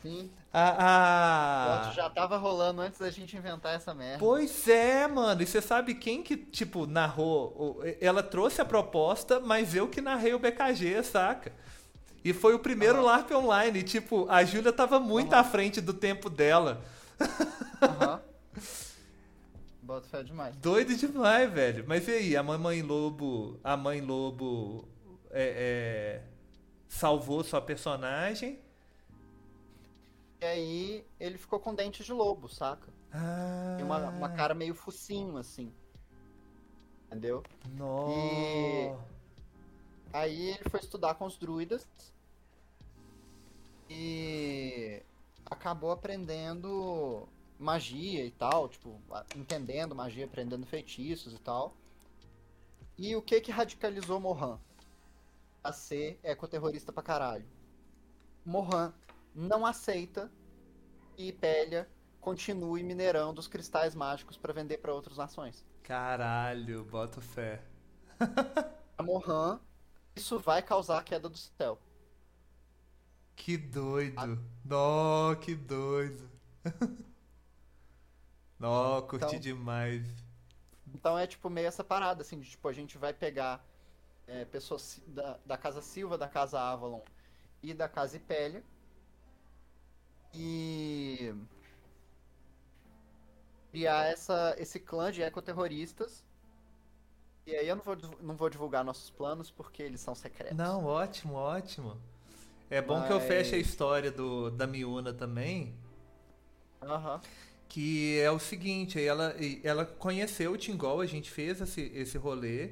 [0.01, 0.29] Sim.
[0.51, 1.91] A, a...
[1.91, 4.17] Já tava rolando antes da gente inventar essa merda.
[4.19, 5.41] Pois é, mano.
[5.41, 7.81] E você sabe quem que, tipo, narrou?
[8.01, 11.51] Ela trouxe a proposta, mas eu que narrei o BKG, saca?
[12.23, 13.05] E foi o primeiro uhum.
[13.05, 13.83] LARP online.
[13.83, 15.39] Tipo, a Júlia tava muito uhum.
[15.39, 16.81] à frente do tempo dela.
[17.81, 18.13] Aham.
[18.13, 18.29] Uhum.
[19.89, 20.55] Bota fé demais.
[20.57, 21.83] Doido demais, velho.
[21.87, 23.59] Mas e aí, a mamãe lobo.
[23.63, 24.87] A mãe lobo
[25.31, 26.21] é, é,
[26.87, 28.59] salvou sua personagem.
[30.41, 32.91] E aí ele ficou com dente de lobo, saca?
[33.11, 33.75] Ah.
[33.77, 35.73] Tem uma, uma cara meio focinho, assim.
[37.07, 37.43] Entendeu?
[37.71, 38.13] Nossa.
[38.13, 38.95] E
[40.13, 41.87] aí ele foi estudar com os druidas.
[43.89, 45.03] E
[45.45, 49.01] acabou aprendendo magia e tal, tipo,
[49.35, 51.73] entendendo magia, aprendendo feitiços e tal.
[52.97, 54.59] E o que que radicalizou Mohan?
[55.63, 57.45] A ser ecoterrorista pra caralho.
[58.45, 58.93] Mohan
[59.33, 60.31] não aceita
[61.15, 61.89] que Pélia
[62.19, 65.65] continue minerando os cristais mágicos para vender para outras nações.
[65.83, 67.63] Caralho, bota fé.
[68.97, 69.59] a Mohan,
[70.15, 71.79] isso vai causar a queda do céu.
[73.35, 74.19] Que doido.
[74.19, 74.37] A...
[74.65, 76.29] Nó, que doido.
[78.59, 80.05] Nó, curti então, demais.
[80.93, 83.65] Então é tipo meio essa parada, assim, de tipo, a gente vai pegar
[84.27, 87.01] é, pessoas da, da casa Silva, da casa Avalon
[87.63, 88.63] e da casa Ipélia
[90.33, 91.33] e
[93.71, 96.23] criar essa, esse clã de ecoterroristas.
[97.45, 100.57] E aí eu não vou, não vou divulgar nossos planos porque eles são secretos.
[100.57, 101.97] Não, ótimo, ótimo.
[102.69, 103.07] É bom Mas...
[103.07, 105.75] que eu feche a história do, da Miuna também.
[106.81, 107.19] Uhum.
[107.67, 112.71] Que é o seguinte, ela, ela conheceu o Tingol, a gente fez esse, esse rolê.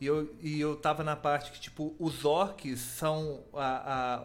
[0.00, 4.24] E eu, e eu tava na parte que, tipo, os orcs são a,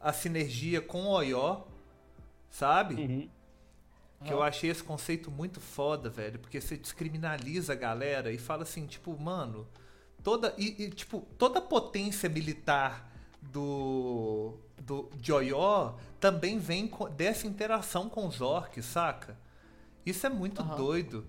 [0.00, 1.64] a, a sinergia com o Oió
[2.52, 2.94] sabe?
[2.94, 3.28] Uhum.
[4.22, 8.62] Que eu achei esse conceito muito foda, velho, porque você descriminaliza a galera e fala
[8.62, 9.66] assim, tipo, mano,
[10.22, 13.10] toda e, e tipo, toda a potência militar
[13.40, 19.36] do do Oió também vem dessa interação com os orcs, saca?
[20.04, 20.76] Isso é muito uhum.
[20.76, 21.26] doido.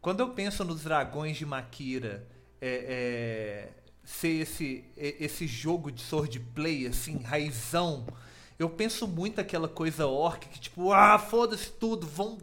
[0.00, 2.28] Quando eu penso nos dragões de Makira,
[2.60, 8.06] é, é, ser esse, esse jogo de swordplay, assim, raizão,
[8.58, 12.38] eu penso muito aquela coisa orc que, tipo, ah, foda-se tudo, vão.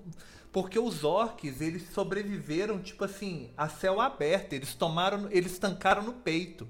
[0.51, 4.53] Porque os orcs, eles sobreviveram, tipo assim, a céu aberto.
[4.53, 5.27] Eles tomaram.
[5.31, 6.67] Eles tancaram no peito.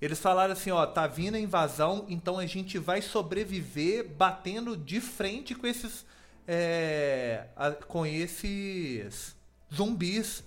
[0.00, 5.00] Eles falaram assim, ó, tá vindo a invasão, então a gente vai sobreviver batendo de
[5.00, 6.06] frente com esses.
[6.46, 7.46] É,
[7.88, 9.36] com esses
[9.74, 10.44] zumbis.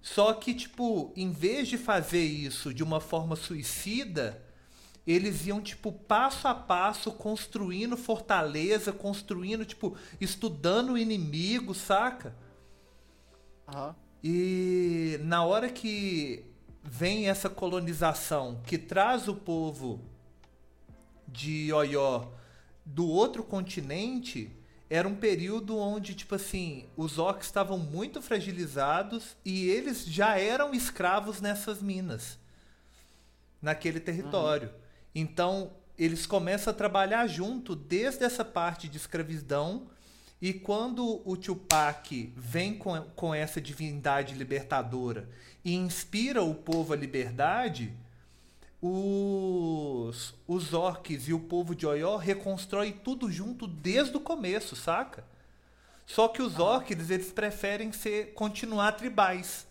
[0.00, 4.43] Só que, tipo, em vez de fazer isso de uma forma suicida,
[5.06, 12.34] eles iam, tipo, passo a passo, construindo fortaleza, construindo, tipo, estudando o inimigo, saca?
[13.72, 13.94] Uhum.
[14.22, 16.46] E na hora que
[16.82, 20.00] vem essa colonização que traz o povo
[21.28, 22.28] de Oió
[22.84, 24.50] do outro continente,
[24.88, 30.72] era um período onde, tipo assim, os orcs estavam muito fragilizados e eles já eram
[30.72, 32.38] escravos nessas minas,
[33.60, 34.68] naquele território.
[34.68, 34.83] Uhum.
[35.14, 39.88] Então, eles começam a trabalhar junto desde essa parte de escravidão.
[40.42, 45.28] E quando o Tupac vem com, com essa divindade libertadora
[45.64, 47.94] e inspira o povo à liberdade,
[48.82, 55.24] os, os orcs e o povo de Oió reconstrói tudo junto desde o começo, saca?
[56.04, 59.66] Só que os orcs, eles preferem ser continuar tribais.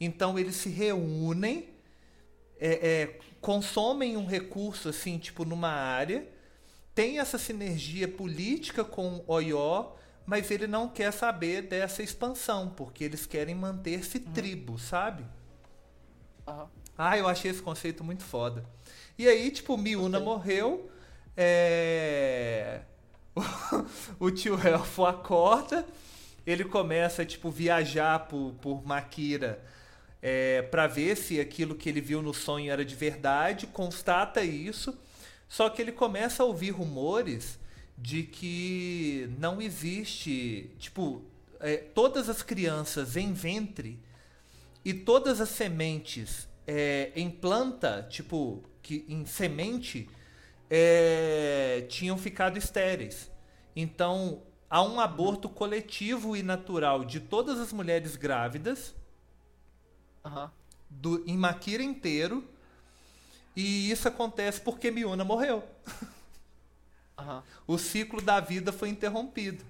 [0.00, 1.68] Então eles se reúnem
[2.58, 6.26] é, é, consomem um recurso assim, tipo numa área,
[6.92, 9.92] tem essa sinergia política com o Oió,
[10.26, 14.32] mas ele não quer saber dessa expansão, porque eles querem manter-se uhum.
[14.32, 15.24] tribo, sabe?
[16.44, 16.66] Uhum.
[16.98, 18.64] Ah, eu achei esse conceito muito foda.
[19.16, 20.90] E aí, tipo, Miuna morreu,
[21.36, 22.80] é...
[24.18, 25.86] o tio Elfo acorda,
[26.44, 29.62] ele começa, tipo, viajar por, por Makira
[30.22, 34.96] é, para ver se aquilo que ele viu no sonho era de verdade, constata isso,
[35.48, 37.58] só que ele começa a ouvir rumores
[37.96, 41.22] de que não existe, tipo,
[41.60, 43.98] é, todas as crianças em ventre
[44.84, 50.08] e todas as sementes é, em planta, tipo, que em semente,
[50.68, 53.30] é, tinham ficado estéreis.
[53.74, 58.94] Então, há um aborto coletivo e natural de todas as mulheres grávidas
[60.26, 60.50] Uhum.
[60.90, 62.44] Do, em Makira inteiro.
[63.54, 65.64] E isso acontece porque Miuna morreu.
[67.18, 67.42] Aham.
[67.66, 69.64] o ciclo da vida foi interrompido.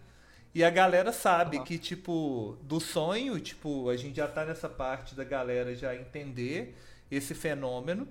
[0.54, 1.66] E a galera sabe Aham.
[1.66, 6.74] que, tipo, do sonho, tipo, a gente já tá nessa parte da galera já entender
[7.10, 8.08] esse fenômeno.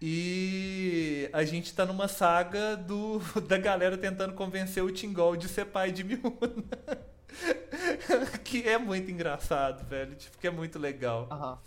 [0.00, 5.66] E a gente tá numa saga do, da galera tentando convencer o Tingol de ser
[5.66, 6.30] pai de Miuna.
[8.44, 10.14] que é muito engraçado, velho.
[10.14, 11.28] Tipo, que é muito legal.
[11.30, 11.58] Aham.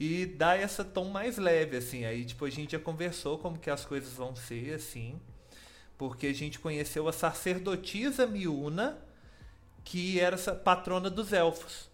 [0.00, 2.04] E dá essa tom mais leve, assim.
[2.04, 5.20] Aí, tipo, a gente já conversou como que as coisas vão ser, assim.
[5.96, 8.98] Porque a gente conheceu a sacerdotisa Miuna,
[9.84, 11.88] que era patrona dos elfos.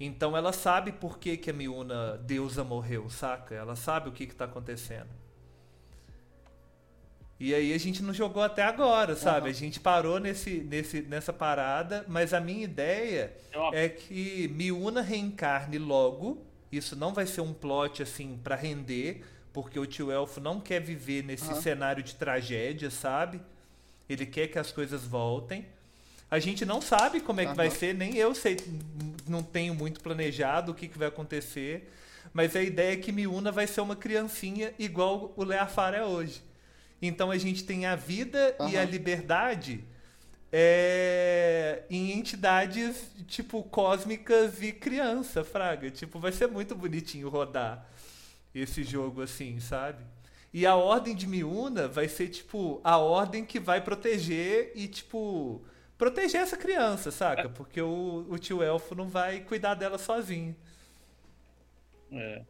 [0.00, 3.54] Então ela sabe por que, que a Miuna, deusa, morreu, saca?
[3.54, 5.08] Ela sabe o que, que tá acontecendo.
[7.40, 9.48] E aí a gente não jogou até agora, sabe?
[9.48, 9.50] Aham.
[9.50, 13.32] A gente parou nesse, nesse, nessa parada, mas a minha ideia
[13.72, 16.44] É é que Miuna reencarne logo.
[16.70, 20.80] Isso não vai ser um plot assim pra render, porque o tio Elfo não quer
[20.80, 21.62] viver nesse Aham.
[21.62, 23.40] cenário de tragédia, sabe?
[24.08, 25.66] Ele quer que as coisas voltem.
[26.30, 27.76] A gente não sabe como é que vai Aham.
[27.76, 28.56] ser, nem eu sei,
[29.26, 31.90] não tenho muito planejado o que, que vai acontecer.
[32.34, 36.42] Mas a ideia é que Miuna vai ser uma criancinha igual o Leafar é hoje.
[37.00, 39.84] Então a gente tem a vida e a liberdade
[40.52, 45.90] é, em entidades tipo cósmicas e criança, fraga.
[45.90, 47.86] Tipo, vai ser muito bonitinho rodar
[48.54, 50.04] esse jogo assim, sabe?
[50.52, 55.62] E a ordem de Miuna vai ser tipo a ordem que vai proteger e tipo
[55.98, 57.48] proteger essa criança, saca?
[57.48, 60.56] Porque o, o tio elfo não vai cuidar dela sozinho.
[62.10, 62.42] É.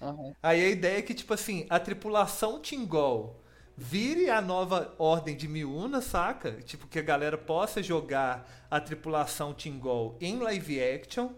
[0.00, 0.34] Aham.
[0.42, 3.42] Aí a ideia é que, tipo assim, a tripulação Tingol
[3.76, 6.52] vire a nova ordem de Miuna, saca?
[6.62, 11.30] Tipo, que a galera possa jogar a tripulação Tingol em live action.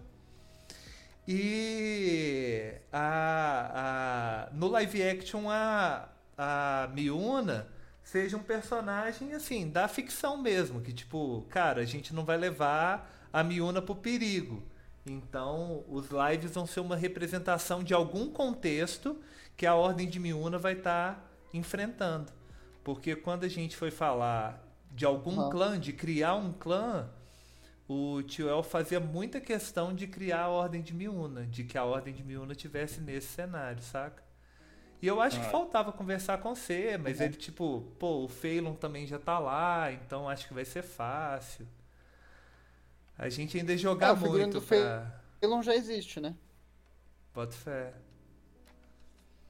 [1.27, 7.69] E a, a, no live action a, a Miuna
[8.03, 10.81] seja um personagem, assim, da ficção mesmo.
[10.81, 14.63] Que, tipo, cara, a gente não vai levar a Miuna pro perigo.
[15.09, 19.19] Então, os lives vão ser uma representação de algum contexto
[19.57, 22.33] que a Ordem de Miuna vai estar enfrentando.
[22.85, 24.63] Porque quando a gente foi falar
[24.93, 27.09] de algum clã, de criar um clã,
[27.89, 31.85] o tio El fazia muita questão de criar a Ordem de Miuna, de que a
[31.85, 34.23] Ordem de Miuna tivesse nesse cenário, saca?
[35.01, 35.51] E eu acho que Ah.
[35.51, 37.27] faltava conversar com você, mas Uhum.
[37.27, 41.67] ele, tipo, pô, o Phelan também já tá lá, então acho que vai ser fácil.
[43.19, 45.23] A gente ainda jogar É, o muito do pra.
[45.43, 46.37] Elon já existe, né?
[47.35, 47.95] Bota fé.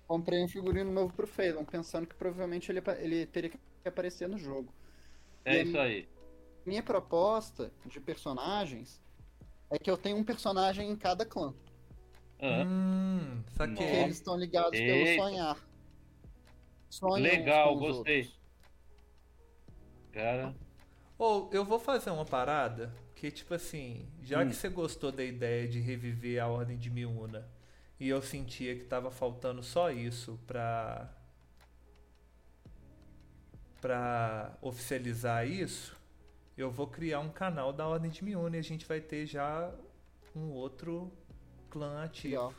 [0.07, 4.39] Comprei um figurino novo pro Phelan, pensando que provavelmente ele, ele teria que aparecer no
[4.39, 4.73] jogo.
[5.45, 6.09] É E isso aí.
[6.65, 9.03] Minha proposta de personagens
[9.70, 11.55] é que eu tenho um personagem em cada clã.
[12.40, 13.86] Hum, Porque saquei.
[13.93, 14.05] Nossa.
[14.05, 14.93] eles estão ligados Eita.
[14.93, 15.69] pelo sonhar.
[16.90, 18.20] Sonham Legal, gostei.
[18.23, 18.39] outros.
[20.12, 20.55] Cara,
[21.19, 24.49] Ou eu vou fazer uma parada que, tipo assim, já Hum.
[24.49, 27.49] que você gostou da ideia de reviver a Ordem de Miuna
[27.99, 31.12] e eu sentia que tava faltando só isso pra.
[33.81, 35.97] pra oficializar isso,
[36.57, 39.73] eu vou criar um canal da Ordem de Miuna e a gente vai ter já
[40.35, 41.12] um outro
[41.70, 42.28] clã ativo.
[42.35, 42.55] Legal.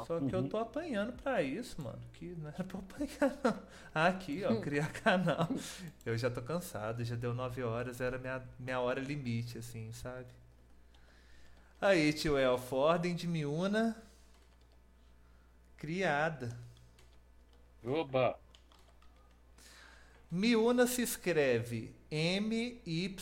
[0.00, 0.48] Só que eu Uhum.
[0.48, 2.00] tô apanhando pra isso, mano.
[2.12, 3.62] Que não era pra eu apanhar, não.
[3.94, 5.48] Aqui, ó, criar canal.
[6.04, 10.26] Eu já tô cansado, já deu 9 horas, era minha, minha hora limite, assim, sabe?
[11.80, 13.94] Aí, tio Elfo, Ordem de Miuna.
[15.76, 16.48] Criada.
[17.84, 18.38] oba.
[20.30, 23.14] Miuna se escreve M-Y-U-N-A.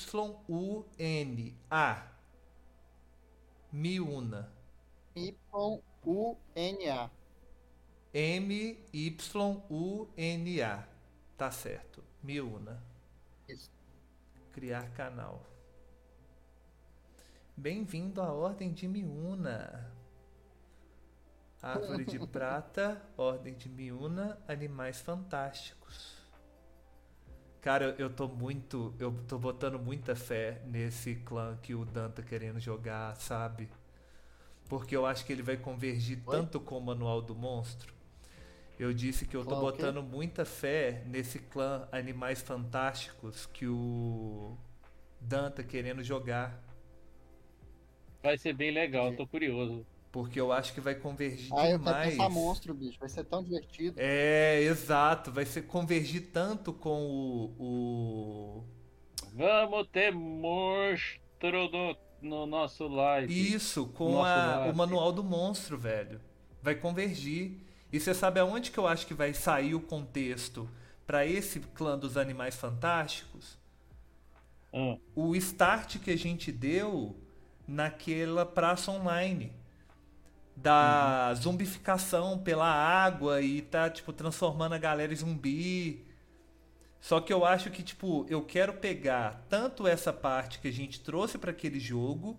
[3.73, 4.43] Miuna.
[5.15, 5.90] Y-U-N-A.
[8.15, 8.89] M-Y-U-N-A.
[11.37, 12.03] Tá certo.
[12.23, 12.83] Miuna.
[13.47, 13.71] Isso.
[14.53, 15.45] Criar canal.
[17.55, 19.93] Bem-vindo à Ordem de Miuna.
[21.63, 26.17] Árvore de Prata, Ordem de Miuna, Animais Fantásticos.
[27.61, 28.95] Cara, eu tô muito.
[28.99, 33.69] Eu tô botando muita fé nesse clã que o Dan tá querendo jogar, sabe?
[34.71, 36.37] Porque eu acho que ele vai convergir Oi?
[36.37, 37.93] tanto com o Manual do Monstro.
[38.79, 39.83] Eu disse que eu tô o quê?
[39.83, 44.57] botando muita fé nesse clã Animais Fantásticos que o
[45.21, 46.63] Dan tá querendo jogar.
[48.23, 49.87] Vai ser bem legal, tô curioso.
[50.13, 52.11] Porque eu acho que vai convergir Ah, demais.
[52.11, 52.99] pensar monstro, bicho.
[52.99, 53.97] Vai ser tão divertido.
[53.97, 55.33] É, exato.
[55.33, 57.57] Vai ser convergir tanto com o.
[57.59, 58.65] o...
[59.33, 63.55] Vamos ter monstro no, no nosso live.
[63.55, 66.21] Isso, com a- o manual do monstro, velho.
[66.63, 67.53] Vai convergir.
[67.93, 70.69] E você sabe aonde que eu acho que vai sair o contexto
[71.07, 73.59] para esse clã dos animais fantásticos?
[74.73, 75.01] Hum.
[75.15, 77.17] O start que a gente deu
[77.67, 79.53] naquela praça online
[80.57, 86.05] da zumbificação pela água e tá tipo transformando a galera em zumbi.
[87.01, 91.01] Só que eu acho que tipo, eu quero pegar tanto essa parte que a gente
[91.01, 92.39] trouxe para aquele jogo,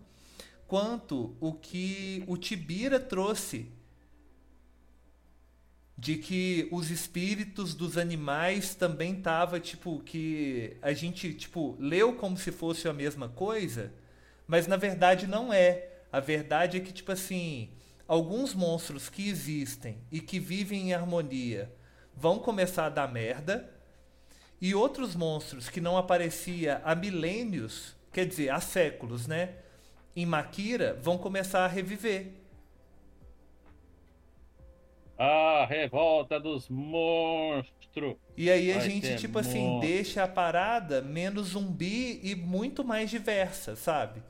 [0.68, 3.72] quanto o que o Tibira trouxe
[5.98, 12.38] de que os espíritos dos animais também tava tipo que a gente tipo leu como
[12.38, 13.94] se fosse a mesma coisa,
[14.48, 15.90] mas na verdade não é.
[16.12, 17.70] A verdade é que tipo assim,
[18.08, 21.72] alguns monstros que existem e que vivem em harmonia
[22.16, 23.81] vão começar a dar merda
[24.62, 29.56] e outros monstros que não aparecia há milênios, quer dizer, há séculos, né?
[30.16, 32.34] Em Makira vão começar a reviver.
[35.18, 38.18] A revolta dos monstros.
[38.36, 39.80] E aí a Vai gente, tipo assim, monstro.
[39.80, 44.24] deixa a parada menos zumbi e muito mais diversa, sabe?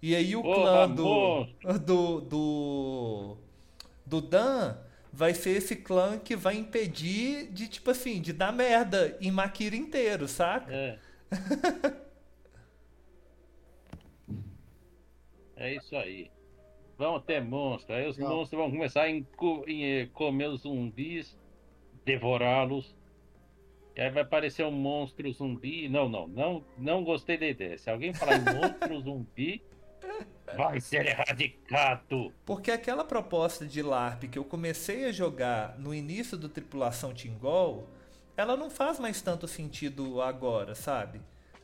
[0.00, 1.44] E aí o clã do,
[1.84, 3.36] do, do,
[4.06, 4.76] do Dan
[5.18, 9.74] vai ser esse clã que vai impedir de, tipo assim, de dar merda em Makira
[9.74, 10.72] inteiro, saca?
[10.72, 10.98] É.
[15.60, 16.30] É isso aí.
[16.96, 17.90] Vão ter monstros.
[17.98, 18.28] Aí os Não.
[18.28, 21.36] monstros vão começar a eh, comer os zumbis,
[22.04, 22.94] devorá-los.
[23.96, 25.88] E aí vai aparecer um monstro zumbi.
[25.88, 27.76] Não, não, não, não gostei da ideia.
[27.76, 29.60] Se alguém falar em monstro zumbi,
[30.56, 32.32] vai ser erradicado.
[32.44, 37.88] Porque aquela proposta de LARP que eu comecei a jogar no início do Tripulação Tingol,
[38.36, 41.20] ela não faz mais tanto sentido agora, sabe?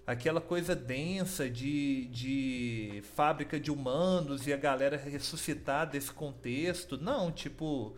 [0.07, 6.99] Aquela coisa densa de, de fábrica de humanos e a galera ressuscitar desse contexto.
[6.99, 7.97] Não, tipo,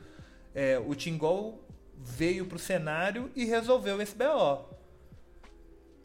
[0.54, 1.66] é, o Tingol
[1.98, 4.75] veio pro cenário e resolveu esse BO.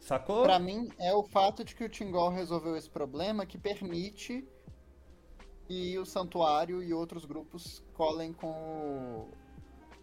[0.02, 0.42] Sacou?
[0.42, 4.44] Pra mim, é o fato de que o Tingol resolveu esse problema que permite
[5.68, 9.30] que o Santuário e outros grupos colhem com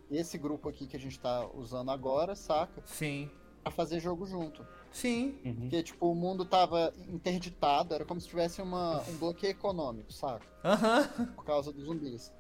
[0.10, 2.82] esse grupo aqui que a gente tá usando agora, saca?
[2.86, 3.30] Sim.
[3.62, 4.66] Pra fazer jogo junto.
[4.90, 5.38] Sim.
[5.44, 5.56] Uhum.
[5.56, 10.48] Porque, tipo, o mundo tava interditado, era como se tivesse uma, um bloqueio econômico, saca?
[10.64, 11.08] Aham.
[11.36, 12.34] Por causa dos zumbis.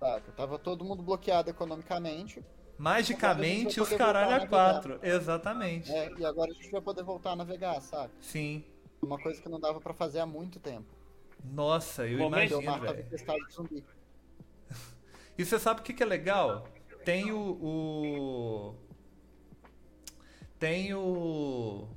[0.00, 0.32] Saca?
[0.32, 2.44] Tava todo mundo bloqueado economicamente.
[2.78, 4.98] Magicamente os caralho voltar a quatro.
[5.02, 5.90] Exatamente.
[5.92, 8.10] É, e agora a gente vai poder voltar a navegar, saca?
[8.20, 8.64] Sim.
[9.00, 10.86] Uma coisa que não dava pra fazer há muito tempo.
[11.44, 12.60] Nossa, eu Momento.
[12.60, 13.06] Imagino, velho.
[15.36, 16.64] E você sabe o que, que é legal?
[17.04, 18.74] Tem o, o-
[20.58, 21.88] Tem o.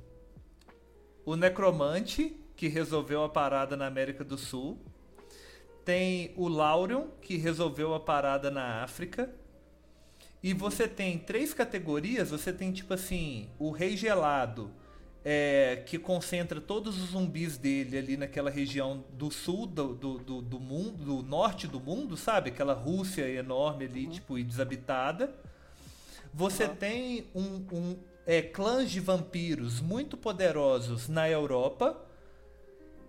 [1.24, 4.78] O Necromante, que resolveu a parada na América do Sul.
[5.84, 9.32] Tem o Laurion, que resolveu a parada na África.
[10.42, 12.30] E você tem três categorias.
[12.30, 14.70] Você tem, tipo assim, o Rei Gelado,
[15.24, 20.42] é, que concentra todos os zumbis dele ali naquela região do sul do, do, do,
[20.42, 22.50] do mundo, do norte do mundo, sabe?
[22.50, 25.34] Aquela Rússia enorme ali, tipo, e desabitada.
[26.32, 26.76] Você Uhum.
[26.76, 27.96] tem um, um
[28.26, 31.96] é, clãs de vampiros muito poderosos na Europa,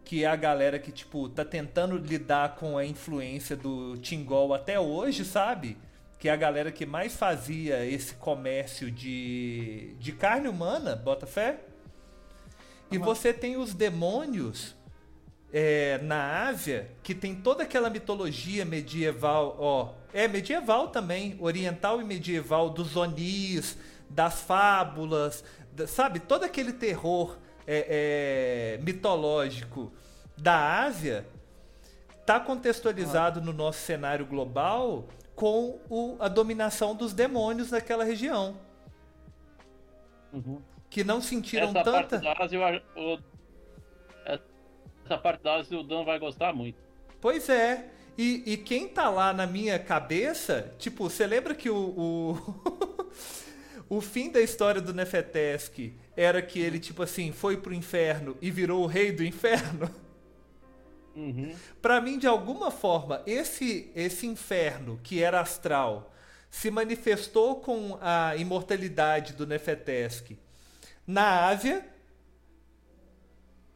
[0.03, 4.79] que é a galera que, tipo, tá tentando lidar com a influência do Tingol até
[4.79, 5.77] hoje, sabe?
[6.19, 11.61] Que é a galera que mais fazia esse comércio de, de carne humana, bota fé?
[12.91, 14.75] E você tem os demônios
[15.53, 22.03] é, na Ásia, que tem toda aquela mitologia medieval, ó, é medieval também, oriental e
[22.03, 23.77] medieval, dos Onis,
[24.09, 26.19] das fábulas, da- sabe?
[26.19, 29.93] Todo aquele terror é, é, mitológico
[30.37, 31.25] da Ásia
[32.25, 35.07] tá contextualizado no nosso cenário global
[35.39, 38.57] com o- a dominação dos demônios naquela região,
[40.33, 40.61] Uhum.
[40.89, 42.17] que não sentiram Essa parte tanta...
[42.19, 43.19] da Ásia, eu o-
[45.05, 46.77] essa parte da Ásia o Dan vai gostar muito.
[47.21, 47.89] Pois é.
[48.17, 52.37] E, e quem tá lá na minha cabeça, tipo, você lembra que o, o,
[53.97, 58.51] o fim da história do Nefetesk era que ele, tipo assim, foi pro inferno e
[58.51, 59.89] virou o rei do inferno?
[61.15, 61.53] Uhum.
[61.81, 66.13] Pra mim, de alguma forma, esse, esse inferno que era astral
[66.49, 70.31] se manifestou com a imortalidade do Nefetesk
[71.05, 71.85] na Ásia.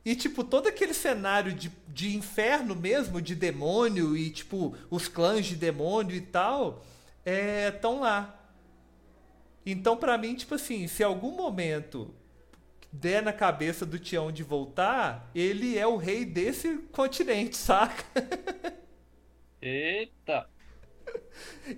[0.06, 5.46] E, tipo, todo aquele cenário de, de inferno mesmo, de demônio e, tipo, os clãs
[5.46, 6.84] de demônio e tal,
[7.26, 8.40] estão lá.
[9.66, 12.14] Então, pra mim, tipo assim, se algum momento
[12.94, 18.06] der na cabeça do Tião de voltar, ele é o rei desse continente, saca?
[19.60, 20.48] Eita!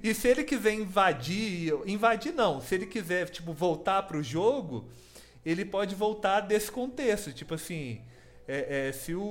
[0.04, 4.90] E se ele quiser invadir, invadir não, se ele quiser, tipo, voltar pro jogo,
[5.46, 7.32] ele pode voltar desse contexto.
[7.32, 8.02] Tipo assim,
[8.48, 9.22] é, é, se o,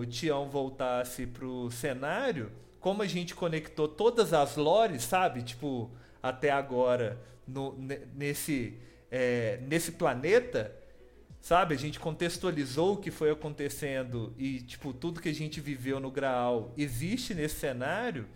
[0.00, 2.50] o Tião voltasse pro cenário,
[2.80, 5.42] como a gente conectou todas as lores, sabe?
[5.42, 5.90] Tipo,
[6.22, 7.76] até agora, no,
[8.14, 8.78] nesse,
[9.10, 10.74] é, nesse planeta,
[11.46, 11.76] sabe?
[11.76, 16.10] A gente contextualizou o que foi acontecendo e, tipo, tudo que a gente viveu no
[16.10, 18.26] Graal existe nesse cenário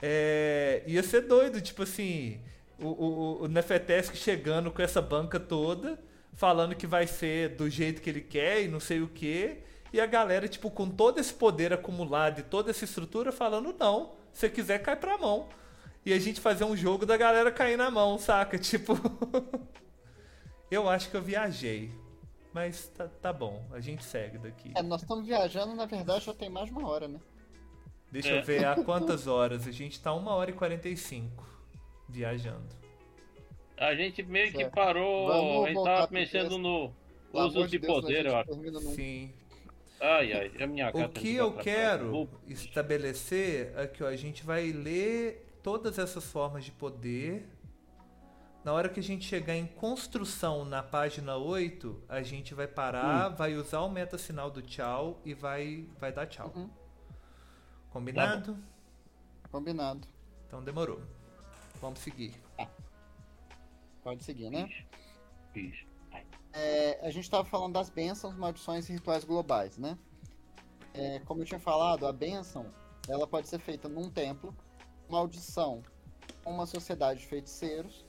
[0.00, 2.40] é, ia ser doido, tipo assim,
[2.78, 5.98] o, o, o Nefetesk chegando com essa banca toda,
[6.32, 9.56] falando que vai ser do jeito que ele quer e não sei o que,
[9.92, 14.12] e a galera, tipo, com todo esse poder acumulado e toda essa estrutura, falando, não,
[14.32, 15.48] se quiser, cai pra mão.
[16.06, 18.56] E a gente fazer um jogo da galera cair na mão, saca?
[18.62, 18.96] Tipo.
[20.70, 21.90] eu acho que eu viajei.
[22.52, 24.72] Mas tá, tá bom, a gente segue daqui.
[24.74, 27.20] É, nós estamos viajando, na verdade, já tem mais de uma hora, né?
[28.10, 28.38] Deixa é.
[28.38, 29.66] eu ver há quantas horas.
[29.66, 31.46] A gente tá 1 hora e 45
[32.08, 32.66] viajando.
[33.76, 36.92] A gente meio que parou, Vamos a gente tava mexendo no
[37.32, 38.80] uso de, Deus, poder, eu acho.
[38.94, 39.32] Sim.
[40.00, 44.44] Ai, ai, é a minha O que eu quero estabelecer é que ó, a gente
[44.44, 47.46] vai ler todas essas formas de poder.
[48.68, 53.32] Na hora que a gente chegar em construção na página 8, a gente vai parar,
[53.32, 53.34] hum.
[53.34, 56.52] vai usar o meta sinal do tchau e vai, vai dar tchau.
[56.54, 56.68] Uhum.
[57.88, 58.58] Combinado?
[59.42, 60.06] Tá Combinado.
[60.46, 61.00] Então demorou.
[61.80, 62.34] Vamos seguir.
[62.58, 62.68] Ah.
[64.02, 64.68] Pode seguir, né?
[65.54, 65.86] Isso.
[66.52, 69.96] É, a gente estava falando das bênçãos, maldições e rituais globais, né?
[70.92, 72.66] É, como eu tinha falado, a bênção
[73.08, 74.54] ela pode ser feita num templo,
[75.08, 75.82] maldição
[76.44, 78.06] uma sociedade de feiticeiros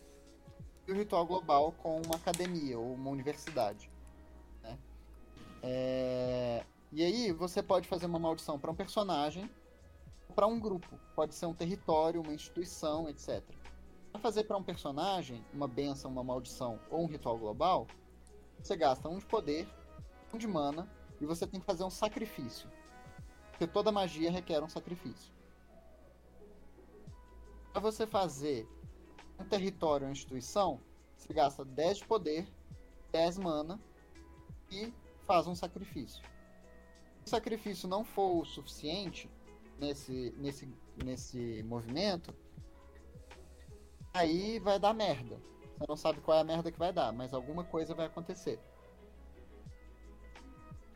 [0.91, 3.89] o ritual global com uma academia ou uma universidade.
[4.61, 4.77] Né?
[5.63, 9.49] É, e aí você pode fazer uma maldição para um personagem
[10.35, 10.97] para um grupo.
[11.15, 13.43] Pode ser um território, uma instituição, etc.
[14.11, 17.87] Para fazer para um personagem uma benção, uma maldição ou um ritual global,
[18.61, 19.67] você gasta um de poder,
[20.33, 20.87] um de mana
[21.19, 22.69] e você tem que fazer um sacrifício.
[23.51, 25.33] Porque toda magia requer um sacrifício.
[27.73, 28.67] Para você fazer
[29.39, 30.79] um território ou instituição,
[31.15, 32.47] você gasta 10 de poder,
[33.11, 33.79] 10 mana
[34.71, 34.93] e
[35.25, 36.23] faz um sacrifício.
[37.19, 39.29] Se o sacrifício não for o suficiente,
[39.79, 40.69] nesse, nesse,
[41.03, 42.33] nesse movimento,
[44.13, 45.37] aí vai dar merda.
[45.77, 48.59] Você não sabe qual é a merda que vai dar, mas alguma coisa vai acontecer.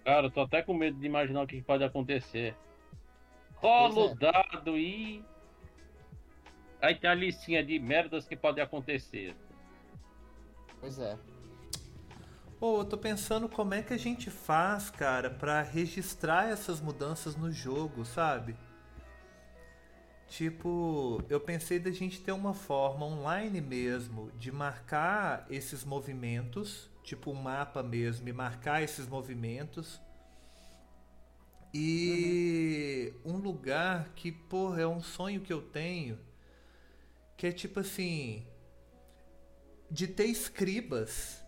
[0.03, 2.55] Cara, eu tô até com medo de imaginar o que pode acontecer.
[3.55, 4.15] Rolo é.
[4.15, 5.23] dado e.
[6.83, 9.33] Aí tem a listinha de merdas que pode acontecer.
[10.81, 11.17] Pois é.
[12.59, 17.37] Pô, eu tô pensando como é que a gente faz, cara, para registrar essas mudanças
[17.37, 18.57] no jogo, sabe?
[20.27, 27.31] Tipo, eu pensei da gente ter uma forma online mesmo de marcar esses movimentos, tipo
[27.31, 30.01] um mapa mesmo, e marcar esses movimentos.
[31.73, 33.35] E uhum.
[33.35, 36.19] um lugar que, porra, é um sonho que eu tenho,
[37.43, 38.47] que é tipo assim,
[39.91, 41.43] de ter escribas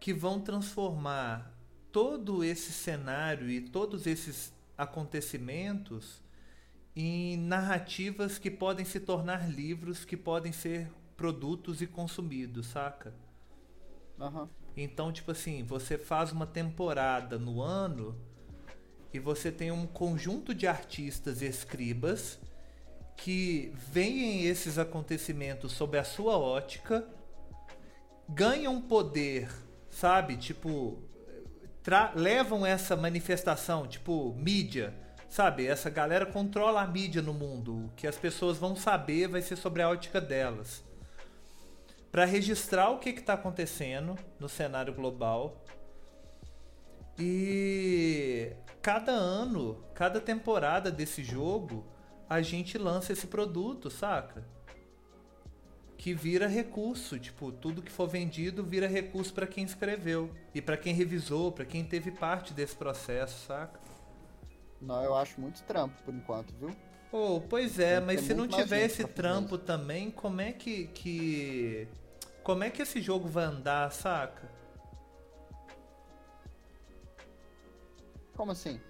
[0.00, 1.54] que vão transformar
[1.92, 6.22] todo esse cenário e todos esses acontecimentos
[6.96, 13.12] em narrativas que podem se tornar livros que podem ser produtos e consumidos, saca?
[14.18, 14.48] Uhum.
[14.74, 18.18] Então, tipo assim, você faz uma temporada no ano
[19.12, 22.40] e você tem um conjunto de artistas e escribas
[23.16, 27.06] que veem esses acontecimentos sob a sua ótica,
[28.28, 29.48] ganham poder,
[29.90, 30.36] sabe?
[30.36, 30.98] Tipo,
[32.14, 34.94] levam essa manifestação, tipo, mídia
[35.34, 37.86] Sabe, essa galera controla a mídia no mundo.
[37.86, 40.84] O que as pessoas vão saber vai ser sobre a ótica delas.
[42.12, 45.60] Para registrar o que está acontecendo no cenário global.
[47.18, 51.84] E cada ano, cada temporada desse jogo,
[52.28, 54.44] a gente lança esse produto, saca?
[55.96, 60.76] Que vira recurso, tipo, tudo que for vendido vira recurso para quem escreveu e para
[60.76, 63.80] quem revisou, para quem teve parte desse processo, saca?
[64.80, 66.74] Não, eu acho muito trampo por enquanto, viu?
[67.10, 71.86] Oh, pois é, mas se não tiver esse trampo também, como é que, que.
[72.42, 74.50] Como é que esse jogo vai andar, saca?
[78.36, 78.80] Como assim?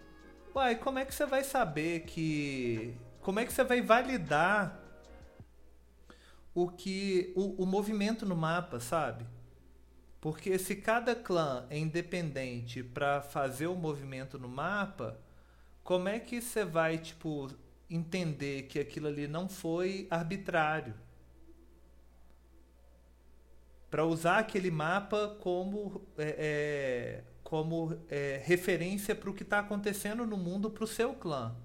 [0.54, 2.96] Uai, como é que você vai saber que.
[3.24, 4.78] Como é que você vai validar
[6.54, 7.32] o que.
[7.34, 9.24] o, o movimento no mapa, sabe?
[10.20, 15.18] Porque se cada clã é independente para fazer o movimento no mapa,
[15.82, 17.50] como é que você vai, tipo,
[17.88, 20.94] entender que aquilo ali não foi arbitrário.
[23.90, 30.26] Para usar aquele mapa como, é, é, como é, referência para o que está acontecendo
[30.26, 31.56] no mundo para o seu clã.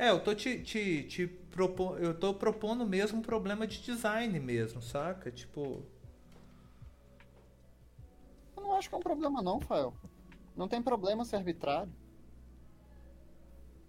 [0.00, 4.40] É, eu tô te, te, te propo, eu tô propondo mesmo um problema de design
[4.40, 5.30] mesmo, saca?
[5.30, 5.82] Tipo.
[8.56, 9.92] Eu não acho que é um problema não, Fael.
[10.56, 11.92] Não tem problema ser arbitrário.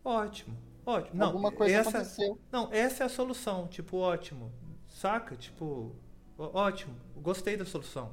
[0.04, 0.58] Ótimo.
[0.86, 1.18] Ótimo.
[1.18, 2.38] Não, Alguma coisa essa, aconteceu.
[2.52, 3.70] Não, essa é a solução.
[3.70, 4.52] Tipo, ótimo.
[4.90, 5.38] Saca?
[5.38, 5.96] Tipo,
[6.38, 6.94] ótimo.
[7.16, 8.12] Gostei da solução.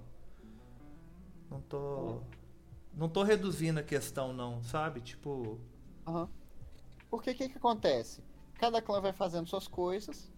[1.50, 2.20] Não tô.
[2.94, 5.00] Não tô reduzindo a questão, não, sabe?
[5.00, 5.58] Tipo.
[6.06, 6.37] Aham.
[7.10, 8.22] Porque o que, que acontece?
[8.58, 10.30] Cada clã vai fazendo suas coisas,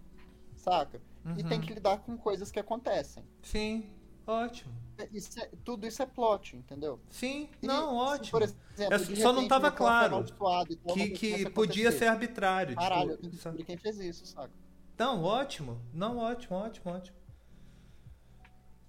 [0.56, 1.00] saca?
[1.36, 1.48] E Uhum.
[1.48, 3.24] tem que lidar com coisas que acontecem.
[3.42, 3.90] Sim,
[4.26, 4.72] ótimo.
[5.12, 7.00] Isso é- tudo isso é plot, entendeu?
[7.10, 8.30] Sim, E não, ótimo.
[8.30, 11.46] por exemplo, É, de só não repente, tava meu clã foi claro e que que
[11.46, 11.98] podia acontecer.
[11.98, 12.76] ser arbitrário.
[12.76, 13.56] Caralho, eu tipo, que sabe?
[13.56, 14.52] descobrir quem fez isso, saca?
[14.98, 15.80] Não, ótimo.
[15.92, 17.16] Não, ótimo, ótimo, ótimo.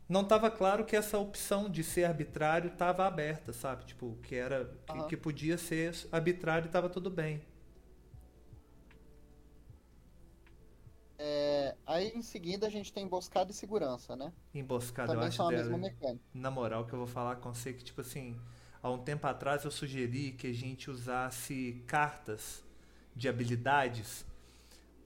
[0.08, 3.86] Não estava claro que essa opção de ser arbitrário estava aberta, sabe?
[3.86, 5.08] Tipo, que era que, Aham.
[5.08, 7.42] que podia ser arbitrário e estava tudo bem.
[11.24, 14.34] É, aí em seguida a gente tem emboscada e segurança, né?
[14.56, 16.24] Emboscada, eu Também acho são a mesma mecânica.
[16.34, 18.36] Na moral, que eu vou falar com você que, tipo assim,
[18.82, 22.64] há um tempo atrás eu sugeri que a gente usasse cartas
[23.16, 24.26] de habilidades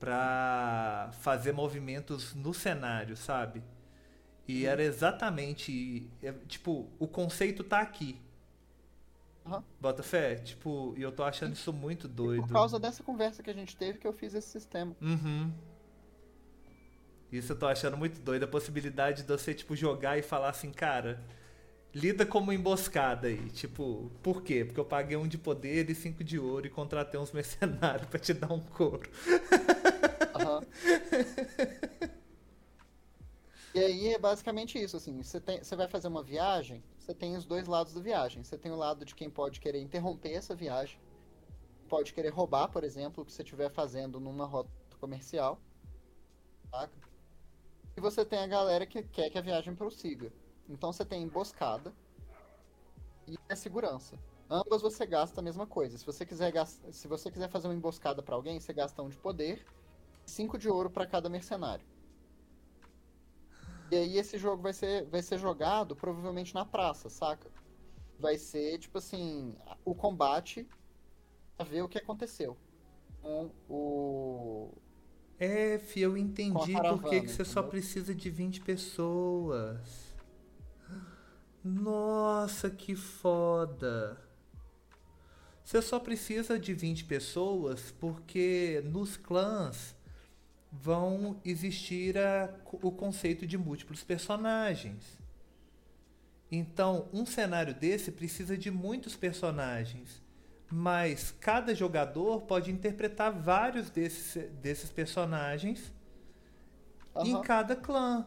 [0.00, 3.62] pra fazer movimentos no cenário, sabe?
[4.48, 6.08] E era exatamente.
[6.22, 8.18] é, Tipo, o conceito tá aqui.
[9.44, 9.62] Aham.
[9.80, 10.36] Bota fé?
[10.36, 12.42] Tipo, e eu tô achando isso muito doido.
[12.46, 14.96] Por causa dessa conversa que a gente teve que eu fiz esse sistema.
[15.00, 15.52] Uhum.
[17.30, 18.44] Isso eu tô achando muito doido.
[18.44, 21.22] A possibilidade de você, tipo, jogar e falar assim, cara,
[21.94, 23.50] lida como emboscada aí.
[23.50, 24.64] Tipo, por quê?
[24.64, 28.18] Porque eu paguei um de poder e cinco de ouro e contratei uns mercenários pra
[28.20, 29.10] te dar um couro.
[30.34, 30.62] Aham.
[33.74, 37.36] E aí é basicamente isso, assim, você, tem, você vai fazer uma viagem, você tem
[37.36, 38.42] os dois lados da viagem.
[38.42, 40.98] Você tem o lado de quem pode querer interromper essa viagem,
[41.86, 45.60] pode querer roubar, por exemplo, o que você estiver fazendo numa rota comercial,
[46.70, 47.15] saca?
[47.96, 50.32] E você tem a galera que quer que a viagem prossiga.
[50.68, 51.94] Então você tem emboscada
[53.26, 54.18] e a segurança.
[54.50, 55.96] Ambas você gasta a mesma coisa.
[55.96, 59.16] Se você quiser, se você quiser fazer uma emboscada pra alguém, você gasta um de
[59.16, 59.64] poder
[60.24, 61.84] 5 de ouro para cada mercenário.
[63.90, 67.50] E aí esse jogo vai ser, vai ser jogado provavelmente na praça, saca?
[68.18, 70.68] Vai ser tipo assim, o combate
[71.58, 72.56] a ver o que aconteceu
[73.22, 74.72] com o
[75.78, 77.70] Fi, eu entendi a por que, você só entendeu?
[77.70, 80.14] precisa de 20 pessoas.
[81.62, 84.16] Nossa, que foda.
[85.64, 89.96] Você só precisa de 20 pessoas porque nos clãs
[90.70, 95.18] vão existir a- o conceito de múltiplos personagens.
[96.50, 100.22] Então, um cenário desse precisa de muitos personagens,
[100.70, 105.92] mas cada jogador pode interpretar vários desses, desses personagens
[107.20, 107.40] em Aham.
[107.40, 108.26] cada clã.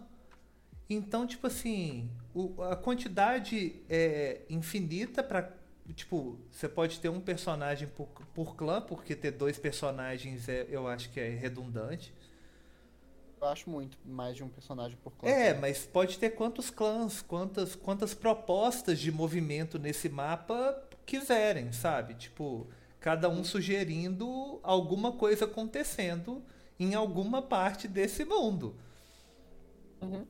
[0.90, 5.58] Então, tipo assim, o- a quantidade é infinita para
[5.96, 10.88] Tipo, você pode ter um personagem por, por clã, porque ter dois personagens é, eu
[10.88, 12.14] acho que é redundante.
[13.42, 15.30] Eu acho muito mais de um personagem por clã.
[15.30, 22.14] É, mas pode ter quantos clãs, quantas, quantas propostas de movimento nesse mapa quiserem, sabe?
[22.14, 22.68] Tipo,
[23.00, 26.44] cada um sugerindo alguma coisa acontecendo
[26.80, 28.76] em alguma parte desse mundo.
[30.00, 30.24] Uhum.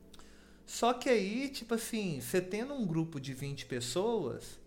[0.64, 4.58] Só que aí, tipo assim, você tendo um grupo de 20 pessoas,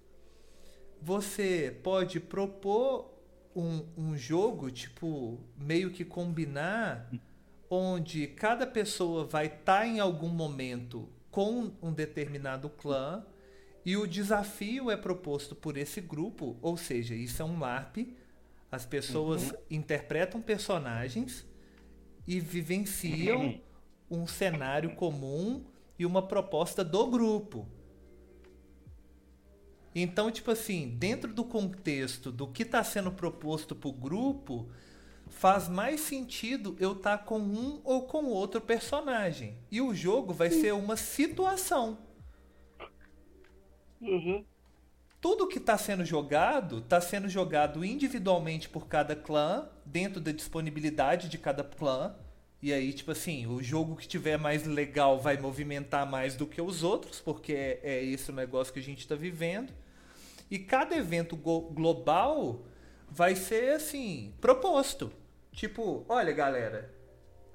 [1.02, 3.12] você pode propor
[3.56, 7.10] um, um jogo, tipo, meio que combinar,
[7.68, 13.26] onde cada pessoa vai estar em algum momento com um determinado clã
[13.86, 18.16] e o desafio é proposto por esse grupo, ou seja, isso é um LARP.
[18.72, 21.46] As pessoas interpretam personagens
[22.26, 23.60] e vivenciam
[24.10, 25.66] um cenário comum
[26.00, 27.68] e uma proposta do grupo.
[29.94, 34.68] Então, tipo assim, dentro do contexto do que está sendo proposto para o grupo,
[35.28, 39.56] faz mais sentido eu estar com um ou com outro personagem.
[39.70, 42.00] E o jogo vai ser uma situação.
[45.22, 51.30] Tudo que está sendo jogado está sendo jogado individualmente por cada clã, dentro da disponibilidade
[51.30, 52.16] de cada clã.
[52.62, 56.62] E aí, tipo assim, o jogo que tiver mais legal vai movimentar mais do que
[56.62, 59.74] os outros, porque é, é esse o negócio que a gente está vivendo.
[60.52, 62.66] E cada evento global
[63.10, 65.12] vai ser assim, proposto.
[65.52, 66.94] Tipo, olha galera,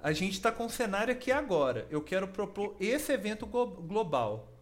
[0.03, 1.87] a gente está com um cenário aqui agora.
[1.91, 4.58] Eu quero propor esse evento global.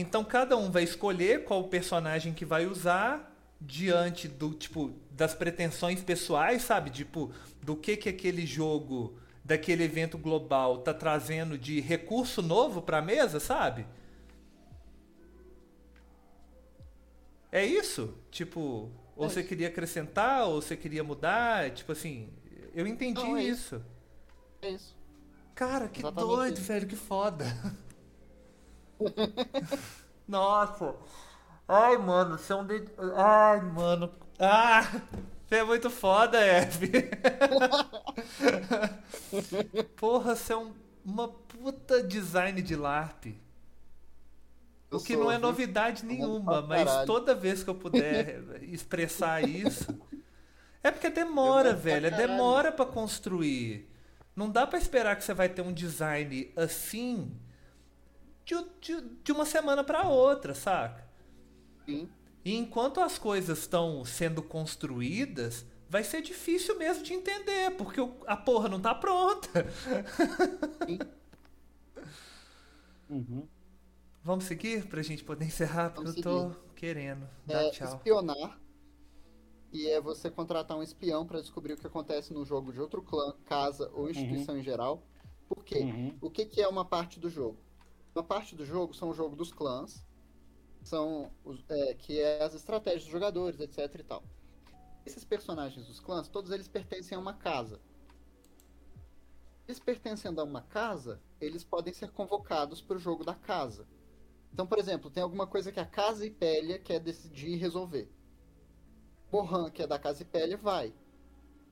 [0.00, 6.00] Então cada um vai escolher qual personagem que vai usar diante do tipo das pretensões
[6.00, 6.90] pessoais, sabe?
[6.90, 12.98] Tipo, do que que aquele jogo daquele evento global tá trazendo de recurso novo para
[12.98, 13.86] a mesa, sabe?
[17.50, 18.14] É isso?
[18.30, 19.48] Tipo, ou é você isso.
[19.48, 22.28] queria acrescentar, ou você queria mudar, tipo assim,
[22.72, 23.74] eu entendi Não, é isso.
[23.76, 23.84] isso.
[24.62, 24.96] É isso.
[25.56, 26.62] Cara, que Exatamente doido, isso.
[26.66, 27.44] velho, que foda.
[30.26, 30.94] Nossa.
[31.66, 32.84] Ai, mano, você é um de...
[33.16, 34.10] Ai, mano.
[34.38, 34.82] Ah!
[35.48, 36.90] Você é muito foda, F.
[39.96, 43.28] Porra, você é um, uma puta design de LARP.
[44.90, 49.42] Eu o que sou, não é novidade nenhuma, mas toda vez que eu puder expressar
[49.42, 49.98] isso.
[50.82, 52.08] É porque demora, velho.
[52.08, 53.88] É demora para construir.
[54.36, 57.34] Não dá para esperar que você vai ter um design assim
[58.48, 61.06] de, de, de uma semana para outra, saca?
[61.84, 62.08] Sim.
[62.44, 68.36] E enquanto as coisas estão sendo construídas, vai ser difícil mesmo de entender, porque a
[68.36, 69.66] porra não tá pronta.
[70.86, 70.98] Sim.
[73.10, 73.48] Uhum.
[74.22, 76.74] Vamos seguir pra gente poder encerrar, porque Vamos eu tô seguir.
[76.76, 77.26] querendo.
[77.46, 77.96] Dá é, tchau.
[77.96, 78.60] Espionar.
[79.72, 83.00] E é você contratar um espião para descobrir o que acontece no jogo de outro
[83.00, 84.60] clã, casa ou instituição uhum.
[84.60, 85.02] em geral.
[85.48, 85.78] Por quê?
[85.78, 86.18] Uhum.
[86.20, 87.56] O que, que é uma parte do jogo?
[88.18, 90.04] Uma parte do jogo são o jogo dos clãs,
[90.82, 94.24] são os, é, que é as estratégias dos jogadores, etc e tal.
[95.06, 97.80] Esses personagens dos clãs, todos eles pertencem a uma casa.
[99.68, 103.86] Eles pertencendo a uma casa, eles podem ser convocados para o jogo da casa.
[104.52, 108.10] Então, por exemplo, tem alguma coisa que a Casa Ipélia quer decidir resolver.
[109.30, 110.92] Mohan, que é da Casa Ipélia, vai.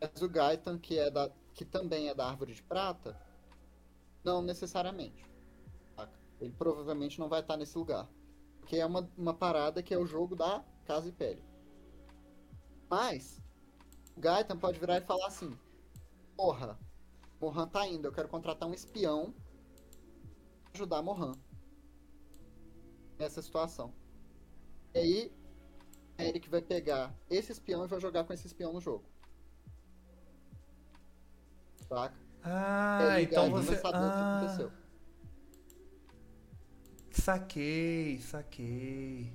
[0.00, 3.20] Mas o Gaitan, que, é da, que também é da Árvore de Prata,
[4.22, 5.34] não necessariamente.
[6.40, 8.08] Ele provavelmente não vai estar nesse lugar.
[8.60, 11.42] Porque é uma, uma parada que é o jogo da Casa Ipélia.
[12.88, 13.40] Mas,
[14.16, 15.56] o Gaitan pode virar e falar assim:
[16.36, 16.78] Porra,
[17.40, 19.34] Mohan tá indo, eu quero contratar um espião
[20.64, 21.32] pra ajudar Mohan
[23.18, 23.92] nessa situação.
[24.94, 25.32] E aí,
[26.18, 29.04] Eric vai pegar esse espião e vai jogar com esse espião no jogo.
[31.88, 32.16] Saca?
[32.42, 33.80] Ah, aí, então você.
[33.84, 34.85] Ah...
[37.22, 39.32] Saquei, saquei.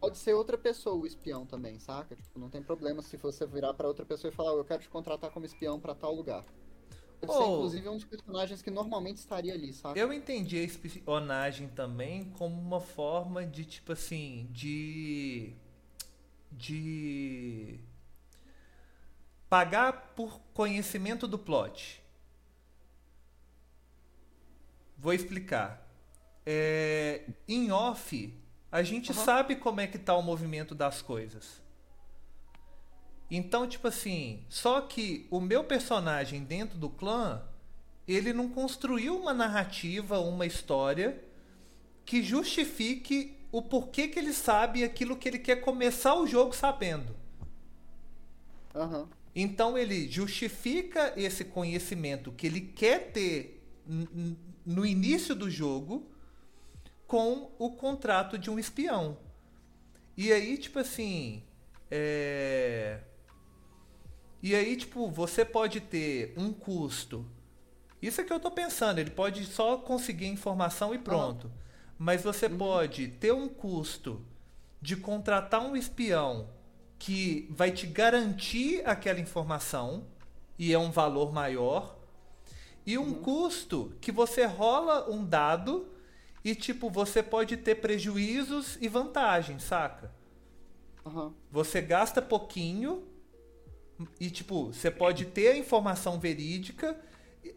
[0.00, 2.14] Pode ser outra pessoa o espião também, saca?
[2.14, 4.82] Tipo, não tem problema se você virar para outra pessoa e falar, oh, eu quero
[4.82, 6.44] te contratar como espião para tal lugar.
[7.20, 9.98] Pode oh, ser, inclusive, um dos personagens que normalmente estaria ali, sabe?
[9.98, 15.54] Eu entendi a espionagem também como uma forma de, tipo assim, de.
[16.52, 17.80] de.
[19.48, 22.02] pagar por conhecimento do plot.
[24.98, 25.85] Vou explicar.
[26.46, 28.32] É, em off,
[28.70, 29.24] a gente uhum.
[29.24, 31.60] sabe como é que tá o movimento das coisas.
[33.30, 37.42] Então, tipo assim, só que o meu personagem dentro do clã,
[38.06, 41.20] ele não construiu uma narrativa, uma história
[42.04, 47.16] que justifique o porquê que ele sabe aquilo que ele quer começar o jogo sabendo.
[48.74, 49.08] Uhum.
[49.34, 53.62] Então ele justifica esse conhecimento que ele quer ter
[54.64, 56.06] no início do jogo
[57.06, 59.18] com o contrato de um espião.
[60.16, 61.42] E aí, tipo assim.
[61.90, 63.00] É...
[64.42, 67.26] E aí, tipo, você pode ter um custo.
[68.00, 71.50] Isso é que eu tô pensando, ele pode só conseguir informação e pronto.
[71.98, 72.58] Mas você uhum.
[72.58, 74.24] pode ter um custo
[74.80, 76.50] de contratar um espião
[76.98, 80.06] que vai te garantir aquela informação
[80.58, 81.96] e é um valor maior.
[82.84, 83.22] E um uhum.
[83.22, 85.88] custo que você rola um dado
[86.46, 90.12] e, tipo, você pode ter prejuízos e vantagens, saca?
[91.04, 91.34] Uhum.
[91.50, 93.02] Você gasta pouquinho
[94.20, 96.96] e, tipo, você pode ter a informação verídica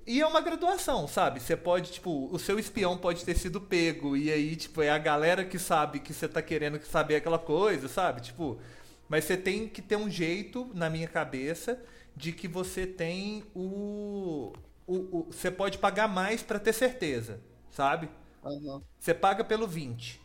[0.07, 1.39] e é uma graduação, sabe?
[1.39, 4.97] Você pode, tipo, o seu espião pode ter sido pego e aí, tipo, é a
[4.97, 8.21] galera que sabe que você tá querendo saber aquela coisa, sabe?
[8.21, 8.59] Tipo,
[9.07, 11.79] mas você tem que ter um jeito, na minha cabeça,
[12.15, 14.51] de que você tem o.
[14.87, 17.39] o, o você pode pagar mais para ter certeza,
[17.69, 18.09] sabe?
[18.43, 18.83] Uhum.
[18.99, 20.19] Você paga pelo 20.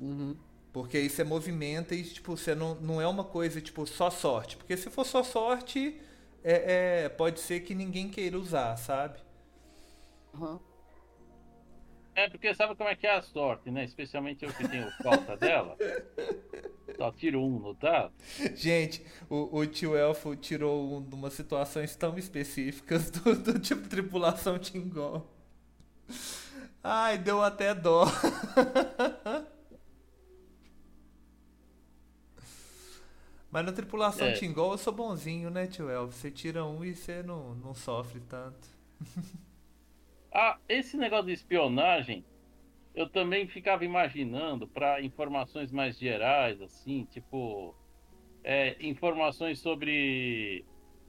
[0.00, 0.36] Uhum.
[0.72, 4.56] Porque aí você movimenta e, tipo, você não, não é uma coisa, tipo, só sorte.
[4.56, 6.00] Porque se for só sorte,
[6.44, 9.18] é, é pode ser que ninguém queira usar, sabe?
[10.34, 10.60] Uhum.
[12.14, 13.84] É porque sabe como é que é a sorte, né?
[13.84, 15.76] Especialmente eu que tenho falta dela.
[16.96, 18.12] Só tiro um no dado.
[18.54, 23.88] Gente, o, o tio Elfo tirou um de umas situações tão específicas do, do tipo
[23.88, 25.26] tripulação Tingol.
[26.82, 28.04] Ai, deu até dó.
[33.50, 34.32] Mas na tripulação É.
[34.32, 36.12] Tingol eu sou bonzinho, né, tio Elfo?
[36.12, 38.68] Você tira um e você não, não sofre tanto.
[40.32, 42.24] Ah, esse negócio de espionagem,
[42.94, 47.74] eu também ficava imaginando para informações mais gerais, assim, tipo,
[48.44, 50.64] é, informações sobre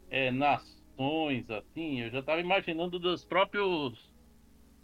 [0.09, 4.11] é, nações, assim, eu já estava imaginando dos próprios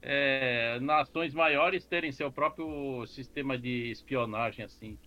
[0.01, 4.97] é, nações maiores terem seu próprio sistema de espionagem, assim.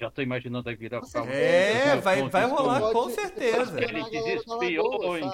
[0.00, 1.00] Já estou imaginando aí virar.
[1.28, 3.72] É, vai, vai rolar com certeza.
[3.72, 5.24] do Espiões.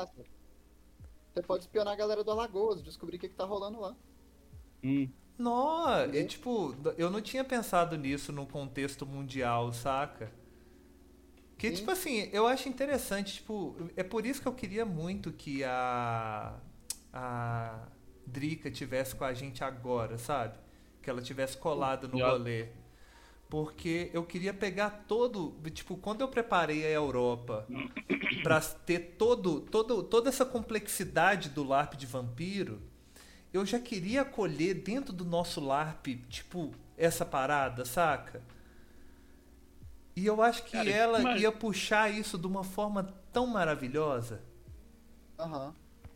[1.35, 3.94] Você pode espionar a galera do Alagoas, descobrir o que, que tá rolando lá.
[4.82, 5.09] Hum,
[5.39, 6.24] Não, é Uhum.
[6.24, 10.32] tipo, eu não tinha pensado nisso no contexto mundial, saca?
[11.56, 11.74] Que, Sim.
[11.74, 16.59] tipo assim, eu acho interessante, tipo, é por isso que eu queria muito que a.
[17.12, 17.89] A
[18.27, 20.59] Drica tivesse com a gente agora, sabe?
[21.02, 22.69] Que ela tivesse colado no rolê.
[23.55, 25.55] Porque eu queria pegar todo.
[25.72, 27.64] Tipo, quando eu preparei a Europa
[28.43, 32.82] pra ter todo, todo, toda essa complexidade do LARP de vampiro,
[33.52, 38.43] eu já queria acolher dentro do nosso LARP, tipo, essa parada, saca?
[40.16, 44.43] E eu acho que Cara, ela mas- ia puxar isso de uma forma tão maravilhosa.
[45.39, 45.72] Aham.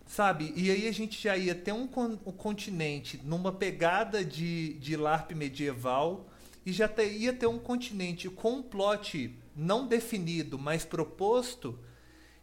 [0.07, 0.53] Sabe?
[0.57, 4.97] E aí a gente já ia ter um, con- um continente numa pegada de, de
[4.97, 6.28] LARP medieval
[6.69, 11.79] e já te- ia ter um continente com um plot não definido, mas proposto,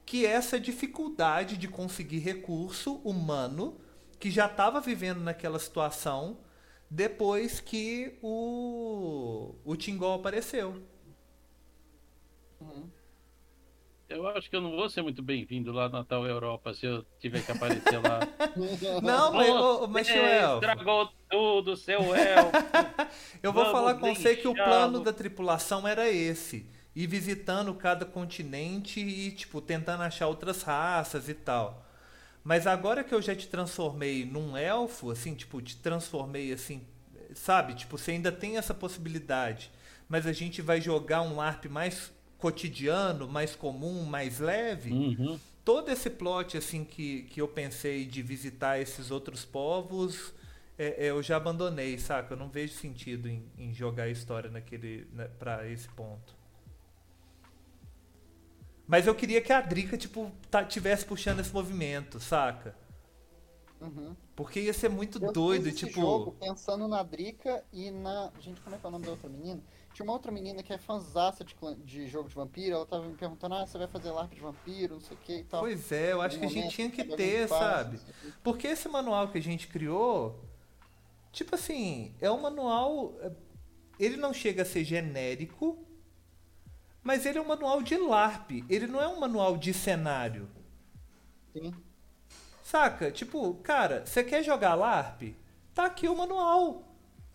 [0.06, 3.80] que é essa dificuldade de conseguir recurso humano
[4.20, 6.40] que já estava vivendo naquela situação
[6.90, 10.82] depois que o, o Tingol apareceu.
[12.60, 12.92] Uhum.
[14.07, 17.03] Eu acho que eu não vou ser muito bem-vindo lá na tal Europa se eu
[17.19, 18.19] tiver que aparecer lá.
[19.02, 22.52] Não, mas, ô, mas Você Elfo, estragou tudo, seu elfo.
[23.41, 26.69] Eu vou Vamos falar com você que o plano da tripulação era esse.
[26.95, 31.86] Ir visitando cada continente e, tipo, tentando achar outras raças e tal.
[32.44, 36.88] Mas agora que eu já te transformei num elfo, assim, tipo, te transformei assim,
[37.34, 37.73] sabe?
[37.73, 39.72] Tipo, você ainda tem essa possibilidade.
[40.07, 42.14] Mas a gente vai jogar um LARP mais
[42.46, 45.40] cotidiano, mais comum, mais leve Uhum.
[45.64, 50.34] todo esse plot assim que, que eu pensei de visitar esses outros povos
[50.78, 54.50] é, é, eu já abandonei saca eu não vejo sentido em, em jogar a história
[54.50, 56.36] naquele né, para esse ponto
[58.88, 62.76] mas eu queria que a Drica tipo tá, tivesse puxando esse movimento saca
[63.80, 64.16] Uhum.
[64.36, 68.32] porque ia ser muito Eu doido fiz esse tipo jogo pensando na Drica e na.
[68.40, 69.64] Gente, como é que é o nome da outra menina?
[69.96, 72.76] Tinha uma outra menina que é fanzaça de, clã- de jogo de vampiro.
[72.76, 75.38] Ela tava me perguntando: ah, você vai fazer LARP de vampiro, não sei o que
[75.38, 75.62] e tal.
[75.62, 78.34] pois é eu acho que a gente tinha que ter sabe quê.
[78.44, 80.44] Porque esse manual que a gente criou,
[81.32, 83.14] tipo assim, é um manual.
[83.22, 83.32] é,
[83.98, 85.88] Ele não chega a ser genérico,
[87.02, 88.66] mas ele é um manual de LARP.
[88.70, 90.50] Ele não é um manual de cenário.
[91.54, 91.86] Sim.
[92.64, 93.12] Saca?
[93.12, 95.36] Tipo, cara, você quer jogar LARP?
[95.74, 96.84] Tá aqui o manual.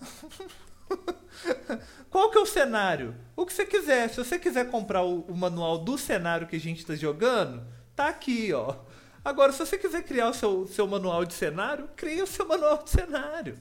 [2.10, 3.14] Qual que é o cenário?
[3.36, 4.10] O que você quiser.
[4.10, 7.64] Se você quiser comprar o, o manual do cenário que a gente está jogando,
[7.94, 8.76] tá aqui, ó.
[9.24, 12.82] Agora, se você quiser criar o seu, seu manual de cenário, cria o seu manual
[12.82, 13.58] de cenário.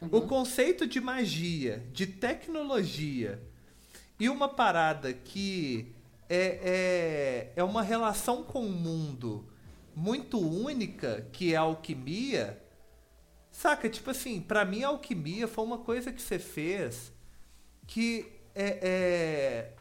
[0.00, 3.42] O conceito de magia, de tecnologia
[4.18, 5.92] e uma parada que
[6.28, 9.48] é, é, é uma relação com o mundo
[9.94, 12.62] muito única, que é a alquimia.
[13.58, 13.90] Saca?
[13.90, 17.12] Tipo assim, pra mim a alquimia foi uma coisa que você fez
[17.88, 18.24] que
[18.54, 19.72] é, é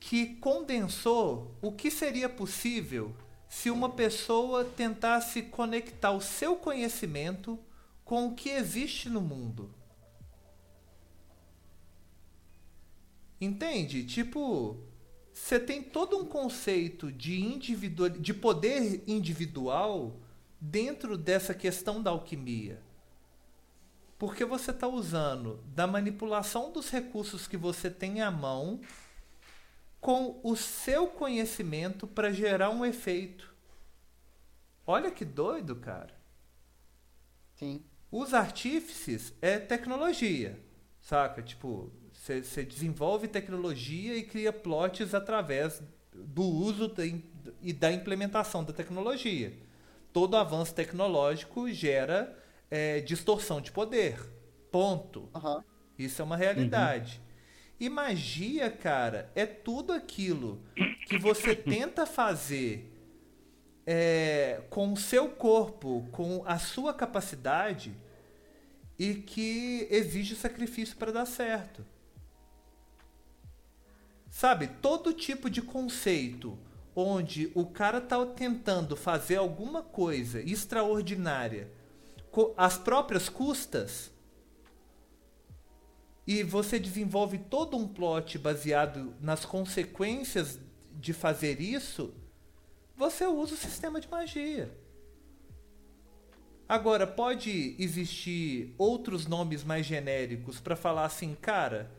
[0.00, 3.14] que condensou o que seria possível
[3.50, 7.58] se uma pessoa tentasse conectar o seu conhecimento
[8.02, 9.70] com o que existe no mundo.
[13.38, 14.06] Entende?
[14.06, 14.78] Tipo,
[15.34, 20.21] você tem todo um conceito de individual, de poder individual
[20.64, 22.80] dentro dessa questão da alquimia.
[24.16, 28.80] Porque você está usando da manipulação dos recursos que você tem à mão
[30.00, 33.52] com o seu conhecimento para gerar um efeito.
[34.86, 36.14] Olha que doido, cara.
[37.56, 37.84] Sim.
[38.08, 40.62] Os artífices é tecnologia,
[41.00, 41.42] saca?
[41.42, 45.82] Tipo, você desenvolve tecnologia e cria plots através
[46.14, 47.02] do uso da
[47.60, 49.71] e da implementação da tecnologia.
[50.12, 52.36] Todo avanço tecnológico gera
[52.70, 54.18] é, distorção de poder.
[54.70, 55.28] Ponto.
[55.34, 55.64] Aham.
[55.98, 57.20] Isso é uma realidade.
[57.78, 60.62] E magia, cara, é tudo aquilo
[61.06, 62.92] que você tenta fazer
[63.86, 67.94] é, com o seu corpo, com a sua capacidade
[68.98, 71.84] e que exige sacrifício para dar certo.
[74.30, 76.58] Sabe, todo tipo de conceito
[76.94, 81.70] onde o cara tá tentando fazer alguma coisa extraordinária
[82.56, 84.10] as próprias custas
[86.26, 90.58] e você desenvolve todo um plot baseado nas consequências
[90.92, 92.14] de fazer isso,
[92.96, 94.70] você usa o sistema de magia.
[96.68, 101.90] Agora, pode existir outros nomes mais genéricos para falar assim, cara,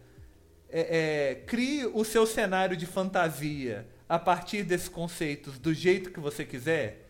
[0.74, 6.20] é, é, crie o seu cenário de fantasia a partir desses conceitos do jeito que
[6.20, 7.08] você quiser.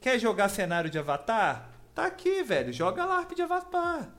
[0.00, 1.70] Quer jogar cenário de Avatar?
[1.94, 2.72] Tá aqui, velho.
[2.72, 4.10] Joga LARP de Avatar.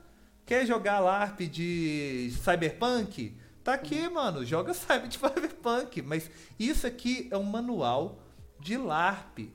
[0.46, 3.36] Quer jogar LARP de Cyberpunk?
[3.64, 4.44] Tá aqui, mano.
[4.44, 6.00] Joga Cyber de Cyberpunk.
[6.02, 8.20] Mas isso aqui é um manual
[8.60, 9.50] de LARP.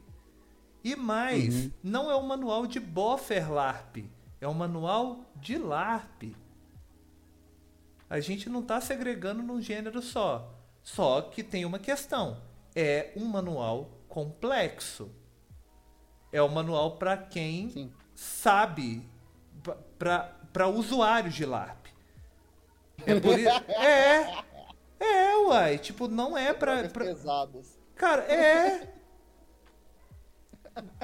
[0.83, 1.71] E mais, Uhum.
[1.83, 4.05] não é um manual de boffer LARP.
[4.41, 6.35] É um manual de LARP.
[8.09, 10.51] A gente não está segregando num gênero só.
[10.81, 12.41] Só que tem uma questão.
[12.75, 15.11] É um manual complexo.
[16.31, 17.93] É um manual para quem Sim.
[18.15, 19.07] sabe,
[19.97, 21.87] para usuários de LARP.
[23.05, 23.37] É por.
[23.39, 24.43] É.
[24.99, 25.77] É, uai.
[25.77, 26.73] Tipo, não é pra.
[26.75, 27.79] Drogas pra- pesadas.
[27.95, 28.93] Cara, é.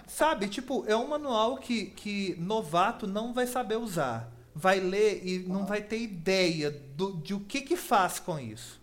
[0.08, 4.32] Sabe, tipo, é um manual que, que novato não vai saber usar.
[4.56, 8.82] Vai ler e não vai ter ideia do, de o que que faz com isso.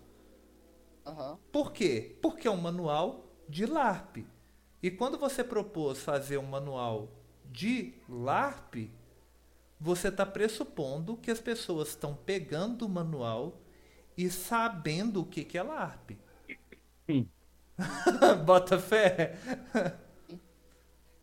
[1.07, 1.39] Aham.
[1.51, 2.17] Por quê?
[2.23, 4.25] Porque é um manual de LARP.
[4.83, 7.09] E quando você propôs fazer um manual
[7.51, 8.91] de LARP,
[9.81, 13.61] você está pressupondo que as pessoas estão pegando o manual
[14.17, 16.13] e sabendo o que, que é LARP.
[17.09, 17.31] Hum.
[18.45, 19.37] Bota fé?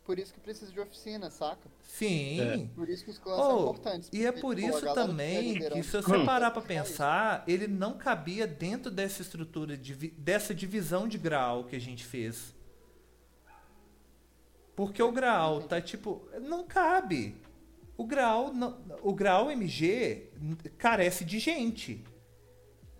[0.09, 1.69] Por isso que precisa de oficina, saca?
[1.83, 2.41] Sim.
[2.41, 2.57] É.
[2.73, 4.09] Por isso que os clãs são Oh, importantes.
[4.11, 6.25] e é por pô, a isso que também que se você Hum.
[6.25, 11.65] parar pra É pensar, ele não cabia dentro dessa estrutura, de, dessa divisão de grau
[11.65, 12.55] que a gente fez.
[14.75, 17.35] Porque o grau tá tipo, não cabe.
[17.95, 20.31] O grau, não- o grau MG
[20.79, 22.03] carece de gente.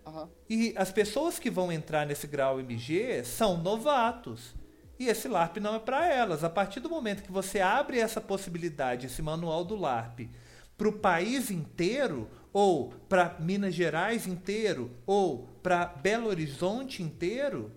[0.06, 0.30] Aham.
[0.48, 4.54] E as pessoas que vão entrar nesse grau MG são novatos.
[5.00, 6.44] E esse LARP não é para elas.
[6.44, 10.28] A partir do momento que você abre essa possibilidade, esse manual do LARP,
[10.76, 17.72] para o país inteiro, ou para Minas Gerais inteiro, ou para Belo Horizonte inteiro,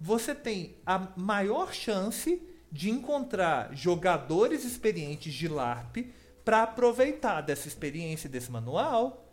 [0.00, 2.40] você tem a maior chance
[2.70, 9.27] de encontrar jogadores experientes de LARP para aproveitar dessa experiência desse manual.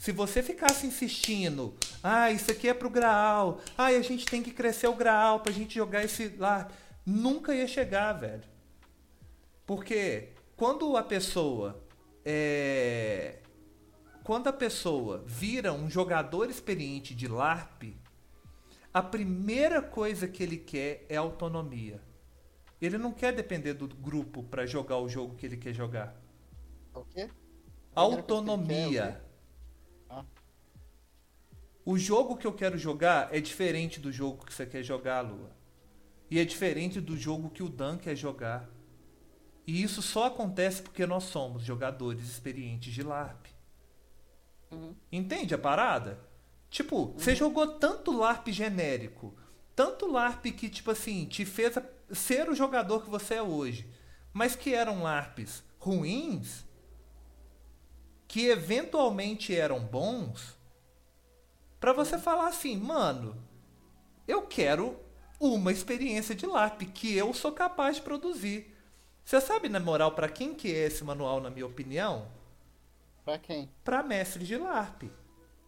[0.00, 4.50] Se você ficasse insistindo, ah, isso aqui é pro Graal, ah, a gente tem que
[4.50, 6.68] crescer o Graal pra gente jogar esse lá,
[7.04, 8.42] nunca ia chegar, velho.
[9.66, 11.84] Porque quando a pessoa
[12.24, 13.40] é...
[14.24, 17.94] quando a pessoa vira um jogador experiente de LARP,
[18.94, 22.00] a primeira coisa que ele quer é autonomia.
[22.80, 26.18] Ele não quer depender do grupo pra jogar o jogo que ele quer jogar.
[26.94, 27.20] O quê?
[27.20, 27.30] É
[27.94, 29.28] Autonomia.
[31.90, 35.50] O jogo que eu quero jogar é diferente do jogo que você quer jogar, Lua.
[36.30, 38.70] E é diferente do jogo que o Dan quer jogar.
[39.66, 43.46] E isso só acontece porque nós somos jogadores experientes de LARP.
[44.70, 44.94] Uhum.
[45.10, 46.20] Entende a parada?
[46.70, 49.36] Tipo, você jogou tanto LARP genérico,
[49.74, 51.76] tanto LARP que, tipo assim, te fez
[52.12, 53.90] ser o jogador que você é hoje,
[54.32, 56.64] mas que eram LARPs ruins,
[58.28, 60.59] que eventualmente eram bons,
[61.80, 63.42] pra você falar assim, mano,
[64.28, 65.00] eu quero
[65.40, 68.76] uma experiência de LARP que eu sou capaz de produzir.
[69.24, 72.28] Você sabe, na moral, pra quem que é esse manual, na minha opinião?
[73.24, 73.70] Pra quem?
[73.84, 75.04] para mestre de LARP.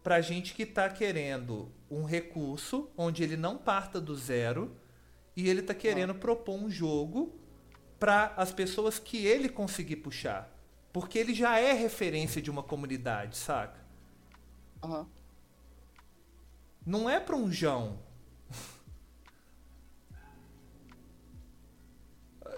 [0.02, 4.76] Para gente que está querendo um recurso onde ele não parta do zero
[5.36, 7.38] e ele está querendo propor um jogo
[8.00, 10.50] para as pessoas que ele conseguir puxar.
[10.92, 13.80] Porque ele já é referência de uma comunidade, saca?
[14.82, 15.06] Aham.
[16.84, 17.98] Não é para um João.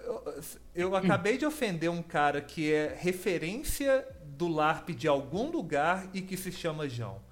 [0.04, 0.42] Eu-
[0.74, 6.20] Eu acabei de ofender um cara que é referência do LARP de algum lugar e
[6.20, 7.22] que se chama João.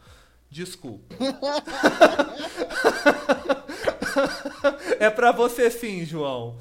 [0.48, 1.16] Desculpa.
[5.00, 6.56] é pra você sim, João.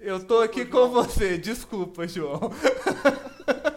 [0.00, 1.38] Eu tô aqui com você.
[1.38, 2.50] Desculpa, João.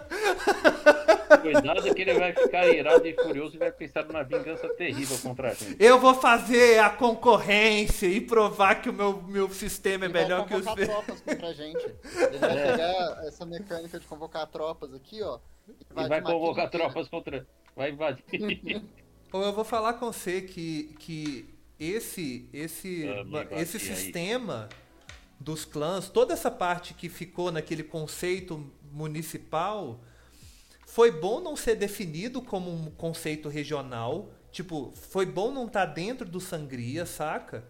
[1.53, 5.51] Cuidado que ele vai ficar irado e furioso e vai pensar numa vingança terrível contra
[5.51, 5.75] a gente.
[5.79, 10.23] Eu vou fazer a concorrência e provar que o meu, meu sistema é Ele vai
[10.23, 10.89] melhor que os convocar seus.
[11.05, 11.85] tropas contra a gente.
[12.31, 12.71] Ele vai É.
[12.71, 15.39] pegar essa mecânica de convocar tropas aqui, ó.
[15.67, 16.85] E vai maquina convocar inteira.
[16.85, 17.47] tropas contra.
[17.75, 18.23] Vai invadir.
[19.31, 23.95] Ou eu vou falar com você que, que esse esse Amigo, esse aqui, aí.
[23.95, 24.69] sistema
[25.39, 29.99] dos clãs, toda essa parte que ficou naquele conceito municipal,
[30.97, 34.31] foi bom não ser definido como um conceito regional.
[34.51, 37.63] Tipo, foi bom não estar dentro do Sangria, saca?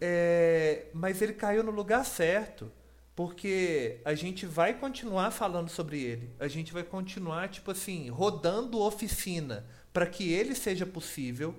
[0.00, 2.68] É, mas ele caiu no lugar certo.
[3.14, 6.34] Porque a gente vai continuar falando sobre ele.
[6.40, 11.54] A gente vai continuar, tipo assim, rodando oficina para que ele seja possível.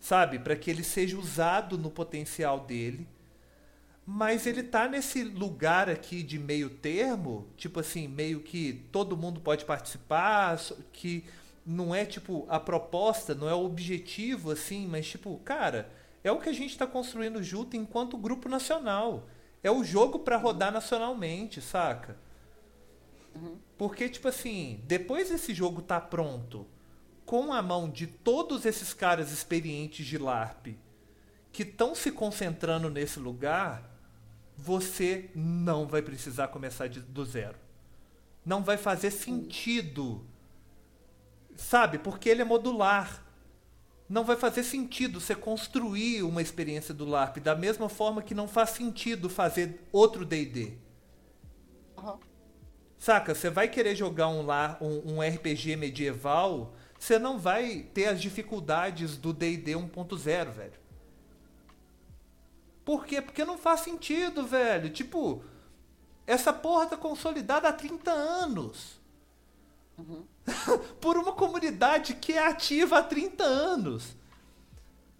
[0.00, 0.38] Sabe?
[0.38, 3.06] Para que ele seja usado no potencial dele.
[4.10, 9.38] Mas ele tá nesse lugar aqui de meio termo, tipo assim, meio que todo mundo
[9.38, 10.58] pode participar,
[10.94, 11.26] que
[11.64, 15.92] não é tipo a proposta, não é o objetivo assim, mas tipo, cara,
[16.24, 19.28] é o que a gente está construindo junto enquanto grupo nacional.
[19.62, 22.16] É o jogo para rodar nacionalmente, saca?
[23.76, 26.66] Porque tipo assim, depois desse jogo tá pronto,
[27.26, 30.78] com a mão de todos esses caras experientes de LARP
[31.52, 33.97] que estão se concentrando nesse lugar,
[34.58, 37.56] você não vai precisar começar de- do zero.
[38.44, 40.26] Não vai fazer sentido.
[41.54, 41.98] Sabe?
[41.98, 43.24] Porque ele é modular.
[44.08, 48.48] Não vai fazer sentido você construir uma experiência do LARP da mesma forma que não
[48.48, 50.72] faz sentido fazer outro D&D.
[52.98, 53.34] Saca?
[53.34, 58.20] Você vai querer jogar um, lar, um, um RPG medieval, você não vai ter as
[58.20, 60.72] dificuldades do D&D 1.0, velho.
[62.88, 63.20] Por quê?
[63.20, 64.88] Porque não faz sentido, velho.
[64.88, 65.44] Tipo,
[66.26, 68.98] essa porra tá consolidada há 30 anos.
[70.98, 74.16] Por uma comunidade que é ativa há 30 anos.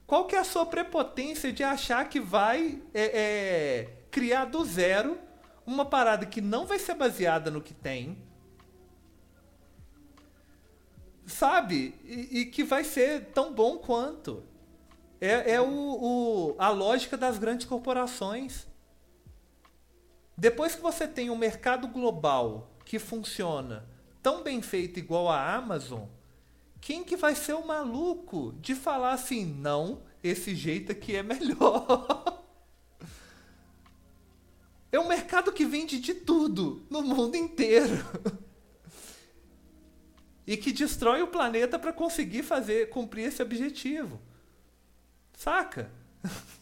[0.07, 5.19] Qual que é a sua prepotência de achar que vai é, é, criar do zero
[5.67, 8.17] uma parada que não vai ser baseada no que tem,
[11.27, 11.95] sabe?
[12.03, 14.48] E, e que vai ser tão bom quanto.
[15.21, 18.67] É, é o, o- a lógica das grandes corporações.
[20.37, 23.85] Depois que você tem um mercado global que funciona
[24.23, 26.05] tão bem feito igual a Amazon,
[26.81, 32.39] quem que vai ser o maluco de falar assim, não, esse jeito aqui é melhor?
[34.91, 37.97] É um mercado que vende de tudo no mundo inteiro.
[40.47, 44.19] E que destrói o planeta para conseguir fazer cumprir esse objetivo.
[45.39, 45.89] Saca?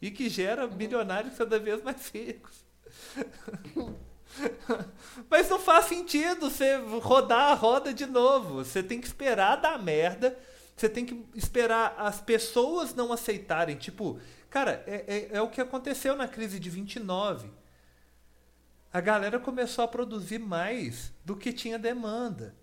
[0.00, 2.66] E que gera milionários cada vez mais ricos.
[5.28, 8.62] Mas não faz sentido você rodar a roda de novo.
[8.62, 10.38] Você tem que esperar dar merda.
[10.76, 13.74] Você tem que esperar as pessoas não aceitarem.
[13.74, 17.50] Tipo, cara, é, é, é o que aconteceu na crise de 29.
[18.92, 22.54] A galera começou a produzir mais do que tinha demanda.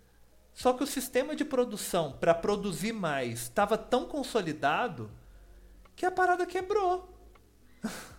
[0.54, 5.10] Só que o sistema de produção para produzir mais estava tão consolidado
[5.96, 7.10] que a parada quebrou.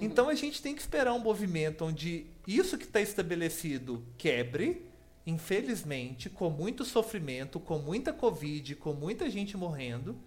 [0.00, 4.84] Então a gente tem que esperar um movimento onde isso que está estabelecido quebre,
[5.24, 10.18] infelizmente, com muito sofrimento, com muita Covid, com muita gente morrendo,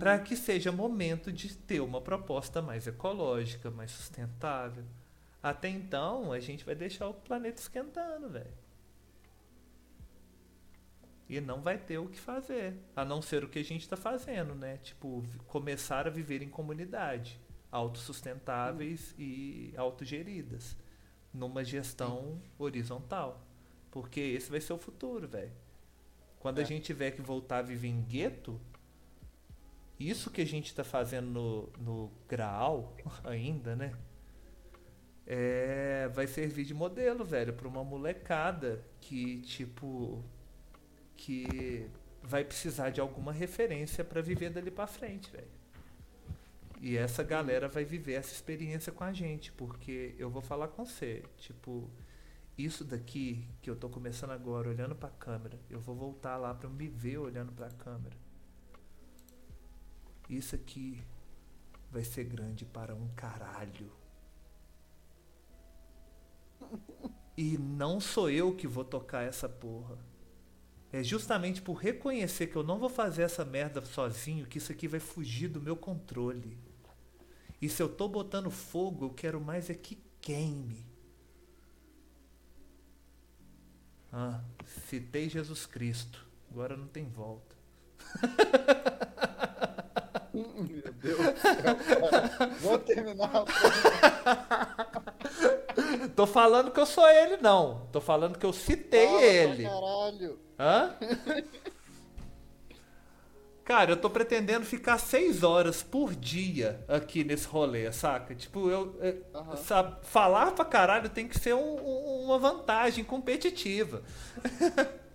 [0.00, 4.84] para que seja momento de ter uma proposta mais ecológica, mais sustentável.
[5.42, 8.54] Até então, a gente vai deixar o planeta esquentando, velho.
[11.28, 13.96] E não vai ter o que fazer, a não ser o que a gente está
[13.96, 14.76] fazendo, né?
[14.78, 17.40] Tipo, começar a viver em comunidade,
[17.70, 20.76] autossustentáveis e autogeridas,
[21.32, 23.40] numa gestão horizontal.
[23.90, 25.52] Porque esse vai ser o futuro, velho.
[26.38, 26.64] Quando a É.
[26.66, 28.60] gente tiver que voltar a viver em gueto,
[29.98, 32.94] isso que a gente está fazendo no, no Graal
[33.24, 33.94] ainda, né?
[35.26, 40.22] É, vai servir de modelo, velho, para uma molecada que, tipo,
[41.16, 41.88] que
[42.22, 45.62] vai precisar de alguma referência para viver dali para frente, velho.
[46.80, 50.84] E essa galera vai viver essa experiência com a gente, porque eu vou falar com
[50.84, 51.88] você, tipo,
[52.58, 56.52] isso daqui que eu tô começando agora olhando para a câmera, eu vou voltar lá
[56.52, 58.16] para me ver olhando para a câmera.
[60.28, 61.00] Isso aqui
[61.90, 63.92] vai ser grande para um caralho.
[67.36, 69.98] E não sou eu que vou tocar essa porra.
[70.92, 74.86] É justamente por reconhecer que eu não vou fazer essa merda sozinho que isso aqui
[74.86, 76.58] vai fugir do meu controle.
[77.60, 80.84] E se eu tô botando fogo, eu quero mais é que queime.
[84.12, 84.42] Ah,
[84.88, 86.26] citei Jesus Cristo.
[86.50, 87.56] Agora não tem volta.
[90.34, 92.54] Meu Deus do céu, cara.
[92.60, 93.30] Vamos terminar.
[96.14, 97.86] Tô falando que eu sou ele, não.
[97.92, 99.64] Tô falando que eu citei Fala ele.
[99.64, 100.38] Caralho.
[100.58, 100.94] Hã?
[103.64, 108.34] Cara, eu tô pretendendo ficar seis horas por dia aqui nesse rolê, saca?
[108.34, 108.96] Tipo, eu.
[109.00, 109.56] eu- Aham.
[109.56, 114.02] sa- falar pra caralho tem que ser um- um- uma vantagem competitiva.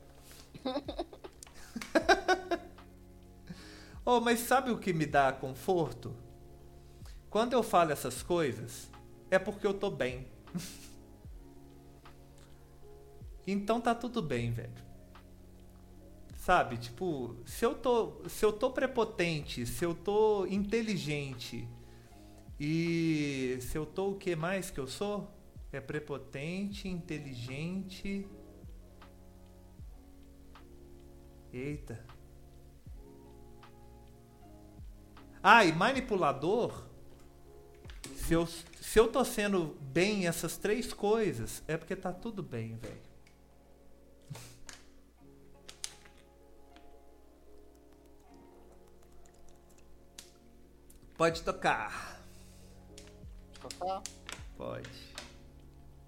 [4.06, 6.16] oh, mas sabe o que me dá conforto?
[7.30, 8.90] Quando eu falo essas coisas,
[9.30, 10.26] é porque eu tô bem.
[13.48, 14.88] então tá tudo bem, velho.
[16.36, 21.68] Sabe, tipo, se eu tô, se eu tô prepotente, se eu tô inteligente
[22.60, 25.30] e se eu tô o que mais que eu sou?
[25.72, 28.28] É prepotente, inteligente.
[31.52, 32.06] Eita.
[35.44, 36.86] Ah, e manipulador?
[38.16, 42.76] Se eu, se eu tô sendo bem essas três coisas, é porque tá tudo bem,
[42.76, 43.07] velho.
[51.18, 52.22] Pode tocar.
[53.60, 54.04] Tocar?
[54.56, 55.16] Pode.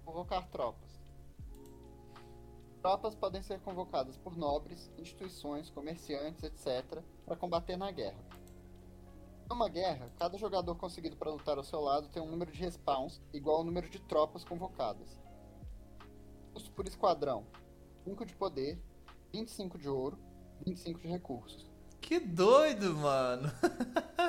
[0.04, 0.88] Convocar tropas.
[2.80, 8.24] Tropas podem ser convocadas por nobres, instituições, comerciantes, etc., para combater na guerra.
[9.48, 13.20] Numa guerra, cada jogador conseguido para lutar ao seu lado tem um número de respawns
[13.32, 15.18] igual ao número de tropas convocadas.
[16.54, 17.44] Custo por esquadrão:
[18.04, 18.80] 5 de poder,
[19.32, 20.16] 25 de ouro,
[20.64, 21.68] 25 de recursos.
[22.00, 23.50] Que doido, mano.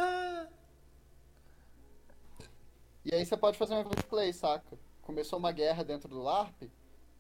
[3.11, 4.79] E aí você pode fazer um event play, saca?
[5.01, 6.71] Começou uma guerra dentro do LARP,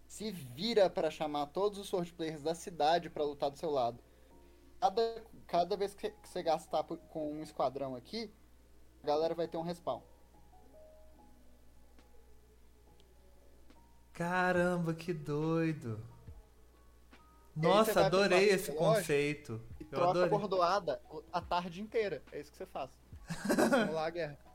[0.07, 4.01] se vira pra chamar todos os sword players da cidade pra lutar do seu lado.
[4.79, 8.31] Cada, cada vez que você gastar com um esquadrão aqui,
[9.03, 10.01] a galera vai ter um respawn.
[14.13, 15.99] Caramba, que doido.
[17.53, 19.61] Nossa, adorei esse conceito.
[19.77, 20.29] E Eu troca adorei.
[20.29, 21.01] bordoada
[21.33, 22.23] a tarde inteira.
[22.31, 22.91] É isso que você faz.
[23.69, 24.50] Simular a guerra.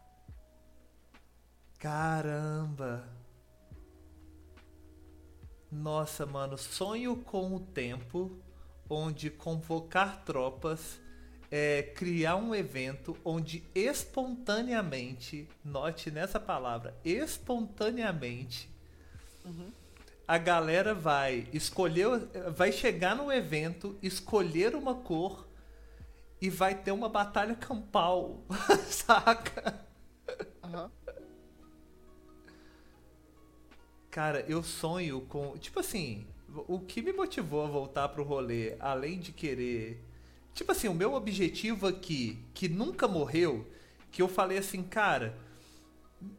[1.79, 3.09] Caramba.
[5.71, 8.31] Nossa, mano, sonho com o tempo
[8.89, 11.01] onde convocar tropas
[11.51, 18.69] é criar um evento onde espontaneamente, note nessa palavra, espontaneamente,
[20.27, 22.09] a galera vai escolher,
[22.55, 25.47] vai chegar no evento, escolher uma cor
[26.41, 28.41] e vai ter uma batalha campal,
[28.89, 29.85] saca?
[30.63, 30.91] Aham.
[34.17, 35.59] Cara, eu sonho com.
[35.59, 36.27] Tipo assim,
[36.67, 40.03] o que me motivou a voltar pro rolê, além de querer.
[40.55, 43.71] Tipo assim, o meu objetivo aqui, que nunca morreu,
[44.11, 45.37] que eu falei assim, cara,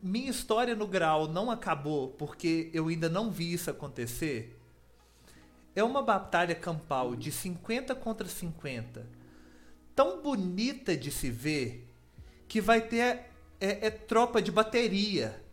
[0.01, 4.59] minha história no grau não acabou porque eu ainda não vi isso acontecer.
[5.75, 9.07] É uma batalha campal de 50 contra 50.
[9.93, 11.88] Tão bonita de se ver
[12.47, 13.30] que vai ter
[13.61, 15.45] é, é tropa de bateria.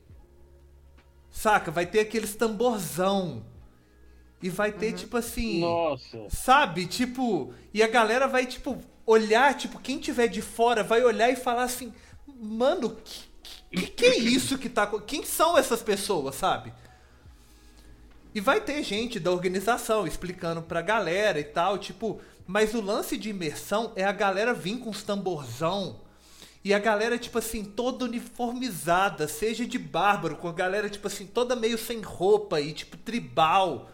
[1.35, 1.73] Saca?
[1.73, 3.45] Vai ter aqueles tamborzão.
[4.41, 5.61] E vai ter, tipo assim.
[5.61, 6.27] Nossa.
[6.31, 6.87] Sabe?
[6.87, 7.53] Tipo.
[7.75, 11.65] E a galera vai, tipo, olhar, tipo, quem tiver de fora vai olhar e falar
[11.65, 11.93] assim:
[12.41, 14.87] Mano, que, que, que é isso que tá.
[15.01, 16.73] Quem são essas pessoas, sabe?
[18.33, 22.21] E vai ter gente da organização explicando pra galera e tal, tipo.
[22.47, 26.04] Mas o lance de imersão é a galera vir com os tamborzão.
[26.65, 31.27] E a galera, tipo assim, toda uniformizada, seja de bárbaro, com a galera, tipo assim,
[31.27, 33.91] toda meio sem roupa e, tipo, tribal.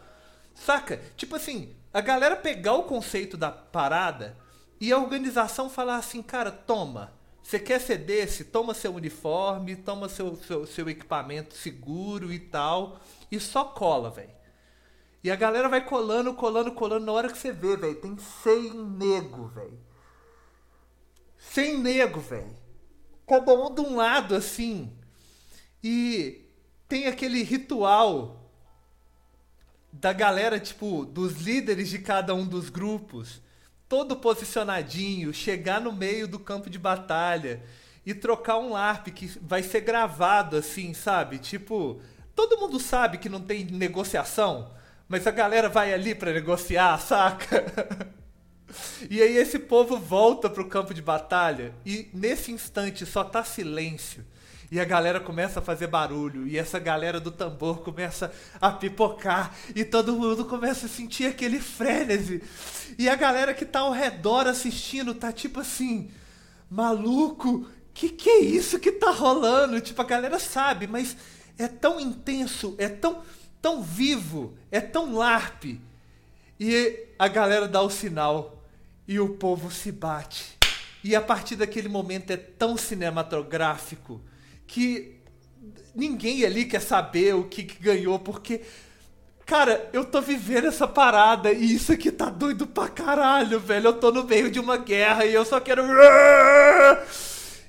[0.55, 1.01] Saca?
[1.17, 4.37] Tipo assim, a galera pegar o conceito da parada
[4.81, 7.13] e a organização falar assim, cara, toma.
[7.43, 8.45] Você quer ser desse?
[8.45, 13.01] Toma seu uniforme, toma seu, seu, seu equipamento seguro e tal.
[13.33, 14.31] E só cola, velho.
[15.25, 17.05] E a galera vai colando, colando, colando.
[17.05, 19.79] Na hora que você vê, velho, tem 100 nego, velho.
[21.37, 22.60] 100 nego, velho.
[23.31, 24.91] Cada um de um lado, assim.
[25.85, 26.45] E
[26.89, 28.51] tem aquele ritual
[29.93, 33.41] da galera, tipo, dos líderes de cada um dos grupos,
[33.89, 37.63] todo posicionadinho, chegar no meio do campo de batalha
[38.05, 41.39] e trocar um LARP que vai ser gravado assim, sabe?
[41.39, 42.01] Tipo,
[42.35, 44.75] todo mundo sabe que não tem negociação,
[45.09, 48.13] mas a galera vai ali pra negociar, saca?
[49.09, 54.25] E aí esse povo volta pro campo de batalha e nesse instante só tá silêncio.
[54.71, 59.53] E a galera começa a fazer barulho, e essa galera do tambor começa a pipocar,
[59.75, 62.41] e todo mundo começa a sentir aquele frenesi.
[62.97, 66.09] E a galera que tá ao redor assistindo tá tipo assim,
[66.71, 69.81] maluco, que que é isso que tá rolando?
[69.81, 71.17] Tipo, a galera sabe, mas
[71.59, 73.23] é tão intenso, é tão,
[73.61, 75.81] tão vivo, é tão larpe.
[76.61, 78.60] E a galera dá o sinal,
[79.11, 80.57] e o povo se bate.
[81.03, 84.21] E a partir daquele momento é tão cinematográfico
[84.69, 85.21] que
[85.93, 88.61] ninguém ali quer saber o que, que ganhou, porque.
[89.45, 93.89] Cara, eu tô vivendo essa parada e isso aqui tá doido pra caralho, velho.
[93.89, 95.83] Eu tô no meio de uma guerra e eu só quero.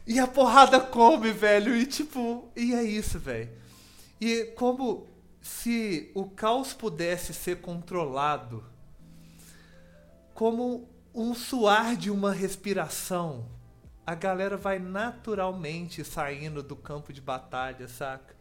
[0.06, 1.76] E a porrada come, velho.
[1.76, 3.50] E tipo, e é isso, velho.
[4.20, 5.08] E como
[5.42, 8.64] se o caos pudesse ser controlado
[10.36, 13.46] como um suar de uma respiração
[14.06, 18.36] a galera vai naturalmente saindo do campo de batalha, saca?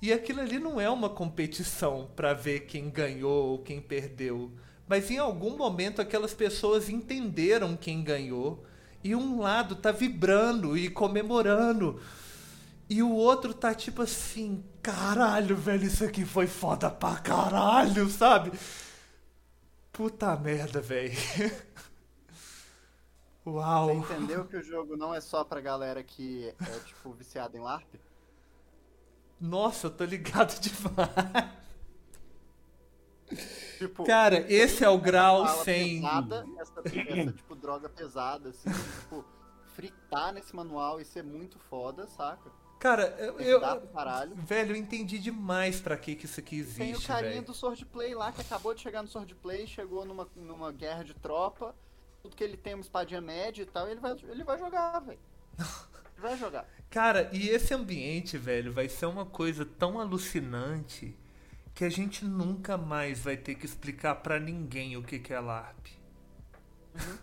[0.00, 4.52] E aquilo ali não é uma competição para ver quem ganhou ou quem perdeu.
[4.88, 8.64] Mas em algum momento aquelas pessoas entenderam quem ganhou
[9.02, 12.00] e um lado tá vibrando e comemorando.
[12.88, 18.52] E o outro tá tipo assim, caralho, velho, isso aqui foi foda pra caralho, sabe?
[19.92, 21.12] Puta merda, velho.
[23.46, 23.94] Uau!
[23.94, 27.60] Você entendeu que o jogo não é só pra galera que é, tipo, viciada em
[27.60, 27.94] LARP?
[29.40, 31.54] Nossa, eu tô ligado demais.
[33.78, 36.00] Tipo, Cara, esse é o grau sem.
[36.00, 39.24] Pesada, essa, essa, tipo, droga pesada, assim, tipo,
[39.74, 42.50] fritar nesse manual e ser muito foda, saca?
[42.80, 43.38] Cara, eu.
[43.38, 43.60] eu.
[44.34, 46.78] Velho, eu entendi demais pra que, que isso aqui existe.
[46.78, 47.44] Tem o carinha véio.
[47.44, 51.74] do Swordplay lá que acabou de chegar no Swordplay, chegou numa, numa guerra de tropa
[52.26, 55.18] tudo que ele tem uma espadinha média e tal, ele vai, ele vai jogar, velho.
[56.18, 56.68] vai jogar.
[56.90, 61.16] Cara, e esse ambiente, velho, vai ser uma coisa tão alucinante
[61.74, 65.38] que a gente nunca mais vai ter que explicar para ninguém o que, que é
[65.38, 65.86] LARP.
[66.94, 67.18] Uhum.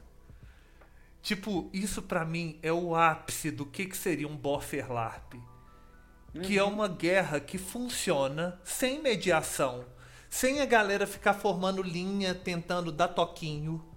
[1.20, 5.34] tipo, isso para mim é o ápice do que, que seria um buffer LARP.
[5.34, 6.42] Uhum.
[6.44, 6.74] Que é uhum.
[6.74, 9.86] uma guerra que funciona sem mediação,
[10.30, 13.93] sem a galera ficar formando linha, tentando dar toquinho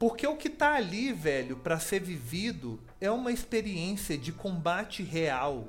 [0.00, 5.68] porque o que tá ali, velho, para ser vivido é uma experiência de combate real.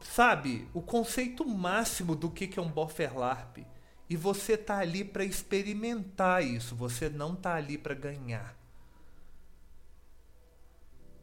[0.00, 3.58] Sabe, o conceito máximo do que é um buffer-larp.
[4.08, 8.56] E você tá ali para experimentar isso, você não tá ali para ganhar.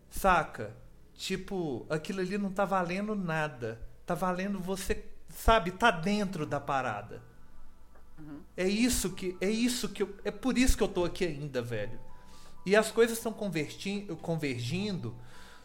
[0.09, 0.75] Saca?
[1.13, 3.79] Tipo, aquilo ali não tá valendo nada.
[4.05, 7.23] Tá valendo você, sabe, tá dentro da parada.
[8.17, 8.41] Uhum.
[8.55, 11.61] É isso que é isso que eu, é por isso que eu tô aqui ainda,
[11.61, 11.99] velho.
[12.65, 15.15] E as coisas estão convergindo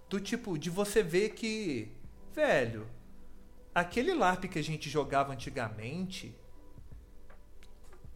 [0.08, 1.90] do tipo de você ver que,
[2.34, 2.86] velho,
[3.74, 6.36] aquele LARP que a gente jogava antigamente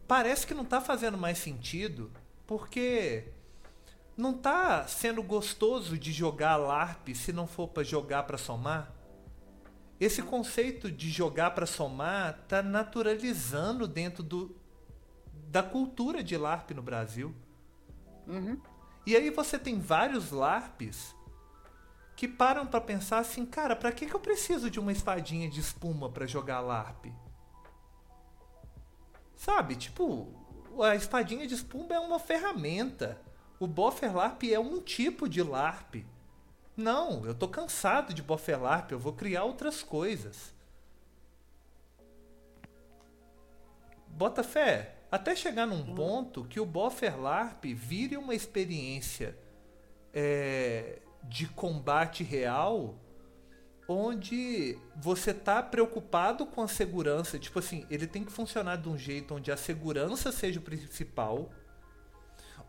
[0.07, 2.11] parece que não tá fazendo mais sentido,
[2.45, 3.25] porque
[4.15, 8.93] não tá sendo gostoso de jogar LARP se não for para jogar para somar.
[9.99, 14.55] Esse conceito de jogar para somar tá naturalizando dentro do,
[15.49, 17.33] da cultura de LARP no Brasil.
[18.27, 18.61] Uhum.
[19.05, 21.15] E aí você tem vários LARPs
[22.15, 25.59] que param para pensar assim, cara, para que, que eu preciso de uma espadinha de
[25.59, 27.05] espuma para jogar LARP?
[29.35, 30.27] Sabe, tipo,
[30.83, 33.21] a espadinha de espuma é uma ferramenta.
[33.59, 36.05] O Buffer LARP é um tipo de LARP.
[36.77, 40.53] Não, eu tô cansado de bofelarp, eu vou criar outras coisas.
[44.07, 45.95] Bota fé, até chegar num hum.
[45.95, 49.37] ponto que o Bofferlarp vire uma experiência
[50.13, 52.95] é, de combate real,
[53.87, 57.39] onde você tá preocupado com a segurança.
[57.39, 61.49] Tipo assim, ele tem que funcionar de um jeito onde a segurança seja o principal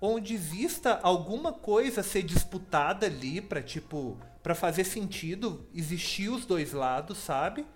[0.01, 6.47] onde exista alguma coisa a ser disputada ali para tipo para fazer sentido existir os
[6.47, 7.67] dois lados, sabe?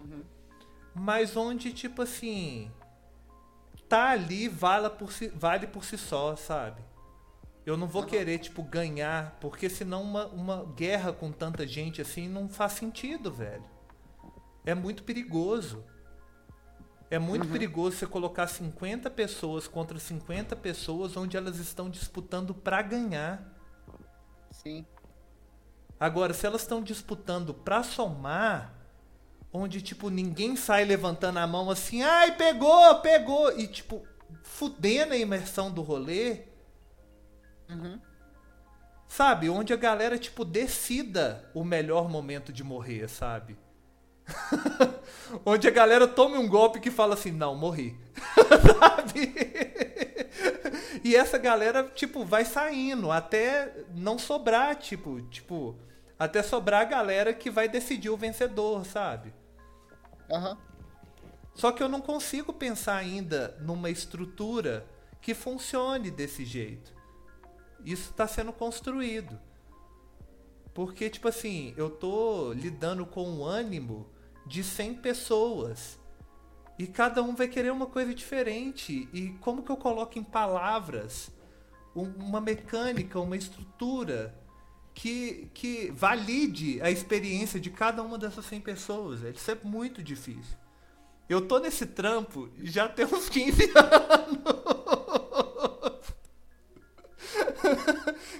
[0.00, 0.24] Uhum.
[0.94, 2.70] Mas onde tipo assim
[3.88, 6.82] tá ali vale por si, vale por si só, sabe?
[7.64, 8.08] Eu não vou uhum.
[8.08, 13.30] querer tipo ganhar, porque senão uma, uma guerra com tanta gente assim não faz sentido,
[13.30, 13.64] velho.
[14.64, 15.84] É muito perigoso.
[17.10, 17.52] É muito uhum.
[17.52, 23.42] perigoso você colocar 50 pessoas contra 50 pessoas onde elas estão disputando para ganhar.
[24.50, 24.86] Sim.
[25.98, 28.74] Agora, se elas estão disputando para somar,
[29.52, 34.06] onde tipo ninguém sai levantando a mão assim, ai, pegou, pegou e tipo
[34.42, 36.44] fudendo a imersão do rolê.
[37.68, 38.00] Uhum.
[39.08, 39.50] Sabe?
[39.50, 43.58] Onde a galera, tipo, decida o melhor momento de morrer, sabe?
[45.44, 47.96] Onde a galera tome um golpe que fala assim, não, morri.
[48.78, 49.34] sabe?
[51.04, 55.76] e essa galera, tipo, vai saindo até não sobrar, tipo, tipo,
[56.18, 59.32] até sobrar a galera que vai decidir o vencedor, sabe?
[60.30, 60.58] Aham.
[61.54, 64.86] Só que eu não consigo pensar ainda numa estrutura
[65.20, 66.92] que funcione desse jeito.
[67.84, 69.38] Isso está sendo construído.
[70.72, 74.08] Porque, tipo assim, eu tô lidando com um ânimo
[74.50, 75.98] de 100 pessoas.
[76.76, 79.08] E cada um vai querer uma coisa diferente.
[79.12, 81.30] E como que eu coloco em palavras
[81.94, 84.34] uma mecânica, uma estrutura
[84.92, 89.22] que, que valide a experiência de cada uma dessas 100 pessoas?
[89.22, 90.58] Isso é muito difícil.
[91.28, 94.40] Eu tô nesse trampo já tem uns 15 anos.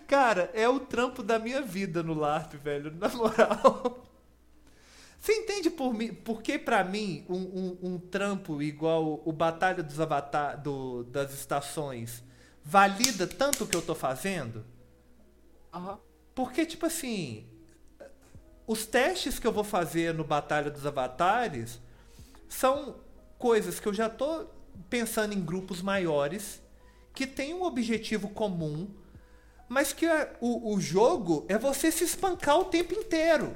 [0.09, 4.10] Cara, é o trampo da minha vida no LARP, velho, na moral.
[5.21, 9.83] Você entende por, mim, por que pra mim um, um, um trampo igual o Batalha
[9.83, 12.25] dos Avatar do, das Estações
[12.65, 14.65] valida tanto o que eu tô fazendo?
[15.75, 15.99] Aham.
[16.35, 17.47] Porque, tipo assim,
[18.67, 21.81] os testes que eu vou fazer no Batalha dos Avatares
[22.49, 22.97] são
[23.39, 24.47] coisas que eu já tô
[24.89, 26.63] pensando em grupos maiores,
[27.15, 28.89] que tem um objetivo comum,
[29.69, 33.55] mas que é, o, o jogo é você se espancar o tempo inteiro.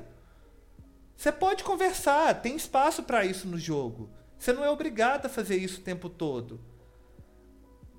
[1.16, 4.10] Você pode conversar, tem espaço para isso no jogo.
[4.38, 6.60] Você não é obrigado a fazer isso o tempo todo.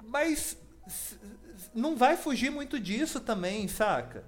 [0.03, 0.57] Mas
[1.73, 4.23] não vai fugir muito disso também, saca?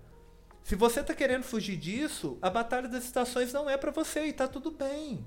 [0.63, 4.33] Se você tá querendo fugir disso, a Batalha das Estações não é para você e
[4.33, 5.25] tá tudo bem.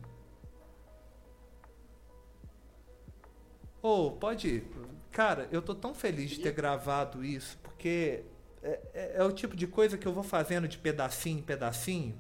[3.81, 4.65] Ou oh, pode ir.
[5.11, 8.23] Cara, eu tô tão feliz de ter gravado isso, porque
[8.63, 12.19] é, é, é, o tipo de coisa que eu vou fazendo de pedacinho em pedacinho,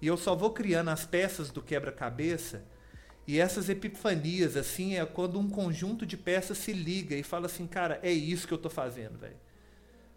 [0.00, 2.64] e eu só vou criando as peças do quebra-cabeça,
[3.26, 7.66] e essas epifanias, assim, é quando um conjunto de peças se liga e fala assim,
[7.66, 9.36] cara, é isso que eu tô fazendo, velho.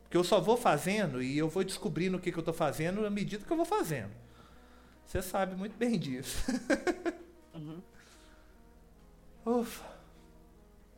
[0.03, 3.06] Porque eu só vou fazendo e eu vou descobrindo o que, que eu tô fazendo
[3.06, 4.11] à medida que eu vou fazendo.
[5.06, 6.45] Você sabe muito bem disso.
[7.53, 7.82] uhum.
[9.45, 9.85] Ufa.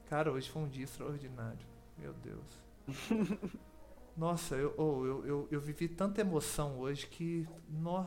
[0.10, 1.66] Cara, hoje foi um dia extraordinário.
[1.98, 2.62] Meu Deus.
[4.18, 8.06] Nossa, eu, oh, eu, eu, eu, vivi tanta emoção hoje que nó,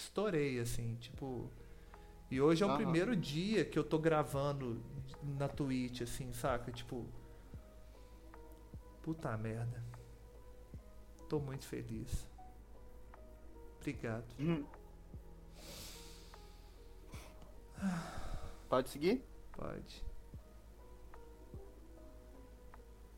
[0.00, 1.50] estourei, assim, tipo.
[2.30, 4.82] E hoje é o primeiro dia que eu tô gravando
[5.22, 6.70] na Twitch, assim, saca?
[6.70, 7.06] Tipo.
[9.02, 9.82] Puta merda.
[11.28, 12.28] Tô muito feliz.
[13.78, 14.24] Obrigado.
[14.38, 14.64] Hum.
[18.68, 19.24] Pode seguir?
[19.52, 20.04] Pode.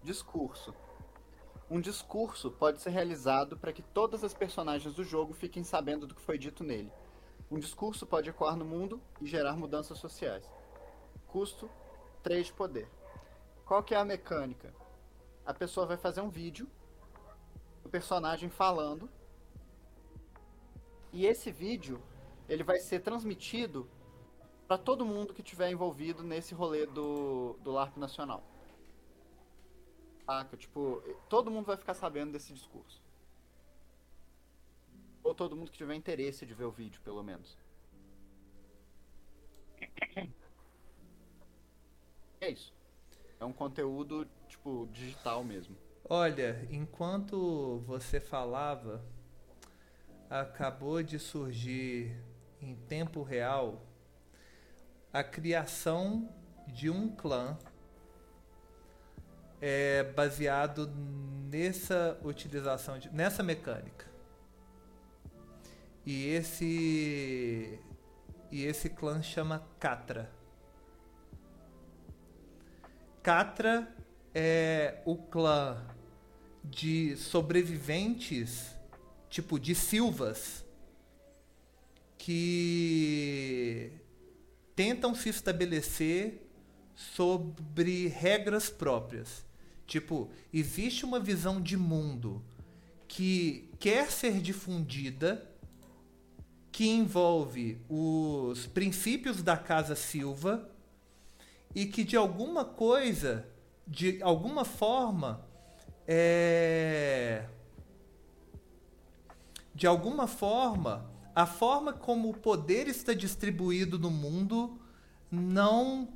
[0.03, 0.75] Discurso.
[1.73, 6.15] Um discurso pode ser realizado para que todas as personagens do jogo fiquem sabendo do
[6.15, 6.93] que foi dito nele.
[7.51, 10.45] Um discurso pode ecoar no mundo e gerar mudanças sociais.
[11.27, 11.71] Custo
[12.23, 12.91] 3 de poder.
[13.65, 14.75] Qual que é a mecânica?
[15.47, 16.69] A pessoa vai fazer um vídeo,
[17.83, 19.09] o personagem falando,
[21.11, 22.03] e esse vídeo
[22.51, 23.89] ele vai ser transmitido
[24.69, 28.52] para todo mundo que estiver envolvido nesse rolê do, do LARP Nacional.
[30.27, 30.57] Saca?
[30.57, 33.03] Tipo, todo mundo vai ficar sabendo desse discurso.
[35.23, 37.57] Ou todo mundo que tiver interesse de ver o vídeo, pelo menos.
[42.41, 42.75] É isso.
[43.39, 45.77] É um conteúdo, tipo, digital mesmo.
[46.09, 49.05] Olha, enquanto você falava,
[50.29, 52.21] acabou de surgir
[52.61, 53.87] em tempo real
[55.13, 56.35] a criação
[56.67, 57.57] de um clã
[59.65, 60.93] é baseado
[61.49, 64.11] nessa utilização, de, nessa mecânica.
[66.05, 67.79] E esse
[68.51, 70.31] e esse clã chama Catra.
[73.23, 73.89] Catra
[74.35, 75.81] é o clã
[76.65, 78.77] de sobreviventes,
[79.31, 80.67] tipo de silvas,
[82.19, 83.93] que
[84.75, 86.51] tentam se estabelecer
[86.95, 89.52] sobre regras próprias.
[89.93, 92.43] Tipo, existe uma visão de mundo
[93.07, 95.47] que quer ser difundida,
[96.71, 100.67] que envolve os princípios da Casa Silva
[101.75, 103.47] e que de alguma coisa,
[103.87, 105.45] de alguma forma,
[106.09, 107.45] é...
[109.75, 114.81] de alguma forma, a forma como o poder está distribuído no mundo
[115.31, 116.09] não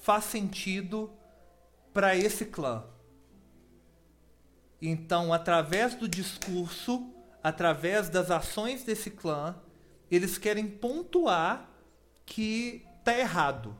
[0.00, 1.08] faz sentido
[1.92, 2.82] para esse clã.
[4.80, 7.10] Então, através do discurso,
[7.42, 9.54] através das ações desse clã,
[10.10, 11.68] eles querem pontuar
[12.24, 13.76] que tá errado.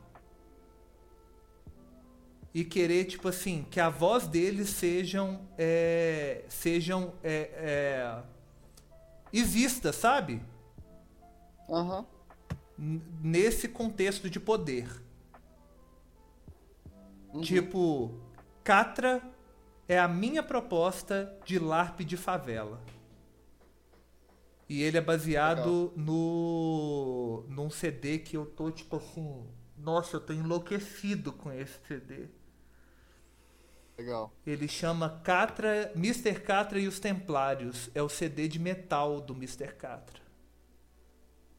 [2.53, 5.47] E querer, tipo assim, que a voz deles sejam.
[5.57, 7.13] É, sejam.
[7.23, 8.23] É, é,
[9.31, 10.41] exista, sabe?
[12.77, 14.89] N- Nesse contexto de poder.
[17.41, 18.11] Tipo,
[18.63, 19.21] Catra
[19.87, 22.81] é a minha proposta de LARP de favela.
[24.69, 29.45] E ele é baseado no num CD que eu tô tipo assim,
[29.77, 32.29] nossa, eu tô enlouquecido com esse CD.
[33.97, 34.33] Legal.
[34.45, 36.39] Ele chama Catra, Mr.
[36.39, 37.89] Catra e os Templários.
[37.93, 39.73] É o CD de metal do Mr.
[39.75, 40.21] Catra.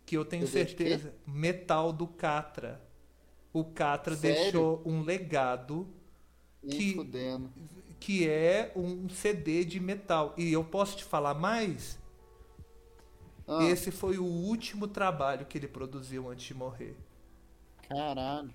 [0.06, 1.14] Que eu tenho CD certeza.
[1.26, 2.82] Metal do Catra.
[3.52, 4.42] O Catra Sério?
[4.42, 5.86] deixou um legado
[6.62, 6.94] Que-.
[8.04, 10.34] Que é um CD de metal.
[10.36, 11.96] E eu posso te falar mais?
[13.46, 16.96] Ah, Esse foi o último trabalho que ele produziu antes de morrer.
[17.88, 18.50] Caralho.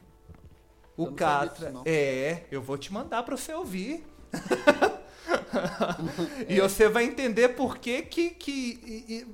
[0.98, 1.69] O Catra.
[1.72, 1.84] disso.
[1.85, 4.03] É, eu vou te mandar pra você ouvir.
[6.50, 9.26] e você vai entender por que que, que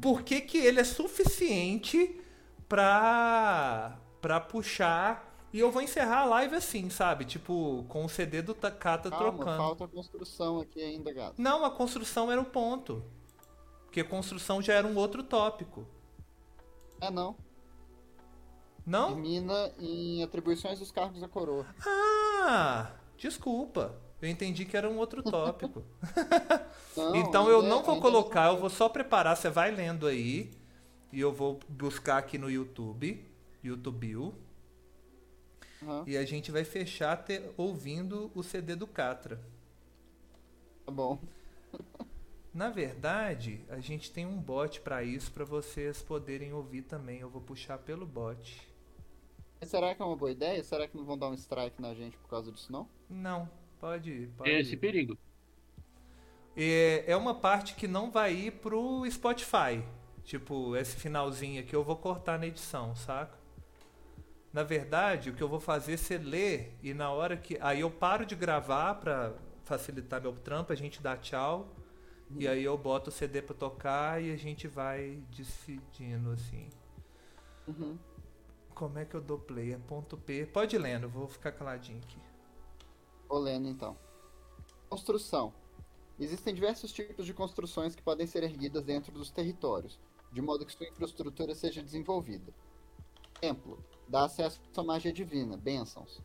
[0.00, 2.20] por- que que ele é suficiente
[2.68, 5.31] pra, pra puxar.
[5.52, 7.24] E eu vou encerrar a live assim, sabe?
[7.26, 9.56] Tipo, com o CD do Takata Calma, trocando.
[9.56, 11.34] falta construção aqui ainda, gato.
[11.40, 13.04] Não, a construção era o ponto.
[13.84, 15.86] Porque construção já era um outro tópico.
[17.00, 17.36] É não.
[18.86, 19.08] Não?
[19.12, 21.66] Termina em atribuições dos cargos da coroa.
[21.86, 23.94] Ah, desculpa.
[24.22, 25.82] Eu entendi que era um outro tópico.
[26.96, 29.36] Não, então eu ainda- não vou ainda colocar, eu vou só preparar.
[29.36, 30.50] Você vai lendo aí.
[31.12, 33.24] E eu vou buscar aqui no YouTube.
[33.62, 34.32] YouTube.
[35.82, 39.40] Aham, E a gente vai fechar te- ouvindo o CD do Catra.
[40.84, 41.18] tá bom.
[42.54, 47.20] Na verdade, a gente tem um bot pra isso, pra vocês poderem ouvir também.
[47.20, 48.60] Eu vou puxar pelo bot.
[49.60, 50.62] Mas será que é uma boa ideia?
[50.62, 52.88] Será que não vão dar um strike na gente por causa disso, não?
[53.08, 54.50] Não, pode, pode.
[54.50, 55.16] Esse perigo.
[56.56, 59.82] É, é uma parte que não vai ir pro Spotify.
[60.24, 63.38] Tipo, esse finalzinho aqui eu vou cortar na edição, saca?
[64.52, 67.56] Na verdade, o que eu vou fazer é você ler e na hora que.
[67.60, 71.68] Aí eu paro de gravar pra facilitar meu trampo, a gente dá tchau.
[72.38, 76.68] E aí eu boto o CD pra tocar e a gente vai decidindo assim.
[77.68, 77.98] Uhum.
[78.74, 79.74] Como é que eu dou play?
[79.74, 80.46] É ponto P.
[80.46, 82.18] Pode ir lendo, vou ficar caladinho aqui.
[83.28, 83.96] Vou lendo então.
[84.88, 85.52] Construção.
[86.18, 89.98] Existem diversos tipos de construções que podem ser erguidas dentro dos territórios,
[90.32, 92.52] de modo que sua infraestrutura seja desenvolvida.
[93.40, 93.82] Templo.
[94.08, 96.22] Dá acesso à magia divina, bênçãos.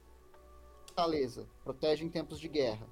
[0.88, 1.48] Fortaleza.
[1.64, 2.88] Protege em tempos de guerra.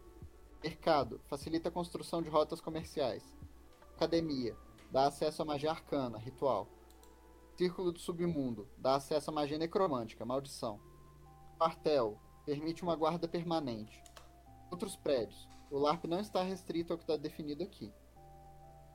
[0.64, 1.20] Mercado.
[1.28, 3.24] Facilita a construção de rotas comerciais.
[3.96, 4.56] Academia.
[4.92, 6.68] Dá acesso à magia arcana, ritual.
[7.58, 8.68] Círculo do submundo.
[8.78, 10.80] Dá acesso à magia necromântica, maldição.
[11.58, 12.20] Quartel.
[12.46, 14.02] Permite uma guarda permanente.
[14.72, 15.48] Outros prédios.
[15.72, 17.92] O LARP não está restrito ao que está definido aqui.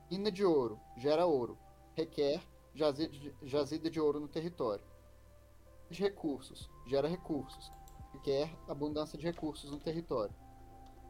[0.09, 0.79] Mina de ouro.
[0.97, 1.57] Gera ouro.
[1.95, 2.41] Requer
[2.73, 4.85] jazida de, jazida de ouro no território.
[5.91, 6.69] De recursos.
[6.87, 7.69] Gera recursos.
[8.13, 10.33] Requer abundância de recursos no território.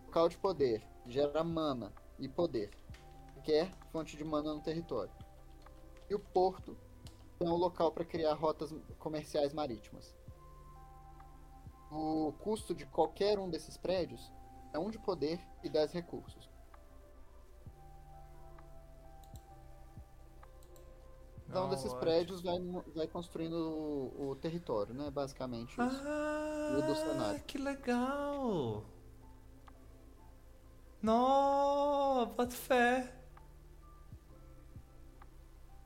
[0.07, 0.83] Local de poder.
[1.05, 2.71] Gera mana e poder.
[3.35, 5.13] Requer fonte de mana no território.
[6.09, 6.75] E o porto
[7.39, 10.15] é um local para criar rotas comerciais marítimas.
[11.91, 14.33] O custo de qualquer um desses prédios
[14.73, 16.49] é 1 de poder e 10 recursos.
[21.51, 22.57] Cada um Não, desses prédios vai,
[22.95, 25.11] vai construindo o, o território, né?
[25.11, 25.81] Basicamente isso.
[25.81, 27.43] Ah, o do cenário.
[27.43, 28.85] que legal!
[31.01, 33.13] Nó, bota fé.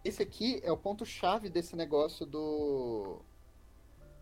[0.04, 3.22] Esse aqui é o ponto-chave desse negócio do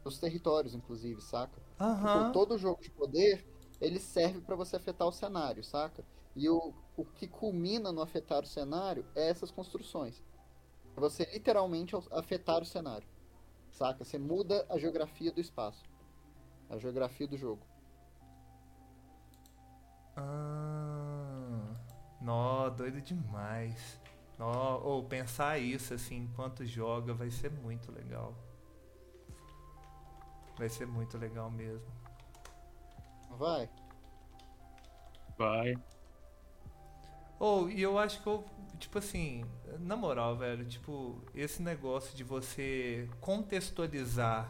[0.01, 1.61] dos territórios, inclusive, saca?
[1.77, 2.19] Aham.
[2.19, 3.45] Tipo, todo jogo de poder,
[3.81, 6.05] ele serve pra você afetar o cenário, saca?
[6.35, 10.21] E o, o que culmina no afetar o cenário é essas construções.
[10.95, 13.07] É Você literalmente afetar o cenário,
[13.71, 14.03] saca?
[14.03, 15.83] Você muda a geografia do espaço.
[16.69, 17.65] A geografia do jogo.
[20.15, 21.75] Ah,
[22.21, 23.99] nó, doido demais.
[24.37, 28.35] Nó, ou pensar isso assim, enquanto joga, vai ser muito legal.
[30.57, 31.91] Vai ser muito legal mesmo.
[33.37, 33.69] Vai.
[35.37, 35.73] Vai.
[37.43, 38.45] Ou, e eu acho que eu,
[38.79, 39.43] tipo assim,
[39.77, 44.49] na moral, velho, tipo, esse negócio de você contextualizar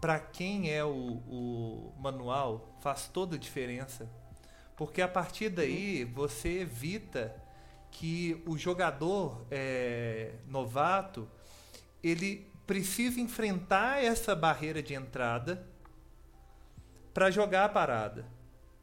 [0.00, 4.10] pra quem é o, o manual faz toda a diferença.
[4.76, 7.40] Porque a partir daí você evita
[7.92, 11.30] que o jogador é, novato
[12.02, 15.64] ele precisa enfrentar essa barreira de entrada
[17.14, 18.39] para jogar a parada.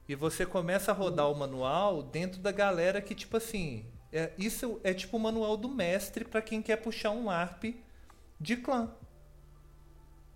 [0.08, 4.80] E você começa a rodar o manual dentro da galera que, tipo assim, é, isso
[4.84, 7.76] é tipo o manual do mestre para quem quer puxar um ARP
[8.40, 8.90] de clã.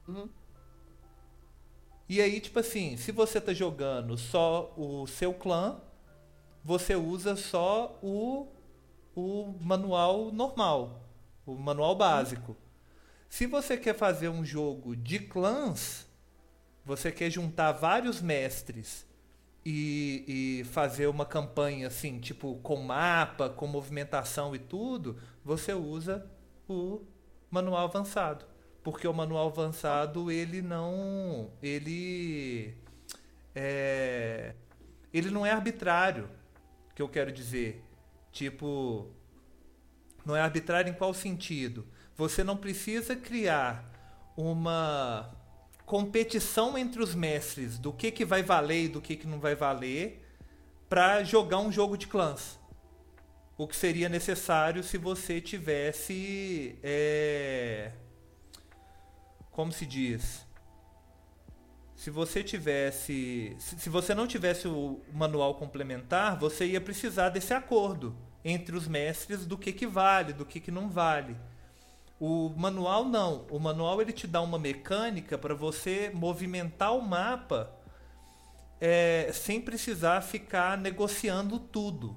[0.08, 0.28] Uhum.
[2.10, 5.80] E aí, tipo assim, se você tá jogando só o seu clã,
[6.62, 8.48] você usa só o,
[9.16, 11.10] o manual normal,
[11.46, 12.58] o manual básico.
[13.30, 16.06] Se você quer fazer um jogo de clãs,
[16.84, 19.10] você quer juntar vários mestres
[19.66, 26.26] e, e, fazer uma campanha assim, tipo, com mapa, com movimentação e tudo, você usa
[26.68, 27.02] o
[27.50, 28.46] manual avançado.
[28.84, 31.52] Porque o manual avançado, ele não.
[31.62, 32.74] Ele.
[33.54, 34.56] É,
[35.14, 36.30] ele não é arbitrário,
[36.96, 37.84] que eu quero dizer.
[38.32, 39.12] Tipo.
[40.26, 41.86] Não é arbitrário em qual sentido?
[42.16, 43.92] Você não precisa criar
[44.36, 45.32] uma
[45.92, 49.56] competição entre os mestres do que, que vai valer e do que, que não vai
[49.56, 50.26] valer
[50.88, 52.58] para jogar um jogo de clãs.
[53.58, 56.80] O que seria necessário se você tivesse.
[56.82, 57.92] É...
[59.52, 60.48] Como se diz?
[61.94, 63.54] Se você tivesse.
[63.60, 69.46] Se você não tivesse o manual complementar, você ia precisar desse acordo entre os mestres
[69.46, 71.36] do que, que vale, do que, que não vale.
[72.24, 73.48] O manual não.
[73.50, 77.76] O manual ele te dá uma mecânica para você movimentar o mapa
[78.80, 82.16] é, sem precisar ficar negociando tudo.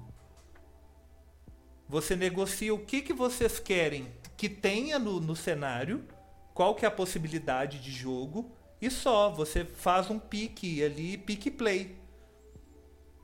[1.89, 6.05] Você negocia o que, que vocês querem que tenha no, no cenário,
[6.53, 9.31] qual que é a possibilidade de jogo, e só.
[9.31, 11.97] Você faz um pique ali, pique play.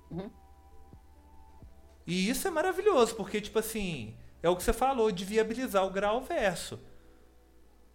[0.09, 0.31] Uhum.
[2.07, 5.89] E isso é maravilhoso, porque, tipo assim, é o que você falou de viabilizar o
[5.89, 6.79] grau verso.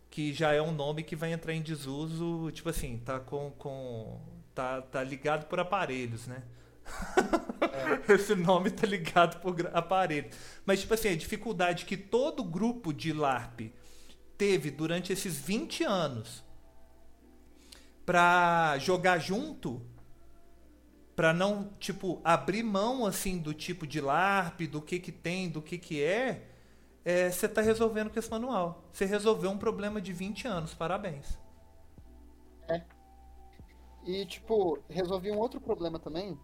[0.09, 3.51] Que já é um nome que vai entrar em desuso, tipo assim, tá com.
[3.53, 4.21] com
[4.55, 6.43] tá, tá ligado por aparelhos, né?
[8.09, 8.13] É.
[8.15, 10.35] Esse nome tá ligado por aparelhos.
[10.65, 13.73] Mas, tipo assim, a dificuldade que todo grupo de LARP
[14.39, 16.45] teve durante esses 20 anos
[18.05, 19.83] para jogar junto
[21.17, 25.63] para não, tipo, abrir mão, assim, do tipo de LARP, do que que tem, do
[25.63, 26.47] que que é,
[27.03, 28.85] é você está resolvendo com esse manual.
[28.93, 31.39] Você resolveu um problema de 20 anos, parabéns.
[32.69, 32.83] É.
[34.05, 36.39] E, tipo, resolvi um outro problema também,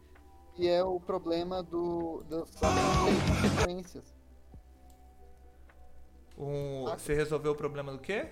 [0.54, 4.16] que é o problema do, das consequências.
[6.38, 8.30] Um, você resolveu o problema do quê?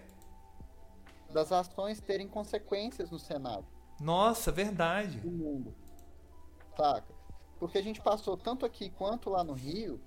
[1.35, 3.67] Das ações terem consequências no Senado.
[4.01, 5.19] Nossa, verdade.
[5.19, 5.75] Do mundo
[6.81, 7.15] saca?
[7.59, 10.01] Porque a gente passou tanto aqui quanto lá no Rio,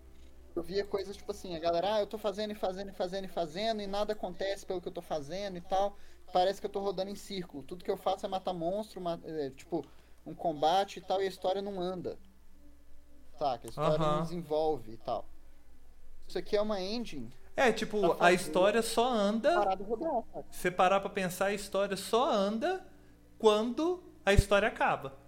[0.55, 3.25] eu via coisas tipo assim, a galera, ah, eu tô fazendo e fazendo e fazendo
[3.25, 5.97] e fazendo e nada acontece pelo que eu tô fazendo e tal.
[6.31, 7.63] Parece que eu tô rodando em círculo.
[7.63, 9.85] Tudo que eu faço é matar monstro, é, tipo,
[10.25, 12.17] um combate e tal, e a história não anda.
[13.37, 13.67] Saca?
[13.67, 15.25] A história não desenvolve e tal.
[16.27, 17.31] Isso aqui é uma engine.
[17.55, 19.63] É, tipo, a história só anda.
[20.49, 22.83] Você parar pra pensar, a história só anda
[23.37, 25.22] quando a história acaba.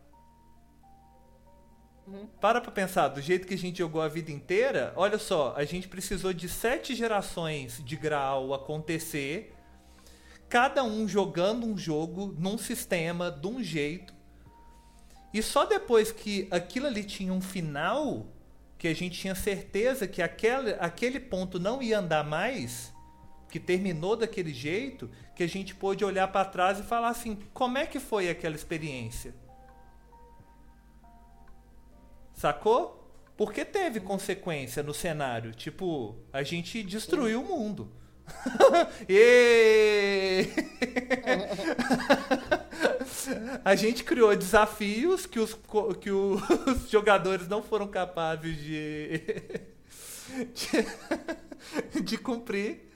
[2.40, 5.66] Para pra pensar, do jeito que a gente jogou a vida inteira, olha só, a
[5.66, 9.56] gente precisou de sete gerações de grau acontecer,
[10.48, 14.14] cada um jogando um jogo num sistema, de um jeito,
[15.34, 18.28] e só depois que aquilo ali tinha um final,
[18.78, 22.94] que a gente tinha certeza que aquele, aquele ponto não ia andar mais,
[23.50, 27.78] que terminou daquele jeito, que a gente pôde olhar para trás e falar assim: como
[27.78, 29.34] é que foi aquela experiência?
[32.46, 33.04] Sacou?
[33.36, 35.52] Porque teve consequência no cenário.
[35.52, 37.92] Tipo, a gente destruiu o mundo.
[43.66, 45.58] a gente criou desafios que os,
[46.00, 49.24] que os jogadores não foram capazes de,
[50.54, 52.92] de, de cumprir.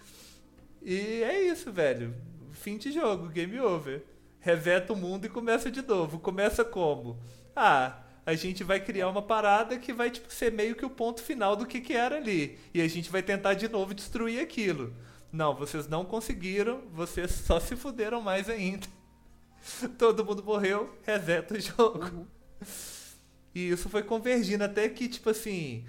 [0.80, 2.14] E é isso, velho.
[2.52, 4.06] Fim de jogo, game over.
[4.40, 6.20] Reseta o mundo e começa de novo.
[6.20, 7.20] Começa como?
[7.56, 11.20] Ah, a gente vai criar uma parada que vai tipo, ser meio que o ponto
[11.20, 12.60] final do que, que era ali.
[12.72, 14.94] E a gente vai tentar de novo destruir aquilo.
[15.32, 18.86] Não, vocês não conseguiram, vocês só se fuderam mais ainda.
[19.98, 22.06] Todo mundo morreu, reseta o jogo.
[22.06, 22.28] Uhum.
[23.56, 25.84] E isso foi convergindo até que, tipo assim,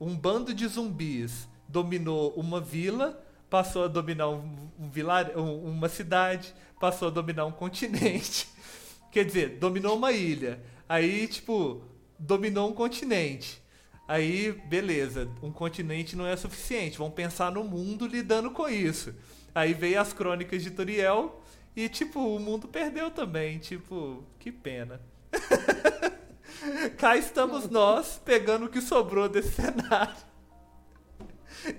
[0.00, 5.90] um bando de zumbis dominou uma vila, passou a dominar um, um vilar, um, uma
[5.90, 8.48] cidade, passou a dominar um continente.
[9.12, 10.71] Quer dizer, dominou uma ilha.
[10.88, 11.82] Aí, tipo,
[12.18, 13.62] dominou um continente.
[14.06, 16.98] Aí, beleza, um continente não é suficiente.
[16.98, 19.14] Vamos pensar no mundo lidando com isso.
[19.54, 21.42] Aí veio as crônicas de Turiel
[21.74, 23.58] e, tipo, o mundo perdeu também.
[23.58, 25.00] Tipo, que pena.
[26.98, 30.16] Cá estamos nós, pegando o que sobrou desse cenário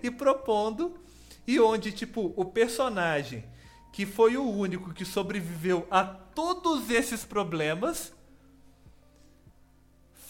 [0.01, 0.97] e propondo.
[1.45, 3.43] E onde, tipo, o personagem
[3.91, 8.11] que foi o único que sobreviveu a todos esses problemas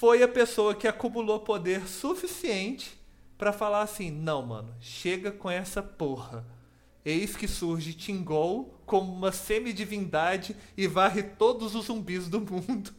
[0.04, 2.94] foi a pessoa que acumulou poder suficiente
[3.38, 6.46] para falar assim: não, mano, chega com essa porra.
[7.06, 12.94] Eis que surge Tingol como uma semidivindade e varre todos os zumbis do mundo.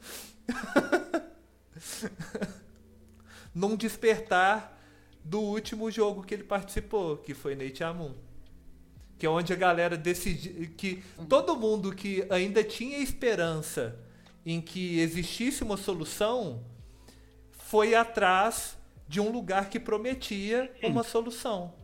[3.55, 4.81] Num despertar
[5.23, 8.15] do último jogo que ele participou, que foi Nate Amun.
[9.19, 10.71] Que é onde a galera decidiu.
[10.75, 13.95] Que todo mundo que ainda tinha esperança
[14.47, 16.65] em que existisse uma solução
[17.75, 18.79] foi atrás
[19.09, 21.75] de um lugar que prometia uma solução.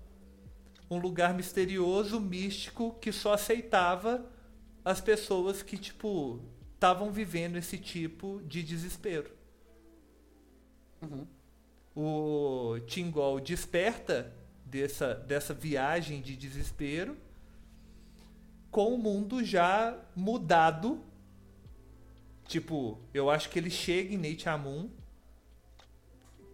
[0.89, 4.25] Um lugar misterioso, místico, que só aceitava
[4.85, 6.39] as pessoas que, tipo,
[6.75, 9.33] estavam vivendo esse tipo de desespero.
[11.03, 11.27] Uhum.
[11.97, 14.33] O Tingol desperta
[14.65, 17.17] dessa, dessa viagem de desespero
[18.71, 21.03] com o mundo já mudado.
[22.47, 25.00] Tipo, eu acho que ele chega em Nate Amun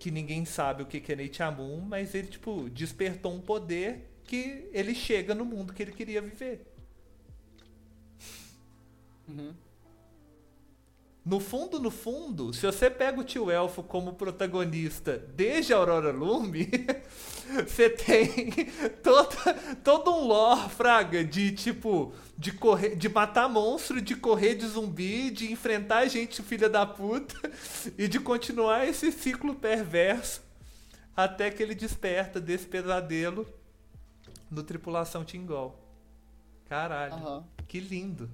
[0.06, 4.94] que ninguém sabe o que é Neitiamun, mas ele, tipo, despertou um poder que ele
[4.94, 6.64] chega no mundo que ele queria viver.
[9.28, 9.52] Uhum.
[11.24, 16.12] No fundo, no fundo, se você pega o tio Elfo como protagonista desde a Aurora
[16.12, 16.70] Lume,
[17.66, 18.50] você tem
[19.02, 24.66] toda, todo um lore, fraga, de tipo, de correr, de matar monstro, de correr de
[24.66, 27.34] zumbi, de enfrentar gente filha da puta
[27.96, 30.42] e de continuar esse ciclo perverso
[31.16, 33.46] até que ele desperta desse pesadelo
[34.50, 35.78] no Tripulação Tingol.
[36.68, 37.44] Caralho, Aham.
[37.66, 38.28] que lindo.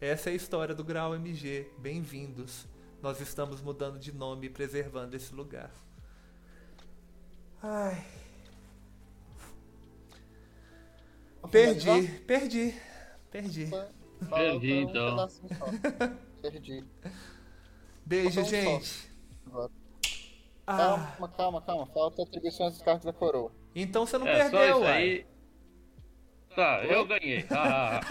[0.00, 1.70] Essa é a história do Grau MG.
[1.78, 2.66] Bem-vindos.
[3.00, 5.70] Nós estamos mudando de nome e preservando esse lugar.
[7.62, 8.04] Ai.
[11.50, 12.74] Perdi, perdi,
[13.30, 13.66] perdi.
[13.68, 13.86] Só-
[14.34, 15.28] Perdi, então.
[15.28, 15.42] só.
[16.40, 16.84] Perdi.
[18.06, 18.50] Beijo, um só.
[18.50, 19.10] gente.
[20.66, 21.86] Ah, Calma, calma, calma.
[21.86, 23.50] Falta atribuições dos cargos da coroa.
[23.74, 24.92] então você não É só perdeu, uai.
[24.92, 25.26] aí.
[26.54, 27.44] Tá, eu ganhei.
[27.50, 28.00] Ah,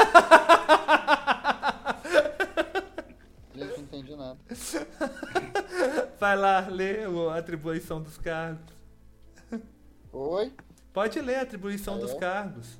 [3.55, 4.39] Eu não entendi nada.
[6.19, 8.73] Vai lá, lê a atribuição dos cargos.
[10.11, 10.51] Oi?
[10.91, 11.99] Pode ler a atribuição É.
[11.99, 12.79] dos cargos.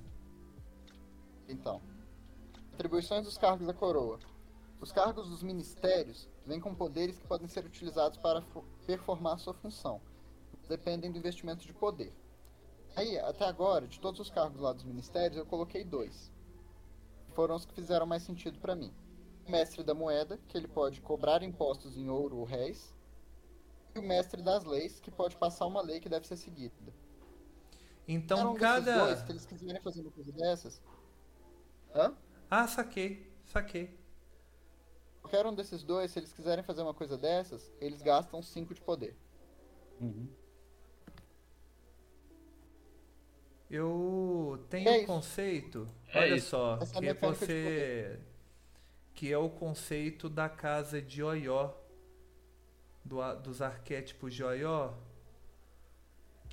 [1.54, 1.82] Então.
[2.74, 4.20] Atribuições dos cargos da coroa.
[4.82, 9.54] Os cargos dos ministérios vêm com poderes que podem ser utilizados para fo- performar sua
[9.54, 10.02] função.
[10.68, 12.14] Dependem do investimento de poder.
[12.96, 16.32] Aí, até agora, de todos os cargos lá dos ministérios, eu coloquei dois.
[17.34, 18.94] Foram os que fizeram mais sentido para mim.
[19.48, 22.94] O mestre da moeda, que ele pode cobrar impostos em ouro ou réis.
[23.96, 26.74] E o mestre das leis, que pode passar uma lei que deve ser seguida.
[28.08, 29.06] Então um cada.
[29.06, 30.82] dois, se eles quiserem fazer uma coisa dessas...
[31.94, 32.14] Hã?
[32.50, 33.90] Ah, saquei, saquei.
[35.22, 38.82] Qualquer um desses dois, se eles quiserem fazer uma coisa dessas, eles gastam 5 de
[38.82, 39.16] poder.
[40.00, 40.28] uhum.
[43.70, 46.50] Eu tenho É um conceito, É olha isso.
[46.50, 48.20] só, Essa é que de você.
[49.16, 51.72] Que é o conceito da casa de Oió.
[53.04, 54.94] Do, dos arquétipos de Oió.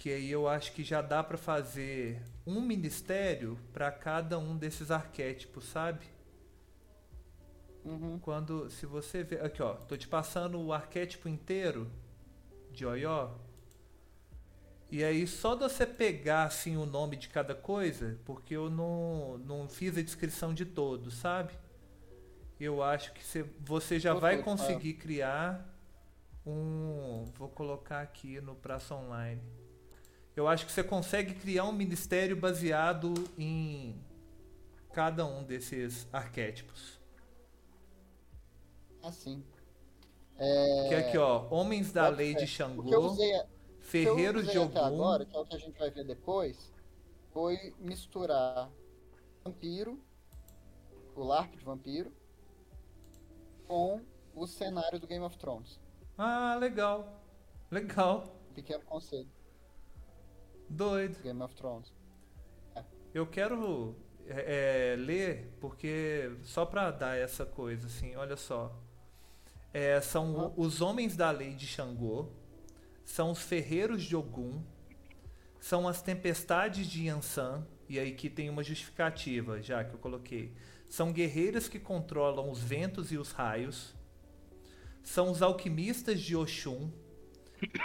[0.00, 4.90] Que aí eu acho que já dá pra fazer um ministério pra cada um desses
[4.90, 6.06] arquétipos, sabe?
[7.84, 8.18] Uhum.
[8.18, 11.86] Quando, se você ver, aqui ó, tô te passando o arquétipo inteiro
[12.72, 13.32] de Oió.
[14.90, 19.36] E aí só de você pegar assim o nome de cada coisa, porque eu não,
[19.36, 21.52] não fiz a descrição de todos, sabe?
[22.58, 25.78] Eu acho que você, você já vai Perfeito, conseguir criar
[26.46, 29.42] um, vou colocar aqui no Praça Online.
[30.36, 34.00] Eu acho que você consegue criar um ministério baseado em
[34.92, 36.98] cada um desses arquétipos.
[39.02, 39.44] Assim.
[40.88, 42.40] Que é aqui, ó, Homens da Bota Lei fé.
[42.40, 43.46] de que Xangô, usei, o que eu
[43.80, 44.78] Ferreiros de Ogum.
[44.78, 46.72] agora, que é o que a gente vai ver depois,
[47.32, 48.70] foi misturar
[49.44, 50.00] vampiro,
[51.14, 52.12] o LARP de vampiro,
[53.66, 54.00] com
[54.34, 55.78] o cenário do Game of Thrones.
[56.16, 57.20] Ah, legal.
[57.70, 58.24] Legal.
[58.54, 59.39] Pequeno conceito
[60.70, 61.16] Doido.
[61.16, 61.92] do Game of Thrones.
[63.12, 68.72] Eu quero é, é, ler, porque só pra dar essa coisa, assim, olha só.
[69.72, 72.28] É, são os homens da lei de Xangô,
[73.04, 74.62] são os ferreiros de Ogum,
[75.60, 80.54] são as tempestades de Yansan, e aí que tem uma justificativa, já que eu coloquei.
[80.88, 83.94] São guerreiras que controlam os ventos e os raios.
[85.02, 86.90] São os alquimistas de Oxum,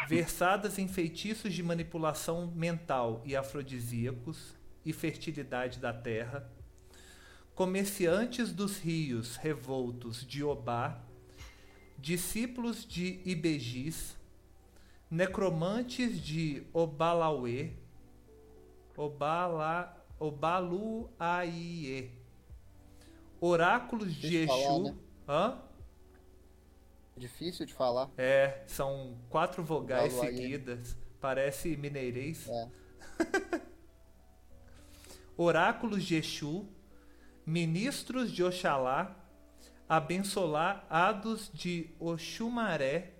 [0.08, 4.56] versadas em feitiços de manipulação mental e afrodisíacos
[4.86, 6.50] e fertilidade da terra.
[7.54, 11.02] Comerciantes dos rios revoltos de Obá,
[11.98, 14.16] discípulos de Ibejis,
[15.10, 17.72] necromantes de Obalauê,
[18.98, 22.12] Obala, Obaluaie,
[23.40, 24.48] oráculos de Exu.
[24.48, 24.96] Falar, né?
[25.28, 25.65] Hã?
[27.18, 28.10] Difícil de falar.
[28.18, 30.98] É, são quatro vogais seguidas.
[31.20, 32.48] Parece mineirês.
[32.50, 32.70] É.
[35.38, 36.66] oráculos de Exu,
[37.46, 39.16] ministros de Oxalá,
[39.88, 43.14] abençolados de Oxumaré,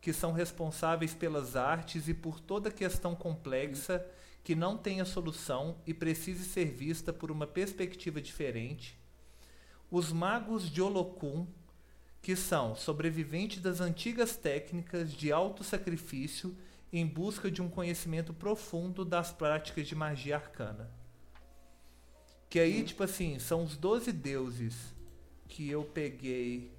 [0.00, 4.04] que são responsáveis pelas artes e por toda questão complexa
[4.42, 8.98] que não tenha solução e precise ser vista por uma perspectiva diferente.
[9.90, 11.46] Os magos de Olocum,
[12.22, 16.56] que são sobreviventes das antigas técnicas de auto-sacrifício
[16.92, 20.90] em busca de um conhecimento profundo das práticas de magia arcana.
[22.48, 24.74] Que aí, tipo assim, são os doze deuses
[25.48, 26.70] que eu peguei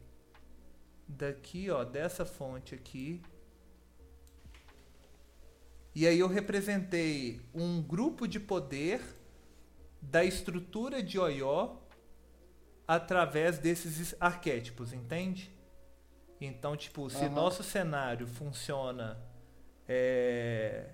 [1.07, 3.21] daqui, ó, dessa fonte aqui.
[5.95, 9.01] E aí eu representei um grupo de poder
[10.01, 11.80] da estrutura de Oió
[12.91, 15.49] através desses arquétipos, entende?
[16.41, 17.31] Então, tipo, se uhum.
[17.31, 19.17] nosso cenário funciona
[19.87, 20.89] é,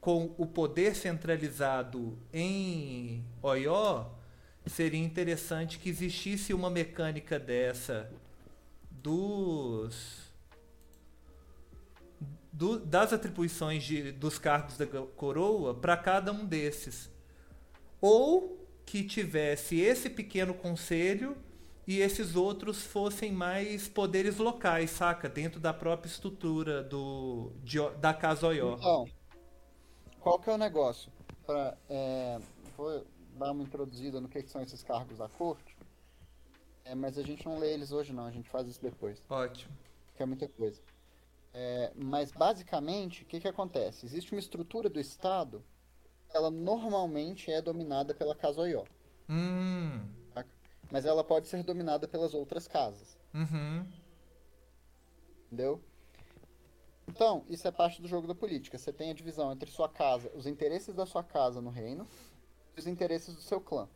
[0.00, 4.06] com o poder centralizado em Oió,
[4.66, 8.08] seria interessante que existisse uma mecânica dessa
[8.88, 10.32] dos
[12.52, 17.10] do, das atribuições de, dos cargos da coroa para cada um desses.
[18.00, 21.36] Ou que tivesse esse pequeno conselho
[21.86, 25.28] e esses outros fossem mais poderes locais, saca?
[25.28, 28.76] Dentro da própria estrutura do, de, da Casa Oió.
[28.76, 29.08] Então,
[30.20, 31.12] qual que é o negócio?
[31.44, 32.38] Pra, é,
[32.76, 33.04] vou
[33.36, 35.76] dar uma introduzida no que, que são esses cargos da corte.
[36.84, 39.20] É, mas a gente não lê eles hoje não, a gente faz isso depois.
[39.28, 39.72] Ótimo.
[40.16, 40.80] Que é muita coisa.
[41.52, 44.06] É, mas basicamente, o que, que acontece?
[44.06, 45.64] Existe uma estrutura do Estado,
[46.32, 48.84] ela normalmente é dominada pela Casa Oió.
[49.28, 50.08] Hum.
[50.90, 53.18] Mas ela pode ser dominada pelas outras casas.
[53.34, 53.84] Uhum.
[55.46, 55.80] Entendeu?
[57.08, 58.78] Então, isso é parte do jogo da política.
[58.78, 62.06] Você tem a divisão entre sua casa, os interesses da sua casa no reino,
[62.76, 63.88] e os interesses do seu clã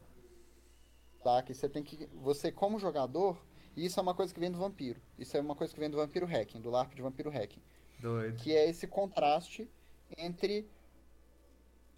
[1.23, 1.43] tá?
[1.43, 2.09] Que você tem que.
[2.15, 3.41] Você, como jogador,
[3.77, 5.01] isso é uma coisa que vem do vampiro.
[5.19, 7.63] Isso é uma coisa que vem do vampiro hacking, do LARP de vampiro hacking.
[7.99, 8.37] Doido.
[8.43, 9.71] Que é esse contraste
[10.17, 10.69] entre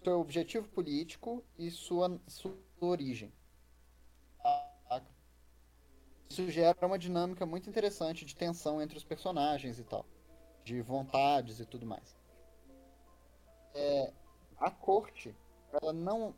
[0.03, 3.31] seu objetivo político e sua, sua origem.
[4.41, 5.01] Tá?
[6.29, 10.05] Isso gera uma dinâmica muito interessante de tensão entre os personagens e tal.
[10.63, 12.17] De vontades e tudo mais.
[13.75, 14.13] É,
[14.57, 15.35] a corte,
[15.71, 16.35] ela não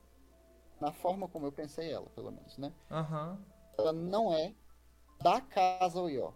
[0.80, 2.74] na forma como eu pensei ela, pelo menos, né?
[2.92, 3.38] Uhum.
[3.78, 4.54] Ela não é
[5.22, 6.32] da Casa Oió.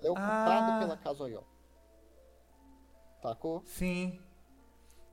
[0.00, 0.78] Ela é ocupada ah.
[0.78, 1.42] pela Casa Oió.
[3.22, 3.62] Sacou?
[3.64, 4.20] Sim.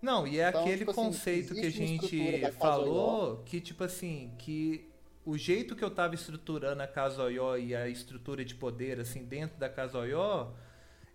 [0.02, 4.34] Não, e é então, aquele tipo assim, conceito que a gente falou, que tipo assim,
[4.38, 4.90] que
[5.26, 9.24] o jeito que eu tava estruturando a Casa Oió e a estrutura de poder, assim,
[9.26, 10.52] dentro da Casa Oió,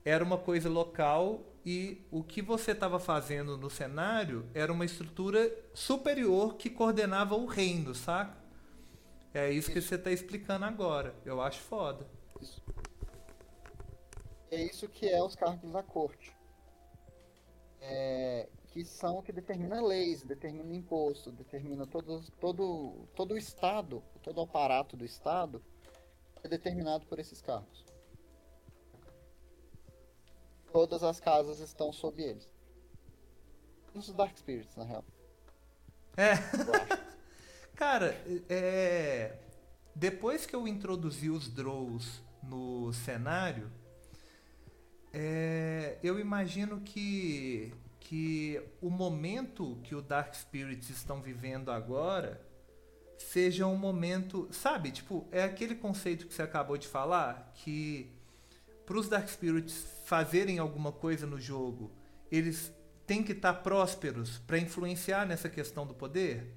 [0.04, 5.50] era uma coisa local e o que você estava fazendo no cenário era uma estrutura
[5.72, 8.36] superior que coordenava o reino, saca?
[9.32, 9.72] É isso, isso.
[9.72, 11.14] que você está explicando agora.
[11.24, 12.06] Eu acho foda.
[12.40, 12.62] Isso.
[14.50, 16.36] É isso que é os cargos da corte.
[17.80, 24.02] É, que são o que determina leis, determina imposto, determina todo, todo, todo o Estado,
[24.22, 25.62] todo o aparato do Estado
[26.42, 27.84] é determinado por esses cargos
[30.72, 32.48] todas as casas estão sob eles.
[33.94, 35.04] Os Dark Spirits, na real.
[36.16, 36.32] É.
[37.76, 38.16] Cara,
[38.48, 39.36] é...
[39.94, 43.70] depois que eu introduzi os Drows no cenário,
[45.12, 45.98] é...
[46.02, 52.40] eu imagino que, que o momento que o Dark Spirits estão vivendo agora
[53.16, 54.48] seja um momento.
[54.50, 58.10] Sabe, tipo, é aquele conceito que você acabou de falar, que
[58.84, 61.90] para os Dark Spirits fazerem alguma coisa no jogo,
[62.30, 62.72] eles
[63.06, 66.52] têm que estar tá prósperos para influenciar nessa questão do poder?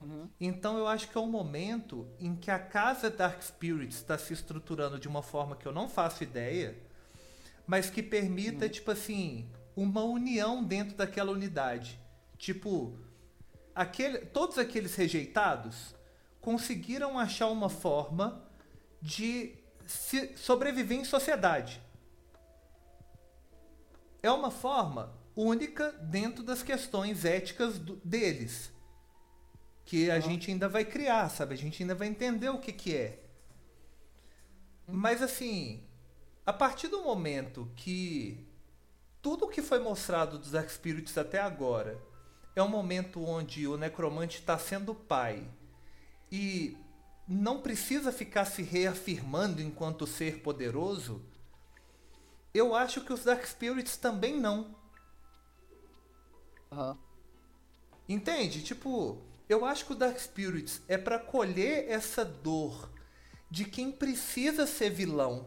[0.00, 0.28] Uhum.
[0.40, 4.32] Então eu acho que é um momento em que a casa Dark Spirits está se
[4.32, 6.76] estruturando de uma forma que eu não faço ideia,
[7.66, 9.46] mas que permita, tipo assim,
[9.76, 11.98] uma união dentro daquela unidade.
[12.36, 12.98] Tipo,
[13.74, 15.94] aquele, todos aqueles rejeitados
[16.40, 18.42] conseguiram achar uma forma
[19.00, 19.54] de
[19.86, 21.80] se sobreviver em sociedade.
[24.22, 28.70] É uma forma única dentro das questões éticas do- deles
[29.84, 31.54] que a gente ainda vai criar, sabe?
[31.54, 33.22] A gente ainda vai entender o que que é.
[34.86, 35.82] Mas assim,
[36.44, 38.46] a partir do momento que
[39.22, 42.00] tudo que foi mostrado dos Dark Spirits até agora
[42.54, 45.48] é um momento onde o necromante está sendo pai
[46.30, 46.76] e
[47.26, 51.22] não precisa ficar se reafirmando enquanto ser poderoso,
[52.52, 54.74] eu acho que os Dark Spirits também não.
[56.72, 56.98] Aham.
[58.08, 58.62] Entende?
[58.62, 62.90] Tipo, eu acho que o Dark Spirits é pra colher essa dor
[63.48, 65.46] de quem precisa ser vilão,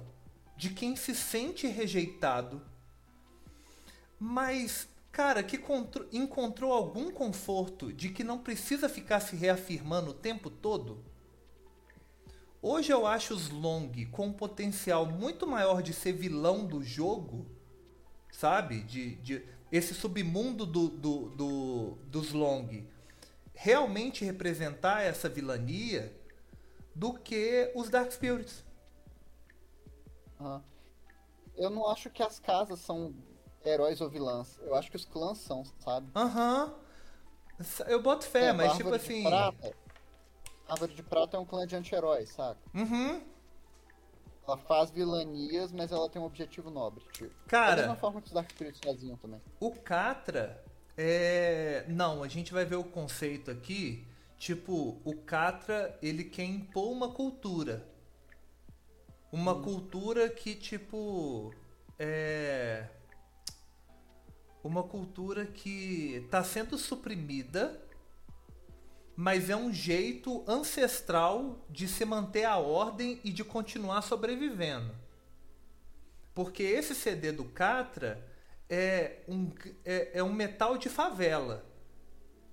[0.56, 2.62] de quem se sente rejeitado,
[4.26, 10.14] mas, cara, que contro- encontrou algum conforto de que não precisa ficar se reafirmando o
[10.14, 11.04] tempo todo.
[12.62, 17.46] Hoje eu acho os Long com um potencial muito maior de ser vilão do jogo,
[18.32, 18.84] sabe?
[18.84, 22.68] De, de esse submundo do, do, do- dos Long
[23.54, 26.16] realmente representar essa vilania
[26.96, 28.64] do que os Dark Spirits.
[30.40, 30.64] aham.
[31.56, 33.16] Eu não acho que as casas são
[33.66, 34.60] heróis ou vilãs.
[34.62, 36.08] Eu acho que os clãs são, sabe?
[36.16, 36.74] Aham.
[37.88, 39.24] Eu boto fé, a mas tipo assim.
[39.24, 39.74] Prata,
[40.68, 42.60] Árvore de Prata é um clã de anti-heróis, saca?
[42.74, 43.22] Uhum.
[44.46, 47.04] Ela faz vilanias, mas ela tem um objetivo nobre.
[47.14, 47.30] Tipo.
[47.30, 49.42] da Cara, mesma forma que os Dark Spirits faziam também.
[49.60, 50.64] O Catra
[50.98, 51.86] é.
[51.88, 54.08] Não, a gente vai ver o conceito aqui.
[54.38, 57.88] Tipo, o Catra, ele quer impor uma cultura.
[59.32, 61.54] Uma cultura que, tipo.
[61.98, 62.88] É.
[64.64, 67.82] Uma cultura que está sendo suprimida,
[69.16, 74.96] mas é um jeito ancestral de se manter a ordem e de continuar sobrevivendo.
[76.34, 78.26] Porque esse CD do Catra
[78.70, 79.52] é um,
[79.86, 81.64] é, é um metal de favela.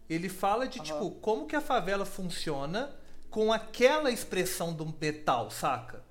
[0.09, 0.87] Ele fala de, Aham.
[0.87, 2.95] tipo, como que a favela funciona
[3.31, 6.05] com aquela expressão do metal, saca?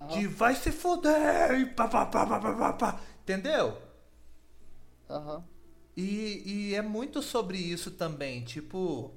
[0.00, 0.18] Aham.
[0.18, 3.00] De vai se foder, e pá, pá, pá, pá, pá, pá.
[3.22, 3.85] entendeu?
[5.08, 5.44] Aham.
[5.96, 8.44] E, e é muito sobre isso também.
[8.44, 9.14] Tipo,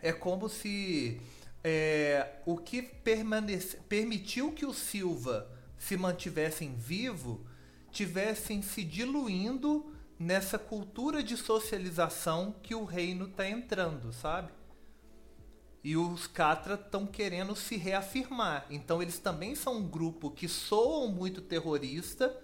[0.00, 1.20] é como se
[1.62, 7.46] é, o que permanece, permitiu que o Silva se mantivessem vivo
[7.90, 14.50] tivessem se diluindo nessa cultura de socialização que o reino está entrando, sabe?
[15.84, 18.66] E os Catra estão querendo se reafirmar.
[18.70, 22.34] Então eles também são um grupo que soam muito terrorista,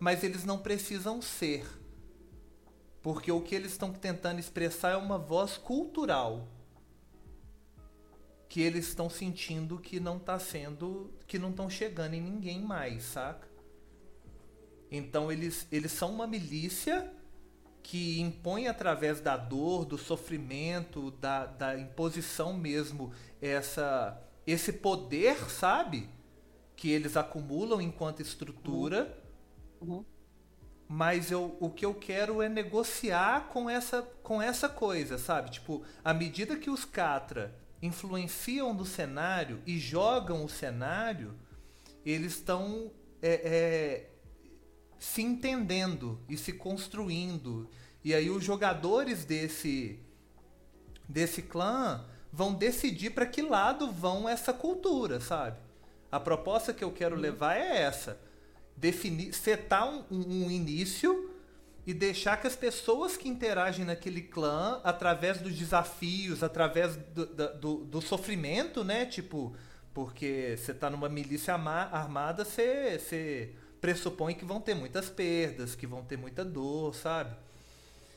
[0.00, 1.64] mas eles não precisam ser.
[3.08, 6.46] Porque o que eles estão tentando expressar é uma voz cultural.
[8.50, 11.10] Que eles estão sentindo que não tá sendo.
[11.26, 13.48] que não estão chegando em ninguém mais, saca?
[14.90, 17.10] Então eles, eles são uma milícia
[17.82, 26.10] que impõe através da dor, do sofrimento, da, da imposição mesmo, essa, esse poder, sabe?
[26.76, 29.18] Que eles acumulam enquanto estrutura
[29.80, 30.04] Uhum.
[30.88, 35.50] Mas eu, o que eu quero é negociar com essa, com essa coisa, sabe?
[35.50, 41.34] Tipo, à medida que os Catra influenciam no cenário e jogam o cenário,
[42.06, 44.10] eles estão é, é,
[44.98, 47.68] se entendendo e se construindo.
[48.02, 50.00] E aí os jogadores desse,
[51.06, 55.58] desse clã vão decidir para que lado vão essa cultura, sabe?
[56.10, 58.18] A proposta que eu quero levar é essa
[58.80, 61.34] definir, setar um, um- início
[61.86, 67.76] e deixar que as pessoas que interagem naquele clã, através dos desafios, através do, do,
[67.84, 69.06] do sofrimento, né?
[69.06, 69.54] Tipo,
[69.94, 75.86] porque você tá numa milícia armada, você, você pressupõe que vão ter muitas perdas, que
[75.86, 77.34] vão ter muita dor, sabe?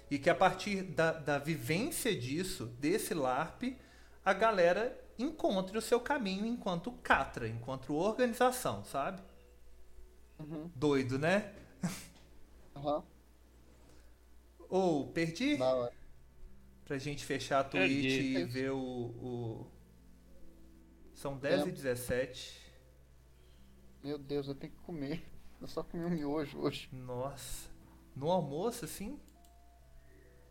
[0.10, 3.78] E que a partir da, da vivência disso, desse LARP,
[4.26, 9.22] a galera encontre o seu caminho enquanto Catra, enquanto organização, sabe?
[10.42, 10.72] Uhum.
[10.76, 11.54] Doido, né?
[12.76, 13.04] Aham.
[14.70, 15.58] Ou perdi?
[15.58, 15.94] Da hora.
[16.86, 18.02] Pra gente fechar a Perdi.
[18.02, 18.52] Twitch e Perdi.
[18.52, 19.68] ver o, o-
[21.14, 22.62] São 10 e 17.
[24.04, 25.24] Meu Deus, eu tenho que comer.
[25.62, 26.90] Eu só comi um miojo hoje.
[26.92, 27.70] Nossa.
[28.16, 29.20] No almoço, assim?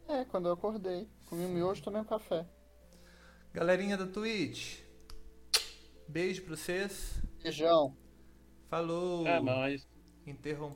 [0.09, 1.09] É, quando eu acordei.
[1.29, 2.47] Comi um miojo e tomei um café.
[3.53, 4.79] Galerinha da Twitch,
[6.07, 7.21] beijo pra vocês.
[7.43, 7.97] Beijão.
[8.71, 9.27] Falou.
[9.27, 9.87] É nóis.
[10.25, 10.73] Interrom